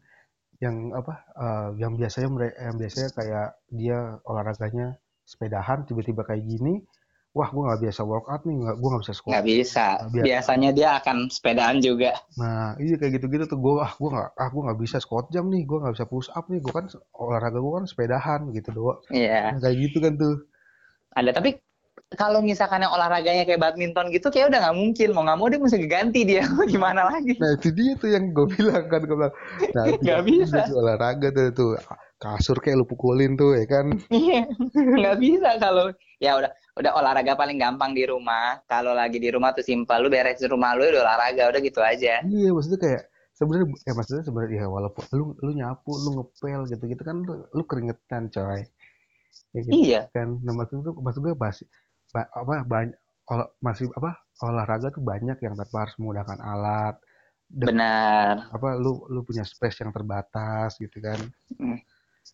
yang 0.61 0.93
apa, 0.93 1.25
uh, 1.33 1.69
yang 1.81 1.97
biasanya 1.97 2.53
yang 2.53 2.77
biasanya 2.77 3.09
kayak 3.17 3.47
dia 3.73 3.97
olahraganya 4.29 4.93
sepedahan, 5.25 5.89
tiba-tiba 5.89 6.21
kayak 6.21 6.45
gini, 6.45 6.85
wah 7.31 7.47
gue 7.47 7.63
nggak 7.63 7.81
biasa 7.87 8.01
workout 8.03 8.43
nih 8.43 8.55
nggak 8.59 8.75
gue 8.75 8.89
nggak 8.91 9.03
bisa 9.07 9.15
sekolah 9.15 9.31
nggak 9.31 9.47
bisa. 9.47 9.87
Biasa. 10.11 10.25
biasanya 10.27 10.69
dia 10.75 10.89
akan 10.99 11.17
sepedaan 11.31 11.77
juga. 11.79 12.11
Nah 12.35 12.75
iya 12.75 12.95
kayak 12.99 13.11
gitu 13.19 13.25
gitu 13.31 13.45
tuh 13.55 13.59
gue 13.59 13.73
ah 13.79 13.91
gue 13.95 14.09
nggak 14.11 14.29
ah 14.35 14.47
gue 14.51 14.61
nggak 14.67 14.79
bisa 14.83 14.97
squat 14.99 15.31
jam 15.31 15.47
nih 15.47 15.63
gue 15.63 15.77
nggak 15.79 15.95
bisa 15.95 16.05
push 16.11 16.27
up 16.35 16.51
nih. 16.51 16.59
Gue 16.59 16.73
kan 16.75 16.85
olahraga 17.15 17.59
gue 17.63 17.73
kan 17.79 17.85
sepedahan 17.87 18.41
gitu 18.51 18.69
doang 18.75 18.99
iya. 19.15 19.55
Yeah. 19.55 19.63
kayak 19.63 19.77
gitu 19.79 19.97
kan 20.03 20.13
tuh. 20.19 20.35
Ada 21.15 21.31
tapi 21.31 21.49
kalau 22.19 22.43
misalkan 22.43 22.83
yang 22.83 22.91
olahraganya 22.91 23.47
kayak 23.47 23.63
badminton 23.63 24.11
gitu 24.11 24.27
kayak 24.27 24.51
udah 24.51 24.59
nggak 24.67 24.75
mungkin. 24.75 25.07
Mau 25.15 25.23
nggak 25.23 25.37
mau 25.39 25.47
dia 25.47 25.59
mesti 25.63 25.87
ganti 25.87 26.21
dia. 26.27 26.43
Gimana 26.71 27.07
lagi? 27.07 27.39
Nah 27.39 27.55
itu 27.55 27.71
dia 27.71 27.95
tuh 27.95 28.11
yang 28.11 28.35
gue 28.35 28.47
bilang 28.59 28.91
kan 28.91 29.07
gue 29.07 29.15
bilang 29.15 29.35
nah, 29.71 29.85
nggak 30.03 30.21
bisa. 30.27 30.67
olahraga 30.75 31.31
tuh 31.31 31.47
tuh 31.55 31.71
kasur 32.21 32.59
kayak 32.61 32.77
lu 32.77 32.85
pukulin 32.85 33.39
tuh 33.39 33.57
ya 33.57 33.65
kan? 33.65 33.87
Iya. 34.13 34.45
Nggak 34.99 35.17
bisa 35.17 35.49
kalau 35.57 35.89
ya 36.21 36.37
udah 36.37 36.51
udah 36.79 36.91
olahraga 36.95 37.35
paling 37.35 37.59
gampang 37.59 37.91
di 37.91 38.07
rumah. 38.07 38.63
Kalau 38.63 38.95
lagi 38.95 39.19
di 39.19 39.27
rumah 39.27 39.51
tuh 39.51 39.65
simpel 39.65 39.99
lu 39.99 40.07
beres 40.07 40.39
di 40.39 40.47
rumah 40.47 40.71
lu 40.75 40.87
udah 40.87 41.03
olahraga 41.03 41.51
udah 41.51 41.61
gitu 41.61 41.79
aja. 41.83 42.23
Iya 42.23 42.49
maksudnya 42.55 42.79
kayak 42.79 43.03
sebenarnya 43.35 43.67
ya 43.83 43.93
maksudnya 43.97 44.23
sebenarnya 44.23 44.57
ya 44.63 44.67
walaupun 44.71 45.03
lu 45.17 45.25
lu 45.43 45.51
nyapu 45.57 45.91
lu 45.99 46.09
ngepel 46.21 46.61
gitu 46.71 46.83
gitu 46.87 47.01
kan 47.03 47.17
lu, 47.19 47.33
lu 47.51 47.63
keringetan 47.67 48.31
coy. 48.31 48.61
Ya 49.51 49.59
gitu 49.67 49.71
iya. 49.75 50.01
kan. 50.15 50.39
Nah 50.39 50.53
maksudnya 50.55 50.91
tuh 50.91 50.95
maksudnya 51.03 51.33
masih 51.35 51.67
ba, 52.15 52.27
apa 52.31 52.55
banyak 52.63 52.97
ol, 53.27 53.41
masih 53.59 53.91
apa 53.95 54.23
olahraga 54.41 54.87
tuh 54.95 55.03
banyak 55.03 55.37
yang 55.43 55.53
tanpa 55.59 55.87
harus 55.87 55.95
menggunakan 55.99 56.39
alat. 56.39 56.95
Benar. 57.51 58.47
apa 58.47 58.79
lu 58.79 59.03
lu 59.11 59.27
punya 59.27 59.43
space 59.43 59.83
yang 59.83 59.91
terbatas 59.91 60.79
gitu 60.79 61.03
kan. 61.03 61.19
Hmm 61.59 61.83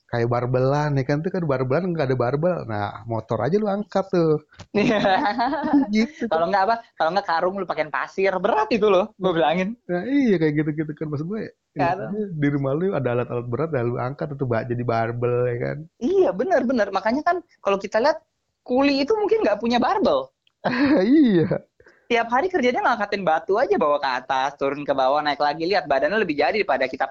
kayak 0.08 0.32
barbelan 0.32 0.96
ya 0.96 1.04
kan? 1.04 1.20
Tuh 1.20 1.32
kan 1.32 1.44
barbelan 1.44 1.92
nggak 1.92 2.08
ada 2.12 2.18
barbel. 2.18 2.58
Nah 2.66 3.04
motor 3.04 3.40
aja 3.44 3.56
lu 3.60 3.68
angkat 3.68 4.08
tuh. 4.08 4.40
Gitu. 5.96 6.28
Kalau 6.32 6.48
nggak 6.48 6.64
apa 6.68 6.76
kalau 6.96 7.10
nggak 7.16 7.28
karung 7.28 7.56
lu 7.60 7.68
pakai 7.68 7.92
pasir. 7.92 8.32
Berat 8.40 8.72
itu 8.72 8.88
loh 8.88 9.12
gue 9.20 9.32
bilangin. 9.36 9.76
Nah 9.88 10.04
iya 10.08 10.36
kayak 10.40 10.54
gitu 10.64 10.70
gitu 10.84 10.92
kan. 10.96 11.08
Maksud 11.12 11.28
gue 11.28 11.52
ya, 11.76 11.94
di 12.14 12.48
rumah 12.48 12.72
lu 12.74 12.96
ada 12.96 13.14
alat-alat 13.14 13.48
berat 13.48 13.70
dan 13.76 13.84
lu 13.92 13.96
angkat 14.00 14.34
itu 14.34 14.46
jadi 14.48 14.84
barbel 14.88 15.36
ya 15.52 15.58
kan? 15.60 15.78
Iya 16.00 16.30
benar 16.32 16.62
benar. 16.64 16.88
Makanya 16.96 17.22
kan 17.28 17.38
kalau 17.60 17.76
kita 17.76 18.00
lihat 18.00 18.24
kuli 18.64 19.04
itu 19.04 19.16
mungkin 19.16 19.44
nggak 19.44 19.60
punya 19.60 19.80
barbel. 19.80 20.32
Iya. 21.04 21.64
Tiap 22.08 22.32
hari 22.32 22.48
kerjanya 22.48 22.80
ngangkatin 22.88 23.28
batu 23.28 23.60
aja 23.60 23.76
bawa 23.76 24.00
ke 24.00 24.08
atas 24.08 24.56
turun 24.56 24.88
ke 24.88 24.96
bawah 24.96 25.20
naik 25.20 25.44
lagi. 25.44 25.68
Lihat 25.68 25.92
badannya 25.92 26.24
lebih 26.24 26.40
jadi 26.40 26.64
daripada 26.64 26.88
kita 26.88 27.04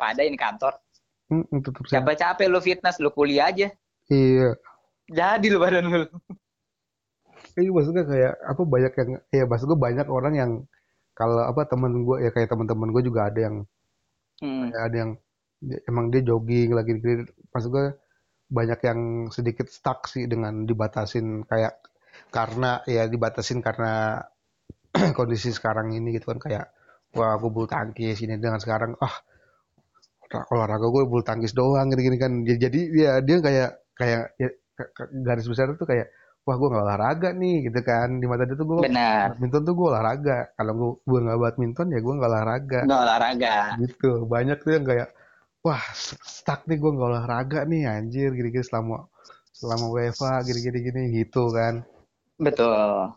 pada 1.26 1.42
ini 1.42 1.58
kantor 1.62 1.82
Hmm, 1.82 1.90
Capek-capek 1.90 2.46
lu 2.46 2.60
fitness, 2.62 2.96
lu 3.02 3.10
kuliah 3.10 3.50
aja. 3.50 3.68
Iya. 4.10 4.54
Jadi 5.10 5.46
lu 5.50 5.58
badan 5.58 5.86
lu. 5.86 6.06
Iya 7.56 7.70
maksudnya 7.72 8.04
kayak 8.04 8.34
apa 8.36 8.62
banyak 8.68 8.92
yang 9.00 9.10
ya 9.32 9.44
maksud 9.48 9.66
gue 9.72 9.80
banyak 9.80 10.06
orang 10.12 10.34
yang 10.36 10.50
kalau 11.16 11.40
apa 11.40 11.64
temen 11.64 12.04
gue 12.04 12.28
ya 12.28 12.30
kayak 12.30 12.52
teman-teman 12.52 12.92
gue 12.92 13.02
juga 13.08 13.32
ada 13.32 13.40
yang 13.48 13.56
hmm. 14.44 14.76
kayak 14.76 14.84
ada 14.92 14.96
yang 14.96 15.10
emang 15.88 16.12
dia 16.12 16.20
jogging 16.20 16.76
lagi. 16.76 16.92
Maksud 17.54 17.70
gue 17.72 17.86
banyak 18.46 18.80
yang 18.86 19.00
sedikit 19.32 19.66
stuck 19.72 20.06
sih 20.06 20.28
dengan 20.28 20.68
dibatasin 20.68 21.42
kayak 21.48 21.80
karena 22.30 22.84
ya 22.86 23.08
dibatasin 23.08 23.64
karena 23.64 24.22
kondisi 25.18 25.50
sekarang 25.50 25.90
ini 25.96 26.14
gitu 26.14 26.30
kan 26.36 26.38
kayak 26.38 26.66
wah 27.16 27.34
aku 27.34 27.48
bulu 27.50 27.66
tangkis 27.66 28.20
ini 28.22 28.36
dengan 28.38 28.60
sekarang 28.60 28.94
ah 29.00 29.08
oh, 29.08 29.16
olahraga 30.32 30.86
gue 30.90 31.02
bulu 31.06 31.22
tangkis 31.22 31.54
doang 31.54 31.90
gini-gini 31.92 32.16
kan. 32.18 32.32
Jadi 32.42 32.80
ya 32.96 33.22
dia 33.22 33.36
kayak 33.38 33.70
kayak 33.96 34.22
ya, 34.36 34.48
garis 35.24 35.46
besar 35.48 35.72
itu 35.72 35.84
kayak 35.86 36.10
wah 36.46 36.54
gue 36.54 36.68
nggak 36.70 36.84
olahraga 36.86 37.28
nih 37.34 37.70
gitu 37.70 37.80
kan. 37.82 38.18
Di 38.18 38.26
mata 38.26 38.46
dia 38.46 38.56
tuh 38.58 38.66
gue 38.66 38.78
benar. 38.86 39.34
Badminton 39.34 39.62
tuh 39.66 39.74
gue 39.74 39.86
olahraga. 39.90 40.38
Kalau 40.54 40.72
gue 40.74 40.90
gue 41.06 41.18
nggak 41.26 41.38
badminton 41.40 41.86
ya 41.94 41.98
gue 42.02 42.14
nggak 42.14 42.30
olahraga. 42.30 42.80
Nggak 42.86 43.02
olahraga. 43.02 43.56
Gitu. 43.82 44.10
Banyak 44.26 44.58
tuh 44.62 44.70
yang 44.74 44.84
kayak 44.84 45.08
wah 45.66 45.82
stuck 46.22 46.62
nih 46.70 46.78
gue 46.78 46.90
nggak 46.94 47.10
olahraga 47.10 47.58
nih 47.66 47.82
anjir 47.90 48.30
gini-gini 48.34 48.62
selama 48.62 49.10
selama 49.50 49.88
WFA 49.88 50.44
gini-gini 50.46 50.78
gini 50.84 51.02
gitu 51.22 51.50
kan. 51.50 51.82
Betul. 52.36 53.16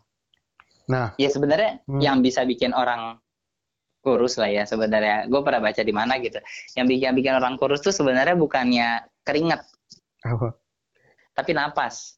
Nah. 0.89 1.14
Ya 1.22 1.30
sebenarnya 1.30 1.86
hmm. 1.86 2.01
yang 2.01 2.26
bisa 2.26 2.41
bikin 2.47 2.74
orang 2.74 3.22
kurus 4.00 4.39
lah 4.39 4.50
ya 4.50 4.64
sebenarnya. 4.64 5.28
Gue 5.28 5.41
pernah 5.43 5.62
baca 5.64 5.82
di 5.84 5.93
mana 5.93 6.18
gitu. 6.20 6.39
Yang 6.76 6.86
bikin 6.95 7.12
bikin 7.16 7.34
orang 7.36 7.56
kurus 7.60 7.84
tuh 7.84 7.91
sebenarnya 7.91 8.36
bukannya 8.36 9.04
keringat, 9.24 9.62
oh. 10.28 10.56
tapi 11.36 11.52
napas. 11.54 12.18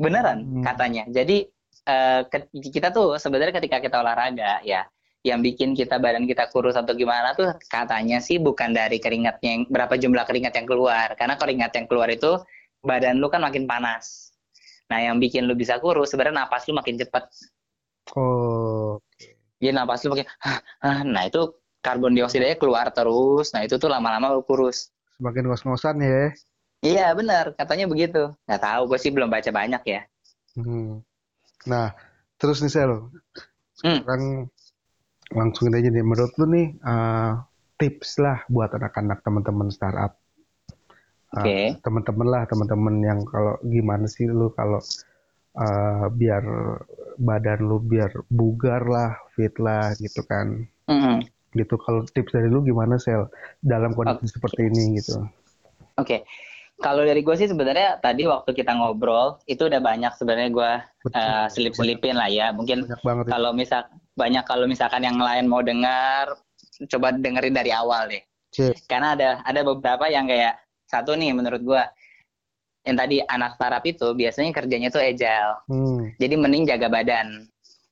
Beneran 0.00 0.40
hmm. 0.40 0.64
katanya. 0.64 1.04
Jadi 1.12 1.44
uh, 1.88 2.24
kita 2.52 2.88
tuh 2.92 3.20
sebenarnya 3.20 3.52
ketika 3.60 3.84
kita 3.84 4.00
olahraga 4.00 4.64
ya, 4.64 4.88
yang 5.20 5.44
bikin 5.44 5.76
kita 5.76 6.00
badan 6.00 6.24
kita 6.24 6.48
kurus 6.48 6.80
atau 6.80 6.96
gimana 6.96 7.36
tuh 7.36 7.52
katanya 7.68 8.16
sih 8.24 8.40
bukan 8.40 8.72
dari 8.72 8.96
keringatnya 8.96 9.50
yang 9.60 9.62
berapa 9.68 10.00
jumlah 10.00 10.24
keringat 10.24 10.56
yang 10.56 10.64
keluar. 10.64 11.12
Karena 11.20 11.36
keringat 11.36 11.72
yang 11.76 11.86
keluar 11.88 12.08
itu 12.08 12.40
badan 12.80 13.20
lu 13.20 13.28
kan 13.28 13.44
makin 13.44 13.68
panas. 13.68 14.32
Nah, 14.88 14.98
yang 15.04 15.22
bikin 15.22 15.46
lu 15.46 15.54
bisa 15.54 15.76
kurus 15.78 16.10
sebenarnya 16.10 16.48
napas 16.48 16.64
lu 16.66 16.74
makin 16.74 16.96
cepat. 16.96 17.28
Oh. 18.16 18.98
Jadi 19.60 19.76
napas 19.76 20.02
lu 20.08 20.16
pakai 20.16 20.26
nah 21.04 21.28
itu 21.28 21.52
karbon 21.84 22.16
dioksidanya 22.16 22.56
keluar 22.56 22.88
terus. 22.92 23.52
Nah 23.52 23.64
itu 23.64 23.76
tuh 23.76 23.92
lama-lama 23.92 24.32
lu 24.32 24.42
kurus. 24.44 24.88
Semakin 25.20 25.52
ngos-ngosan 25.52 26.00
ya. 26.00 26.32
Iya 26.80 27.12
benar, 27.12 27.52
katanya 27.60 27.84
begitu. 27.84 28.32
Nggak 28.48 28.62
tahu, 28.64 28.82
gue 28.88 28.98
sih 29.00 29.12
belum 29.12 29.28
baca 29.28 29.52
banyak 29.52 29.82
ya. 29.84 30.00
Hmm. 30.56 31.04
Nah, 31.68 31.92
terus 32.40 32.64
nih 32.64 32.72
Sel, 32.72 33.12
hmm. 33.84 34.00
sekarang 34.00 34.48
langsung 35.28 35.68
aja 35.76 35.92
nih. 35.92 36.00
Menurut 36.00 36.32
lu 36.40 36.48
nih 36.48 36.72
uh, 36.80 37.36
tips 37.76 38.16
lah 38.24 38.40
buat 38.48 38.72
anak-anak 38.72 39.20
teman-teman 39.20 39.68
startup. 39.68 40.16
Oke. 41.36 41.44
Okay. 41.44 41.64
Uh, 41.76 41.84
teman-teman 41.84 42.26
lah, 42.32 42.42
teman-teman 42.48 42.94
yang 43.04 43.20
kalau 43.28 43.60
gimana 43.60 44.08
sih 44.08 44.24
lu 44.24 44.48
kalau 44.56 44.80
uh, 45.56 46.06
biar 46.12 46.42
badan 47.20 47.60
lu 47.66 47.78
biar 47.82 48.10
bugar 48.30 48.82
lah, 48.86 49.16
fit 49.34 49.54
lah 49.58 49.92
gitu 49.98 50.22
kan. 50.26 50.66
Mm 50.86 50.98
-hmm. 50.98 51.16
Gitu 51.56 51.74
kalau 51.82 52.06
tips 52.06 52.30
dari 52.30 52.46
lu 52.46 52.62
gimana 52.62 53.00
sel 53.00 53.26
dalam 53.64 53.94
kondisi 53.94 54.30
okay. 54.30 54.34
seperti 54.38 54.60
ini 54.70 55.00
gitu. 55.02 55.26
Oke. 55.98 56.06
Okay. 56.06 56.20
Kalau 56.80 57.04
dari 57.04 57.20
gue 57.20 57.36
sih 57.36 57.44
sebenarnya 57.44 58.00
tadi 58.00 58.24
waktu 58.24 58.56
kita 58.56 58.72
ngobrol 58.72 59.36
itu 59.44 59.68
udah 59.68 59.84
banyak 59.84 60.16
sebenarnya 60.16 60.48
gue 60.48 60.72
uh, 61.12 61.46
selip-selipin 61.52 62.16
lah 62.16 62.32
ya. 62.32 62.56
Mungkin 62.56 62.88
kalau 63.28 63.52
misal 63.52 63.84
banyak 64.16 64.40
kalau 64.48 64.64
misalkan 64.64 65.04
yang 65.04 65.20
lain 65.20 65.44
mau 65.44 65.60
dengar, 65.60 66.40
coba 66.88 67.12
dengerin 67.12 67.52
dari 67.52 67.68
awal 67.68 68.08
deh. 68.08 68.24
Cik. 68.56 68.88
Karena 68.88 69.12
ada 69.12 69.44
ada 69.44 69.60
beberapa 69.60 70.08
yang 70.08 70.24
kayak 70.24 70.56
satu 70.88 71.14
nih 71.20 71.36
menurut 71.36 71.60
gue 71.60 71.82
yang 72.84 72.96
tadi 72.96 73.20
anak 73.28 73.60
startup 73.60 73.84
itu 73.84 74.08
biasanya 74.16 74.50
kerjanya 74.56 74.88
tuh 74.88 75.02
agile. 75.04 75.52
Hmm. 75.68 76.00
Jadi 76.16 76.34
mending 76.36 76.64
jaga 76.64 76.88
badan. 76.88 77.44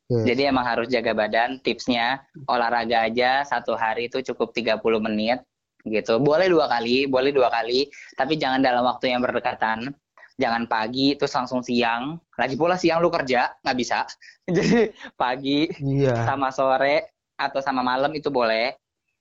Yeah. 0.08 0.32
Jadi 0.32 0.42
emang 0.48 0.64
harus 0.64 0.88
jaga 0.88 1.12
badan. 1.12 1.60
Tipsnya 1.60 2.24
olahraga 2.48 3.04
aja 3.04 3.44
satu 3.44 3.76
hari 3.76 4.08
itu 4.08 4.24
cukup 4.32 4.56
30 4.56 4.80
menit 5.04 5.44
gitu. 5.84 6.16
Boleh 6.16 6.48
dua 6.48 6.66
kali, 6.66 7.04
boleh 7.04 7.30
dua 7.30 7.52
kali, 7.52 7.88
tapi 8.16 8.40
jangan 8.40 8.64
dalam 8.64 8.84
waktu 8.88 9.12
yang 9.12 9.20
berdekatan. 9.20 9.92
Jangan 10.38 10.70
pagi 10.70 11.18
terus 11.18 11.34
langsung 11.34 11.60
siang. 11.60 12.16
Lagi 12.38 12.54
pula 12.54 12.78
siang 12.78 13.02
lu 13.04 13.10
kerja 13.10 13.52
nggak 13.60 13.76
bisa. 13.76 14.06
Jadi 14.56 14.94
pagi 15.18 15.68
yeah. 15.84 16.24
sama 16.24 16.48
sore 16.54 17.12
atau 17.36 17.60
sama 17.60 17.84
malam 17.84 18.10
itu 18.16 18.32
boleh. 18.32 18.72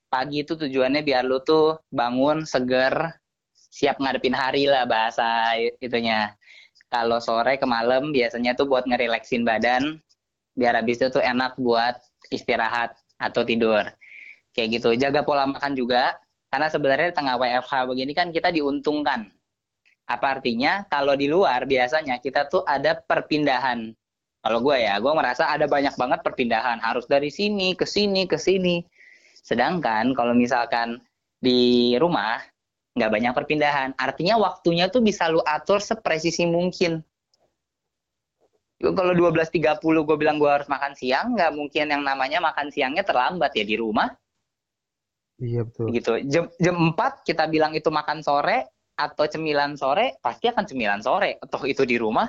Pagi 0.08 0.48
itu 0.48 0.56
tujuannya 0.56 1.04
biar 1.04 1.28
lu 1.28 1.44
tuh 1.44 1.84
bangun 1.92 2.48
seger, 2.48 3.12
siap 3.70 4.00
ngadepin 4.02 4.34
hari 4.34 4.66
lah 4.68 4.88
bahasa 4.88 5.56
itunya. 5.80 6.34
Kalau 6.88 7.20
sore 7.20 7.60
ke 7.60 7.68
malam 7.68 8.16
biasanya 8.16 8.56
tuh 8.56 8.68
buat 8.68 8.88
ngerileksin 8.88 9.44
badan, 9.44 10.00
biar 10.56 10.80
habis 10.80 11.04
itu 11.04 11.12
tuh 11.12 11.24
enak 11.24 11.60
buat 11.60 12.00
istirahat 12.32 12.96
atau 13.20 13.44
tidur. 13.44 13.84
Kayak 14.56 14.82
gitu. 14.82 14.90
Jaga 14.96 15.22
pola 15.22 15.46
makan 15.46 15.76
juga, 15.76 16.16
karena 16.48 16.68
sebenarnya 16.72 17.08
di 17.12 17.16
tengah 17.16 17.36
WFH 17.36 17.74
begini 17.92 18.12
kan 18.16 18.32
kita 18.32 18.50
diuntungkan. 18.56 19.28
Apa 20.08 20.40
artinya? 20.40 20.88
Kalau 20.88 21.20
di 21.20 21.28
luar 21.28 21.68
biasanya 21.68 22.24
kita 22.24 22.48
tuh 22.48 22.64
ada 22.64 22.96
perpindahan. 22.96 23.92
Kalau 24.40 24.64
gue 24.64 24.80
ya, 24.80 24.96
gue 25.04 25.12
merasa 25.12 25.52
ada 25.52 25.68
banyak 25.68 26.00
banget 26.00 26.24
perpindahan. 26.24 26.80
Harus 26.80 27.04
dari 27.04 27.28
sini, 27.28 27.76
ke 27.76 27.84
sini, 27.84 28.24
ke 28.24 28.40
sini. 28.40 28.80
Sedangkan 29.44 30.16
kalau 30.16 30.32
misalkan 30.32 31.04
di 31.44 31.92
rumah, 32.00 32.40
nggak 32.98 33.12
banyak 33.14 33.34
perpindahan. 33.38 33.90
Artinya 33.96 34.42
waktunya 34.42 34.90
tuh 34.90 35.06
bisa 35.06 35.30
lu 35.30 35.40
atur 35.46 35.78
sepresisi 35.78 36.50
mungkin. 36.50 37.06
Kalau 38.78 39.14
12.30 39.14 39.82
gue 39.82 40.18
bilang 40.18 40.38
gue 40.38 40.50
harus 40.50 40.70
makan 40.70 40.94
siang, 40.94 41.34
nggak 41.34 41.50
mungkin 41.54 41.90
yang 41.90 42.06
namanya 42.06 42.38
makan 42.38 42.70
siangnya 42.70 43.02
terlambat 43.02 43.58
ya 43.58 43.66
di 43.66 43.74
rumah 43.74 44.10
Iya 45.38 45.62
betul. 45.70 45.94
Gitu. 45.94 46.12
Jam 46.30 46.50
jam 46.58 46.76
4 46.94 47.22
kita 47.22 47.46
bilang 47.46 47.78
itu 47.78 47.94
makan 47.94 48.26
sore 48.26 48.74
atau 48.98 49.30
cemilan 49.30 49.78
sore, 49.78 50.18
pasti 50.18 50.50
akan 50.50 50.66
cemilan 50.66 51.02
sore. 51.06 51.38
Atau 51.38 51.70
itu 51.70 51.86
di 51.86 52.02
rumah. 52.02 52.26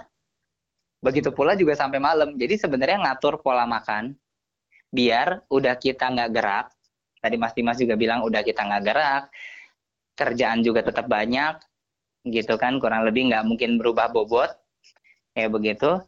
Begitu 1.01 1.33
pula 1.33 1.57
juga 1.57 1.73
sampai 1.73 2.03
malam. 2.03 2.37
Jadi 2.37 2.61
sebenarnya 2.61 3.09
ngatur 3.09 3.41
pola 3.41 3.65
makan 3.65 4.13
biar 4.93 5.49
udah 5.49 5.75
kita 5.81 6.13
nggak 6.13 6.31
gerak. 6.37 6.67
Tadi 7.19 7.37
Mas 7.41 7.57
Dimas 7.57 7.81
juga 7.81 7.99
bilang 7.99 8.23
udah 8.23 8.47
kita 8.47 8.63
nggak 8.63 8.85
gerak, 8.87 9.25
kerjaan 10.19 10.67
juga 10.67 10.83
tetap 10.83 11.07
banyak, 11.07 11.63
gitu 12.27 12.59
kan? 12.59 12.83
Kurang 12.83 13.07
lebih 13.07 13.31
nggak 13.31 13.47
mungkin 13.47 13.79
berubah 13.79 14.11
bobot, 14.11 14.51
kayak 15.39 15.55
begitu. 15.55 16.03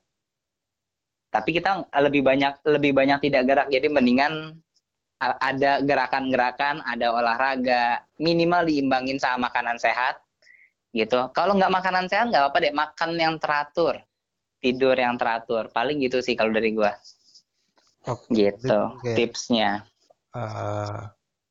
Tapi 1.30 1.54
kita 1.54 1.86
lebih 2.02 2.26
banyak 2.26 2.58
lebih 2.66 2.90
banyak 2.90 3.22
tidak 3.22 3.42
gerak, 3.46 3.68
jadi 3.70 3.86
mendingan 3.86 4.58
ada 5.20 5.78
gerakan-gerakan, 5.84 6.82
ada 6.82 7.12
olahraga, 7.14 8.02
minimal 8.18 8.66
diimbangin 8.66 9.20
sama 9.20 9.46
makanan 9.46 9.78
sehat, 9.78 10.18
gitu. 10.90 11.30
Kalau 11.30 11.54
nggak 11.54 11.70
makanan 11.70 12.10
sehat 12.10 12.34
nggak 12.34 12.42
apa-apa 12.50 12.58
deh, 12.58 12.74
makan 12.74 13.10
yang 13.14 13.36
teratur, 13.38 14.00
tidur 14.58 14.96
yang 14.98 15.14
teratur, 15.20 15.70
paling 15.70 16.02
gitu 16.02 16.18
sih 16.18 16.34
kalau 16.34 16.50
dari 16.50 16.74
gua. 16.74 16.96
Oke, 18.08 18.32
gitu, 18.32 18.80
okay. 18.96 19.12
tipsnya. 19.14 19.84
Uh, 20.32 21.04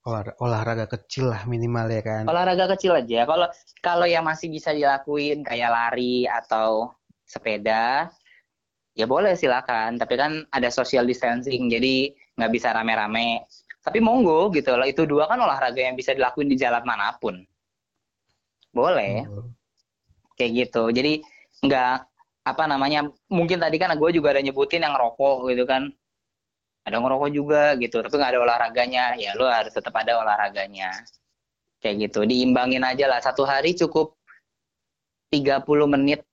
olahraga, 0.08 0.34
olahraga 0.40 0.86
kecil 0.88 1.32
lah 1.32 1.44
minimal 1.44 1.88
ya 1.92 2.02
kan. 2.04 2.24
Olahraga 2.28 2.72
kecil 2.76 2.96
aja. 2.96 3.28
Kalau 3.28 3.48
kalau 3.84 4.06
yang 4.08 4.24
masih 4.24 4.48
bisa 4.48 4.72
dilakuin 4.72 5.44
kayak 5.44 5.72
lari 5.72 6.24
atau 6.30 6.94
sepeda, 7.28 8.08
ya 8.96 9.06
boleh 9.06 9.36
silakan. 9.36 10.00
Tapi 10.00 10.14
kan 10.16 10.32
ada 10.56 10.70
social 10.72 11.04
distancing, 11.04 11.68
jadi 11.68 12.14
nggak 12.40 12.52
bisa 12.52 12.72
rame-rame. 12.72 13.44
Tapi 13.80 14.00
monggo 14.04 14.52
gitu 14.56 14.76
loh, 14.76 14.88
itu 14.88 15.04
dua 15.08 15.28
kan 15.28 15.40
olahraga 15.40 15.80
yang 15.80 15.96
bisa 15.96 16.16
dilakuin 16.16 16.52
di 16.52 16.60
jalan 16.60 16.84
mana 16.84 17.16
pun. 17.20 17.44
Boleh. 18.72 19.26
Hmm. 19.26 19.52
Kayak 20.36 20.52
gitu. 20.68 20.84
Jadi 20.92 21.20
nggak 21.64 21.96
apa 22.48 22.64
namanya, 22.66 23.08
mungkin 23.28 23.60
tadi 23.60 23.76
kan 23.76 23.92
gue 24.00 24.10
juga 24.16 24.32
ada 24.36 24.42
nyebutin 24.42 24.84
yang 24.84 24.96
rokok 24.96 25.52
gitu 25.52 25.68
kan. 25.68 25.92
Ada 26.90 26.98
ngerokok 26.98 27.30
juga 27.30 27.78
gitu, 27.78 28.02
tapi 28.02 28.18
nggak 28.18 28.32
ada 28.34 28.42
olahraganya. 28.42 29.14
Ya 29.16 29.38
lo 29.38 29.46
harus 29.46 29.70
tetap 29.70 29.94
ada 29.94 30.18
olahraganya. 30.18 30.90
Kayak 31.80 32.10
gitu. 32.10 32.26
Diimbangin 32.26 32.82
aja 32.82 33.06
lah. 33.06 33.22
Satu 33.22 33.46
hari 33.46 33.78
cukup 33.78 34.18
30 35.30 35.64
menit 35.86 36.26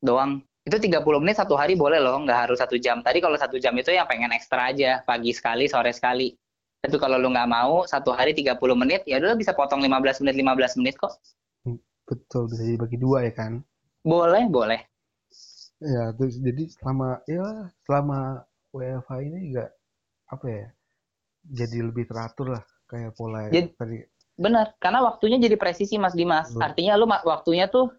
doang 0.00 0.40
itu 0.62 0.78
30 0.78 1.02
menit 1.18 1.42
satu 1.42 1.58
hari 1.58 1.74
boleh 1.74 1.98
loh, 1.98 2.22
nggak 2.22 2.38
harus 2.46 2.58
satu 2.62 2.78
jam. 2.78 3.02
Tadi 3.02 3.18
kalau 3.18 3.34
satu 3.34 3.58
jam 3.58 3.74
itu 3.74 3.90
yang 3.90 4.06
pengen 4.06 4.30
ekstra 4.30 4.70
aja, 4.70 5.02
pagi 5.02 5.34
sekali, 5.34 5.66
sore 5.66 5.90
sekali. 5.90 6.30
Tapi 6.78 6.98
kalau 7.02 7.18
lu 7.18 7.34
nggak 7.34 7.50
mau, 7.50 7.82
satu 7.82 8.14
hari 8.14 8.30
30 8.30 8.58
menit, 8.78 9.02
ya 9.02 9.18
udah 9.18 9.34
bisa 9.34 9.54
potong 9.54 9.82
15 9.82 10.22
menit, 10.22 10.34
15 10.38 10.78
menit 10.78 10.94
kok. 10.98 11.18
Betul, 12.06 12.46
bisa 12.50 12.62
dibagi 12.62 12.98
dua 12.98 13.26
ya 13.26 13.32
kan? 13.34 13.62
Boleh, 14.06 14.46
boleh. 14.46 14.80
Ya, 15.82 16.14
terus 16.14 16.38
jadi 16.38 16.62
selama, 16.78 17.18
ya 17.26 17.70
selama 17.82 18.46
WFH 18.70 19.10
ini 19.18 19.38
nggak, 19.50 19.70
apa 20.32 20.46
ya, 20.48 20.66
jadi 21.44 21.84
lebih 21.84 22.08
teratur 22.08 22.56
lah, 22.56 22.64
kayak 22.88 23.12
pola 23.12 23.52
jadi, 23.52 23.68
tadi. 23.76 24.00
Benar, 24.32 24.72
karena 24.80 25.04
waktunya 25.04 25.36
jadi 25.36 25.60
presisi 25.60 26.00
Mas 26.00 26.16
Dimas. 26.16 26.48
Betul. 26.48 26.64
Artinya 26.64 26.92
lu 26.96 27.04
waktunya 27.04 27.68
tuh 27.68 27.92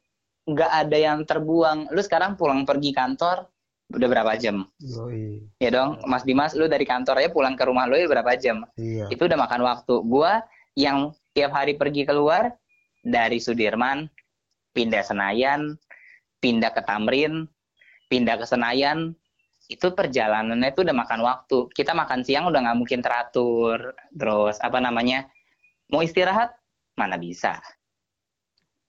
nggak 0.50 0.72
ada 0.74 0.98
yang 0.98 1.22
terbuang. 1.24 1.94
Lu 1.94 2.02
sekarang 2.02 2.34
pulang 2.34 2.66
pergi 2.66 2.90
kantor 2.90 3.46
udah 3.94 4.08
berapa 4.10 4.34
jam? 4.42 4.66
Yoi. 4.82 5.46
Ya 5.62 5.70
dong, 5.70 6.02
Mas 6.10 6.26
Dimas, 6.26 6.58
lu 6.58 6.66
dari 6.66 6.90
kantor 6.90 7.22
aja 7.22 7.30
pulang 7.30 7.54
ke 7.54 7.64
rumah 7.70 7.86
lu 7.86 7.94
ya 7.94 8.10
berapa 8.10 8.34
jam? 8.34 8.66
Iya. 8.74 9.14
Itu 9.14 9.30
udah 9.30 9.38
makan 9.38 9.62
waktu. 9.62 9.96
Gua 10.10 10.42
yang 10.74 11.14
tiap 11.38 11.54
hari 11.54 11.78
pergi 11.78 12.10
keluar 12.10 12.58
dari 13.06 13.38
Sudirman, 13.38 14.10
pindah 14.74 15.06
Senayan, 15.06 15.78
pindah 16.42 16.74
ke 16.74 16.82
Tamrin, 16.82 17.46
pindah 18.10 18.42
ke 18.42 18.46
Senayan, 18.50 19.14
itu 19.74 19.90
perjalanannya 19.90 20.70
itu 20.70 20.86
udah 20.86 20.96
makan 20.96 21.20
waktu. 21.26 21.58
Kita 21.74 21.98
makan 21.98 22.22
siang 22.22 22.46
udah 22.46 22.62
nggak 22.62 22.78
mungkin 22.78 23.02
teratur. 23.02 23.98
Terus 24.14 24.62
apa 24.62 24.78
namanya? 24.78 25.26
Mau 25.90 26.06
istirahat? 26.06 26.54
Mana 26.94 27.18
bisa. 27.18 27.58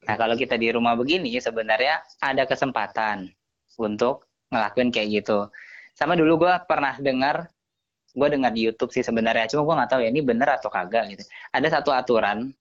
Nah, 0.05 0.17
kalau 0.21 0.37
kita 0.37 0.61
di 0.61 0.69
rumah 0.69 0.93
begini 0.93 1.33
sebenarnya 1.41 2.05
ada 2.21 2.45
kesempatan 2.45 3.33
untuk 3.81 4.29
ngelakuin 4.53 4.93
kayak 4.93 5.25
gitu. 5.25 5.49
Sama 5.97 6.13
dulu 6.13 6.45
gue 6.45 6.53
pernah 6.69 6.93
dengar, 7.01 7.49
gue 8.13 8.29
dengar 8.29 8.53
di 8.53 8.69
YouTube 8.69 8.93
sih 8.93 9.01
sebenarnya, 9.01 9.49
cuma 9.49 9.65
gue 9.65 9.75
nggak 9.81 9.91
tahu 9.97 10.01
ya 10.05 10.11
ini 10.13 10.21
bener 10.21 10.61
atau 10.61 10.69
kagak 10.69 11.17
gitu. 11.17 11.25
Ada 11.57 11.81
satu 11.81 11.97
aturan, 11.97 12.53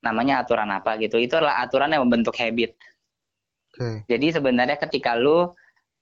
namanya 0.00 0.40
aturan 0.40 0.72
apa 0.72 0.96
gitu. 0.96 1.20
Itu 1.20 1.36
adalah 1.36 1.60
aturan 1.60 1.92
yang 1.92 2.08
membentuk 2.08 2.32
habit. 2.40 2.72
Okay. 3.76 4.08
Jadi 4.08 4.40
sebenarnya 4.40 4.80
ketika 4.80 5.12
lu 5.12 5.52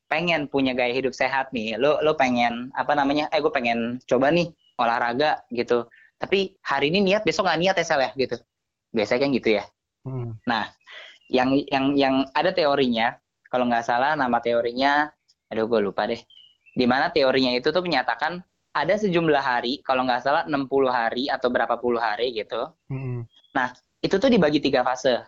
pengen 0.06 0.46
punya 0.46 0.72
gaya 0.72 0.94
hidup 0.94 1.12
sehat 1.12 1.50
nih, 1.50 1.78
lu 1.78 1.98
lu 2.02 2.12
pengen 2.14 2.70
apa 2.78 2.94
namanya? 2.94 3.26
Eh 3.34 3.42
gue 3.42 3.50
pengen 3.50 3.98
coba 4.06 4.30
nih 4.30 4.50
olahraga 4.78 5.42
gitu. 5.50 5.86
Tapi 6.16 6.56
hari 6.64 6.88
ini 6.88 7.12
niat, 7.12 7.26
besok 7.26 7.44
nggak 7.44 7.60
niat 7.60 7.76
ya 7.76 7.84
Sel 7.84 8.00
ya 8.00 8.10
gitu. 8.16 8.36
Biasanya 8.94 9.20
kan 9.20 9.30
gitu 9.36 9.48
ya. 9.60 9.64
Hmm. 10.06 10.38
Nah, 10.48 10.64
yang 11.28 11.58
yang 11.68 11.92
yang 11.98 12.14
ada 12.32 12.54
teorinya, 12.54 13.18
kalau 13.50 13.68
nggak 13.68 13.84
salah 13.84 14.16
nama 14.16 14.38
teorinya, 14.40 15.10
aduh 15.52 15.66
gue 15.68 15.80
lupa 15.82 16.08
deh. 16.08 16.20
Di 16.76 16.86
mana 16.88 17.10
teorinya 17.12 17.52
itu 17.52 17.68
tuh 17.72 17.82
menyatakan 17.84 18.40
ada 18.76 18.94
sejumlah 19.00 19.40
hari, 19.40 19.80
kalau 19.80 20.04
nggak 20.04 20.20
salah 20.20 20.44
60 20.44 20.68
hari 20.92 21.32
atau 21.32 21.48
berapa 21.48 21.80
puluh 21.80 21.96
hari 21.96 22.36
gitu. 22.36 22.68
Hmm. 22.92 23.24
Nah, 23.56 23.72
itu 24.04 24.20
tuh 24.20 24.28
dibagi 24.28 24.60
tiga 24.60 24.84
fase. 24.84 25.24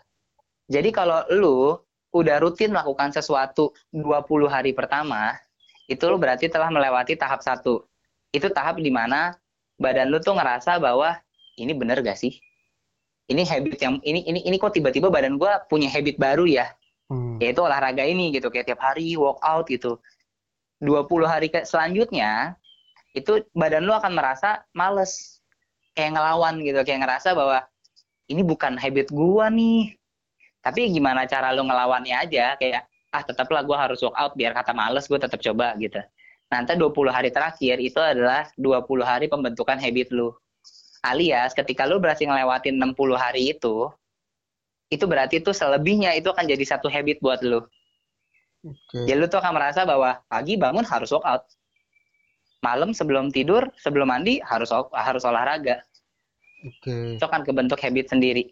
Jadi 0.69 0.93
kalau 0.93 1.25
lu 1.33 1.81
udah 2.15 2.37
rutin 2.41 2.73
melakukan 2.73 3.13
sesuatu 3.13 3.73
20 3.93 4.49
hari 4.49 4.73
pertama, 4.73 5.37
itu 5.87 6.03
lu 6.09 6.17
berarti 6.17 6.49
telah 6.49 6.73
melewati 6.73 7.17
tahap 7.17 7.45
satu. 7.45 7.85
Itu 8.33 8.53
tahap 8.53 8.81
di 8.81 8.93
mana 8.93 9.37
badan 9.77 10.09
lu 10.09 10.21
tuh 10.21 10.37
ngerasa 10.37 10.77
bahwa 10.81 11.17
ini 11.61 11.73
bener 11.73 12.01
gak 12.01 12.17
sih? 12.17 12.37
ini 13.29 13.45
habit 13.45 13.79
yang 13.79 14.01
ini 14.03 14.25
ini 14.25 14.41
ini 14.45 14.57
kok 14.57 14.73
tiba-tiba 14.75 15.13
badan 15.13 15.37
gue 15.37 15.53
punya 15.69 15.93
habit 15.93 16.17
baru 16.17 16.49
ya 16.49 16.73
hmm. 17.13 17.39
yaitu 17.45 17.61
olahraga 17.61 18.03
ini 18.03 18.33
gitu 18.33 18.49
kayak 18.49 18.73
tiap 18.73 18.81
hari 18.81 19.15
workout 19.15 19.69
gitu 19.69 20.01
20 20.81 21.05
hari 21.29 21.53
ke 21.53 21.63
selanjutnya 21.69 22.57
itu 23.13 23.45
badan 23.53 23.85
lu 23.85 23.93
akan 23.93 24.17
merasa 24.17 24.65
males 24.73 25.45
kayak 25.93 26.17
ngelawan 26.17 26.61
gitu 26.65 26.81
kayak 26.83 27.05
ngerasa 27.05 27.37
bahwa 27.37 27.69
ini 28.33 28.41
bukan 28.45 28.81
habit 28.81 29.13
gua 29.13 29.53
nih 29.53 29.98
tapi 30.65 30.91
gimana 30.91 31.25
cara 31.25 31.55
lu 31.55 31.65
ngelawannya 31.65 32.17
aja 32.29 32.59
kayak 32.59 32.87
ah 33.15 33.23
tetaplah 33.25 33.65
gua 33.65 33.89
harus 33.89 34.03
workout 34.05 34.37
biar 34.37 34.53
kata 34.53 34.77
males 34.77 35.09
gue 35.09 35.17
tetap 35.17 35.41
coba 35.41 35.73
gitu 35.81 35.97
nanti 36.49 36.77
20 36.77 36.93
hari 37.09 37.31
terakhir 37.33 37.77
itu 37.81 38.01
adalah 38.01 38.49
20 38.57 38.85
hari 39.05 39.27
pembentukan 39.33 39.81
habit 39.81 40.13
lu 40.13 40.37
Alias 41.05 41.55
ketika 41.55 41.87
lu 41.87 42.03
berhasil 42.03 42.27
ngelewatin 42.27 42.75
60 42.75 43.15
hari 43.15 43.55
itu, 43.55 43.87
itu 44.91 45.05
berarti 45.07 45.39
tuh 45.39 45.55
selebihnya 45.55 46.17
itu 46.19 46.33
akan 46.33 46.49
jadi 46.49 46.65
satu 46.67 46.91
habit 46.91 47.23
buat 47.23 47.39
lu. 47.47 47.63
Okay. 48.59 49.07
Jadi 49.07 49.19
lu 49.23 49.27
tuh 49.31 49.39
akan 49.39 49.55
merasa 49.55 49.87
bahwa 49.87 50.19
pagi 50.27 50.59
bangun 50.59 50.83
harus 50.83 51.15
workout. 51.15 51.47
Malam 52.59 52.91
sebelum 52.91 53.31
tidur, 53.31 53.71
sebelum 53.79 54.11
mandi 54.11 54.43
harus 54.43 54.75
harus 54.75 55.23
olahraga. 55.23 55.79
Okay. 56.59 57.15
Itu 57.15 57.25
akan 57.31 57.47
kebentuk 57.47 57.79
habit 57.79 58.11
sendiri. 58.11 58.51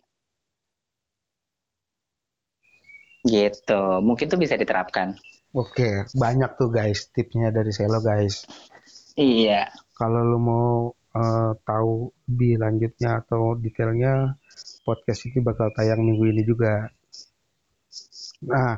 Gitu. 3.26 3.82
Mungkin 4.00 4.30
tuh 4.30 4.38
bisa 4.38 4.54
diterapkan. 4.54 5.18
Oke, 5.56 6.04
banyak 6.12 6.60
tuh 6.60 6.68
guys 6.68 7.08
tipsnya 7.10 7.48
dari 7.48 7.72
Selo 7.72 7.98
guys. 8.04 8.44
Iya. 9.16 9.72
Kalau 9.96 10.20
lu 10.20 10.38
mau 10.38 10.68
uh, 11.16 11.52
tahu 11.64 12.12
lebih 12.28 12.60
lanjutnya 12.60 13.24
atau 13.24 13.56
detailnya 13.56 14.36
podcast 14.84 15.24
ini 15.32 15.40
bakal 15.40 15.72
tayang 15.72 16.04
minggu 16.04 16.24
ini 16.28 16.42
juga. 16.44 16.92
Nah, 18.44 18.76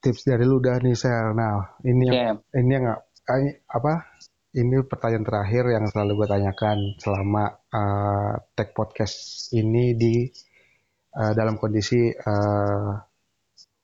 tips 0.00 0.24
dari 0.24 0.48
lu 0.48 0.58
udah 0.58 0.80
nih 0.80 0.96
Sel. 0.96 1.36
Nah, 1.36 1.76
ini 1.84 2.08
yang 2.08 2.40
yeah. 2.40 2.56
ini 2.56 2.70
yang 2.80 2.86
apa? 3.68 3.94
Ini 4.50 4.82
pertanyaan 4.82 5.22
terakhir 5.22 5.64
yang 5.70 5.84
selalu 5.86 6.24
gue 6.24 6.28
tanyakan 6.34 6.78
selama 6.98 7.54
uh, 7.70 8.34
tag 8.56 8.74
podcast 8.74 9.46
ini 9.54 9.94
di 9.94 10.26
uh, 11.14 11.32
dalam 11.38 11.54
kondisi 11.54 12.10
uh, 12.10 13.09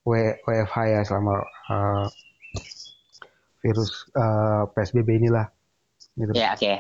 WFH 0.06 0.76
ya 0.86 1.00
selama 1.02 1.42
uh, 1.66 2.06
virus 3.60 4.06
uh, 4.14 4.70
PSBB 4.70 5.18
inilah. 5.18 5.50
Gitu. 6.14 6.32
Ya, 6.32 6.38
yeah, 6.38 6.52
oke. 6.54 6.62
Okay 6.62 6.76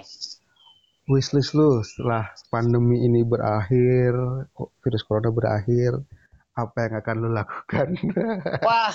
wishlist 1.06 1.54
lu 1.54 1.82
setelah 1.86 2.34
pandemi 2.50 3.06
ini 3.06 3.22
berakhir, 3.22 4.12
virus 4.82 5.02
corona 5.06 5.30
berakhir, 5.30 6.02
apa 6.58 6.76
yang 6.82 6.94
akan 6.98 7.16
lu 7.22 7.30
lakukan? 7.30 7.88
Wah, 8.66 8.94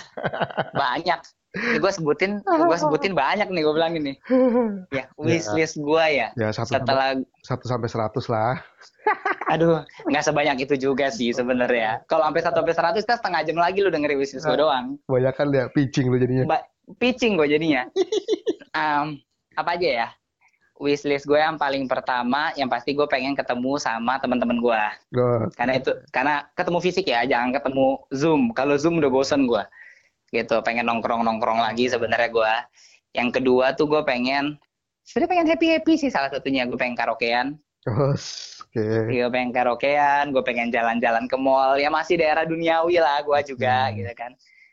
banyak. 0.75 1.19
Gue 1.55 1.91
sebutin, 1.91 2.39
gue 2.43 2.77
sebutin 2.79 3.11
banyak 3.11 3.51
nih 3.51 3.61
gue 3.63 3.73
bilang 3.75 3.93
ini. 3.99 4.13
Ya, 4.95 5.07
wishlist 5.19 5.75
ya, 5.79 5.83
gue 5.83 6.05
ya. 6.15 6.27
Ya 6.39 6.49
satu 6.55 6.75
setelah 6.75 7.19
satu 7.43 7.65
sampai 7.67 7.87
seratus 7.91 8.25
lah. 8.31 8.59
Aduh, 9.53 9.83
nggak 10.07 10.23
sebanyak 10.23 10.63
itu 10.63 10.75
juga 10.79 11.11
sih 11.11 11.35
sebenarnya. 11.35 12.07
Kalau 12.07 12.23
sampai 12.27 12.41
satu 12.43 12.57
sampai 12.63 12.75
seratus 12.75 13.03
kan 13.03 13.17
setengah 13.19 13.41
jam 13.43 13.57
lagi 13.59 13.83
lu 13.83 13.91
dengerin 13.91 14.19
wishlist 14.19 14.47
gue 14.47 14.57
doang. 14.59 14.95
Banyak 15.11 15.33
kan 15.35 15.51
ya 15.51 15.67
pitching 15.71 16.07
lu 16.07 16.17
jadinya. 16.19 16.45
Ba 16.47 16.57
pitching 16.99 17.35
gue 17.35 17.47
jadinya. 17.51 17.83
um, 18.71 19.19
apa 19.59 19.75
aja 19.75 19.87
ya? 19.87 20.07
wishlist 20.81 21.29
gue 21.29 21.37
yang 21.37 21.61
paling 21.61 21.85
pertama 21.85 22.49
yang 22.57 22.65
pasti 22.65 22.97
gue 22.97 23.05
pengen 23.05 23.37
ketemu 23.37 23.77
sama 23.77 24.17
teman-teman 24.17 24.57
gue 24.57 24.83
oh. 25.21 25.45
karena 25.53 25.77
itu 25.77 25.93
karena 26.09 26.41
ketemu 26.57 26.79
fisik 26.81 27.05
ya 27.05 27.21
jangan 27.29 27.53
ketemu 27.53 28.01
zoom 28.09 28.49
kalau 28.57 28.73
zoom 28.81 28.97
udah 28.97 29.13
bosen 29.13 29.45
gue 29.45 29.61
gitu 30.31 30.63
pengen 30.63 30.87
nongkrong 30.87 31.27
nongkrong 31.27 31.59
lagi 31.59 31.91
sebenarnya 31.91 32.29
gue 32.31 32.53
yang 33.15 33.29
kedua 33.29 33.75
tuh 33.75 33.87
gue 33.91 34.01
pengen 34.07 34.55
sebenarnya 35.03 35.29
pengen 35.29 35.47
happy 35.51 35.67
happy 35.75 35.93
sih 35.99 36.09
salah 36.11 36.31
satunya 36.31 36.63
gue 36.67 36.79
pengen 36.79 36.97
karaokean 36.97 37.59
oh, 37.87 38.15
Okay. 38.71 39.19
Gue 39.19 39.27
pengen 39.27 39.51
karaokean, 39.51 40.31
gue 40.31 40.39
pengen 40.47 40.71
jalan-jalan 40.71 41.27
ke 41.27 41.35
mall, 41.35 41.75
ya 41.75 41.91
masih 41.91 42.15
daerah 42.15 42.47
duniawi 42.47 43.03
lah 43.03 43.19
gue 43.19 43.51
juga 43.51 43.91
hmm. 43.91 43.99
gitu 43.99 44.13
kan 44.15 44.31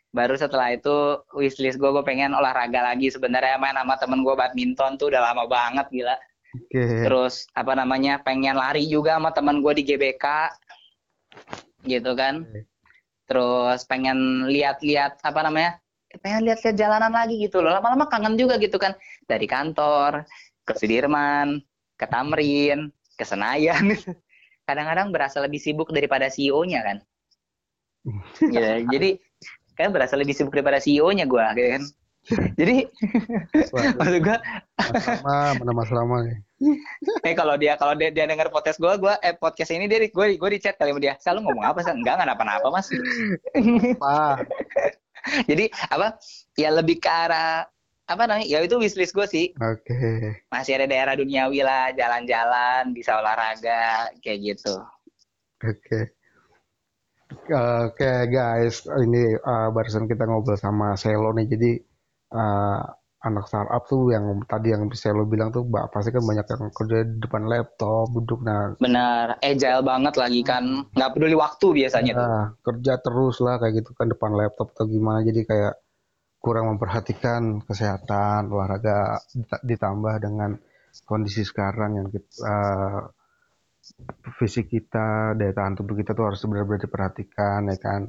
baru 0.09 0.33
setelah 0.33 0.73
itu 0.73 1.21
wishlist 1.37 1.77
gue 1.77 1.89
gue 1.89 2.01
pengen 2.01 2.33
olahraga 2.33 2.81
lagi 2.81 3.13
sebenarnya 3.13 3.61
main 3.61 3.77
sama 3.77 3.93
temen 4.01 4.25
gue 4.25 4.33
badminton 4.33 4.97
tuh 4.97 5.13
udah 5.13 5.21
lama 5.21 5.45
banget 5.45 5.85
gila 5.93 6.17
okay. 6.49 7.05
terus 7.05 7.45
apa 7.53 7.77
namanya 7.77 8.17
pengen 8.25 8.57
lari 8.57 8.89
juga 8.89 9.21
sama 9.21 9.29
temen 9.29 9.61
gue 9.61 9.73
di 9.77 9.83
GBK 9.85 10.25
gitu 11.85 12.17
kan 12.17 12.41
okay. 12.41 12.65
Terus 13.29 13.85
pengen 13.85 14.49
lihat-lihat 14.49 15.21
apa 15.21 15.39
namanya 15.45 15.77
pengen 16.25 16.49
lihat-lihat 16.49 16.73
jalanan 16.73 17.13
lagi 17.13 17.37
gitu 17.37 17.61
loh. 17.61 17.69
Lama-lama 17.69 18.09
kangen 18.09 18.33
juga 18.33 18.57
gitu 18.57 18.81
kan. 18.81 18.97
Dari 19.29 19.45
kantor 19.45 20.25
ke 20.65 20.73
Sudirman 20.73 21.61
ke 22.01 22.09
Tamrin 22.09 22.89
ke 23.13 23.23
Senayan. 23.23 23.93
Kadang-kadang 24.67 25.13
berasa 25.13 25.37
lebih 25.37 25.61
sibuk 25.61 25.93
daripada 25.93 26.25
CEO-nya 26.25 26.81
kan. 26.81 26.97
Ya, 28.49 28.81
jadi 28.89 29.21
kan 29.77 29.93
berasa 29.93 30.17
lebih 30.17 30.33
sibuk 30.33 30.51
daripada 30.57 30.81
CEO-nya 30.81 31.23
gue 31.29 31.45
gitu 31.55 31.69
kan 31.77 31.83
jadi 32.59 32.85
maksud 33.73 34.21
gue 34.21 34.37
sama 35.01 35.57
mana 35.57 35.71
mas 35.73 35.89
Rama 35.89 36.17
nih? 36.27 36.37
Eh 37.25 37.33
kalau 37.33 37.55
dia 37.55 37.73
kalau 37.79 37.95
dia, 37.97 38.11
dia 38.13 38.27
dengar 38.29 38.53
podcast 38.53 38.77
gue 38.77 38.91
gue 38.99 39.13
eh 39.23 39.33
podcast 39.33 39.71
ini 39.73 39.89
dia 39.89 40.03
gue 40.03 40.25
gue 40.37 40.49
di 40.51 40.59
chat 40.59 40.77
kali 40.77 40.93
sama 40.93 41.01
dia. 41.01 41.15
Selalu 41.17 41.49
ngomong 41.49 41.65
apa 41.65 41.79
sih 41.81 41.95
enggak 41.95 42.19
nggak 42.19 42.37
apa-apa 42.37 42.67
mas. 42.69 42.87
Apa? 43.97 44.45
Jadi 45.49 45.65
apa? 45.89 46.07
Ya 46.59 46.69
lebih 46.69 47.01
ke 47.01 47.09
arah 47.09 47.65
apa 48.09 48.23
namanya? 48.25 48.45
Ya 48.45 48.59
itu 48.61 48.77
wishlist 48.77 49.15
gue 49.15 49.25
sih. 49.25 49.45
Oke. 49.57 49.89
Okay. 49.89 50.45
masih 50.53 50.77
ada 50.81 50.85
daerah 50.85 51.13
duniawi 51.17 51.65
lah 51.65 51.93
jalan-jalan 51.97 52.93
bisa 52.93 53.17
olahraga 53.17 54.13
kayak 54.21 54.53
gitu. 54.53 54.75
Oke. 55.65 55.77
Okay. 55.81 56.03
Oke 57.29 57.53
okay, 57.93 58.25
guys, 58.25 58.89
ini 59.05 59.37
uh, 59.37 59.69
barusan 59.69 60.09
kita 60.09 60.25
ngobrol 60.25 60.57
sama 60.57 60.97
Selo 60.97 61.29
nih. 61.37 61.45
Jadi 61.45 61.71
uh, 62.33 62.81
anak 63.19 63.51
startup 63.51 63.83
tuh 63.83 64.15
yang 64.15 64.23
tadi 64.47 64.71
yang 64.71 64.87
Selo 64.95 65.27
bilang 65.27 65.51
tuh, 65.51 65.67
mbak 65.67 65.91
pasti 65.91 66.15
kan 66.15 66.23
banyak 66.23 66.45
yang 66.47 66.71
kerja 66.71 66.97
di 67.03 67.19
depan 67.19 67.43
laptop, 67.51 68.07
duduk 68.15 68.39
nah. 68.47 68.71
Benar, 68.79 69.43
agile 69.43 69.83
banget 69.83 70.15
lagi 70.15 70.41
kan, 70.47 70.87
nggak 70.95 71.11
peduli 71.11 71.35
waktu 71.35 71.67
biasanya 71.83 72.11
nah, 72.15 72.19
tuh. 72.19 72.29
Kerja 72.71 72.93
terus 73.03 73.43
lah 73.43 73.59
kayak 73.59 73.83
gitu 73.83 73.91
kan 73.91 74.07
depan 74.07 74.31
laptop 74.39 74.71
atau 74.71 74.87
gimana. 74.87 75.19
Jadi 75.27 75.43
kayak 75.43 75.73
kurang 76.39 76.71
memperhatikan 76.71 77.59
kesehatan, 77.67 78.47
olahraga 78.47 79.19
ditambah 79.67 80.15
dengan 80.23 80.55
kondisi 81.03 81.43
sekarang 81.43 81.99
yang 81.99 82.07
kita, 82.07 82.31
uh, 82.47 83.03
fisik 84.39 84.71
kita, 84.71 85.35
daya 85.35 85.51
tahan 85.51 85.75
tubuh 85.75 85.99
kita 85.99 86.15
tuh 86.15 86.31
harus 86.31 86.39
benar-benar 86.47 86.87
diperhatikan 86.87 87.67
ya 87.67 87.77
kan. 87.83 88.01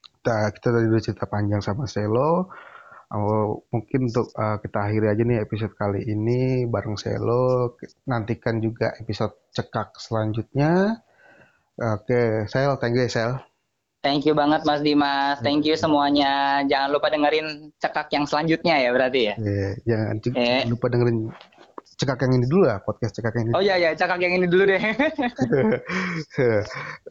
Kita, 0.00 0.56
kita 0.56 0.68
tadi 0.72 0.86
udah 0.88 1.02
cerita 1.04 1.28
panjang 1.28 1.60
sama 1.60 1.84
Selo. 1.84 2.48
Uh, 3.08 3.56
mungkin 3.72 4.12
untuk 4.12 4.28
uh, 4.36 4.60
kita 4.60 4.84
akhiri 4.84 5.08
aja 5.08 5.22
nih 5.24 5.40
episode 5.40 5.72
kali 5.72 6.04
ini 6.04 6.68
bareng 6.68 7.00
Selo. 7.00 7.80
Nantikan 8.04 8.60
juga 8.60 8.92
episode 9.00 9.48
cekak 9.56 9.96
selanjutnya. 9.96 11.00
Oke, 11.78 12.10
okay, 12.10 12.28
Sel, 12.50 12.74
thank 12.76 12.98
you 12.98 13.08
Sel. 13.08 13.38
Thank 13.98 14.30
you 14.30 14.34
banget 14.36 14.62
Mas 14.62 14.82
Dimas. 14.84 15.42
Thank 15.42 15.66
you 15.66 15.74
semuanya. 15.74 16.62
Jangan 16.70 16.94
lupa 16.94 17.10
dengerin 17.10 17.74
cekak 17.82 18.06
yang 18.14 18.30
selanjutnya 18.30 18.78
ya 18.78 18.90
berarti 18.94 19.20
ya. 19.26 19.34
Yeah, 19.42 19.72
jangan 19.82 20.16
eh. 20.38 20.62
lupa 20.70 20.86
dengerin 20.86 21.34
cekak 21.98 22.22
yang 22.22 22.32
ini 22.38 22.46
dulu 22.46 22.70
lah 22.70 22.78
podcast 22.86 23.18
cekak 23.18 23.34
yang 23.34 23.50
ini. 23.50 23.54
Oh 23.58 23.62
iya 23.62 23.74
ya 23.74 23.90
cekak 23.98 24.22
yang 24.22 24.38
ini 24.38 24.46
dulu 24.46 24.70
deh. 24.70 24.78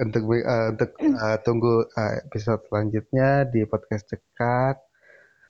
untuk 0.04 0.24
uh, 0.32 0.68
untuk 0.72 0.89
uh, 1.04 1.38
tunggu 1.43 1.74
uh, 1.91 2.14
episode 2.24 2.64
selanjutnya 2.72 3.43
di 3.52 3.68
podcast 3.68 4.08
cekak. 4.08 4.87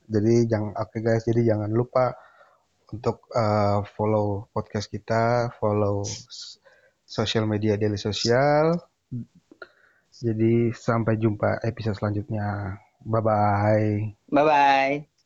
Jadi 0.08 0.48
jangan 0.48 0.72
oke 0.74 0.90
okay 0.90 1.00
guys, 1.04 1.24
jadi 1.28 1.54
jangan 1.54 1.70
lupa 1.72 2.16
untuk 2.96 3.28
uh, 3.36 3.84
follow 3.96 4.48
podcast 4.56 4.88
kita, 4.88 5.52
follow 5.60 6.08
sosial 7.04 7.44
media 7.44 7.76
Daily 7.76 8.00
Sosial. 8.00 8.80
Jadi 10.18 10.72
sampai 10.74 11.20
jumpa 11.20 11.62
episode 11.62 12.00
selanjutnya. 12.00 12.80
Bye 13.04 13.22
bye. 13.22 13.92
Bye 14.32 14.46
bye. 14.48 15.17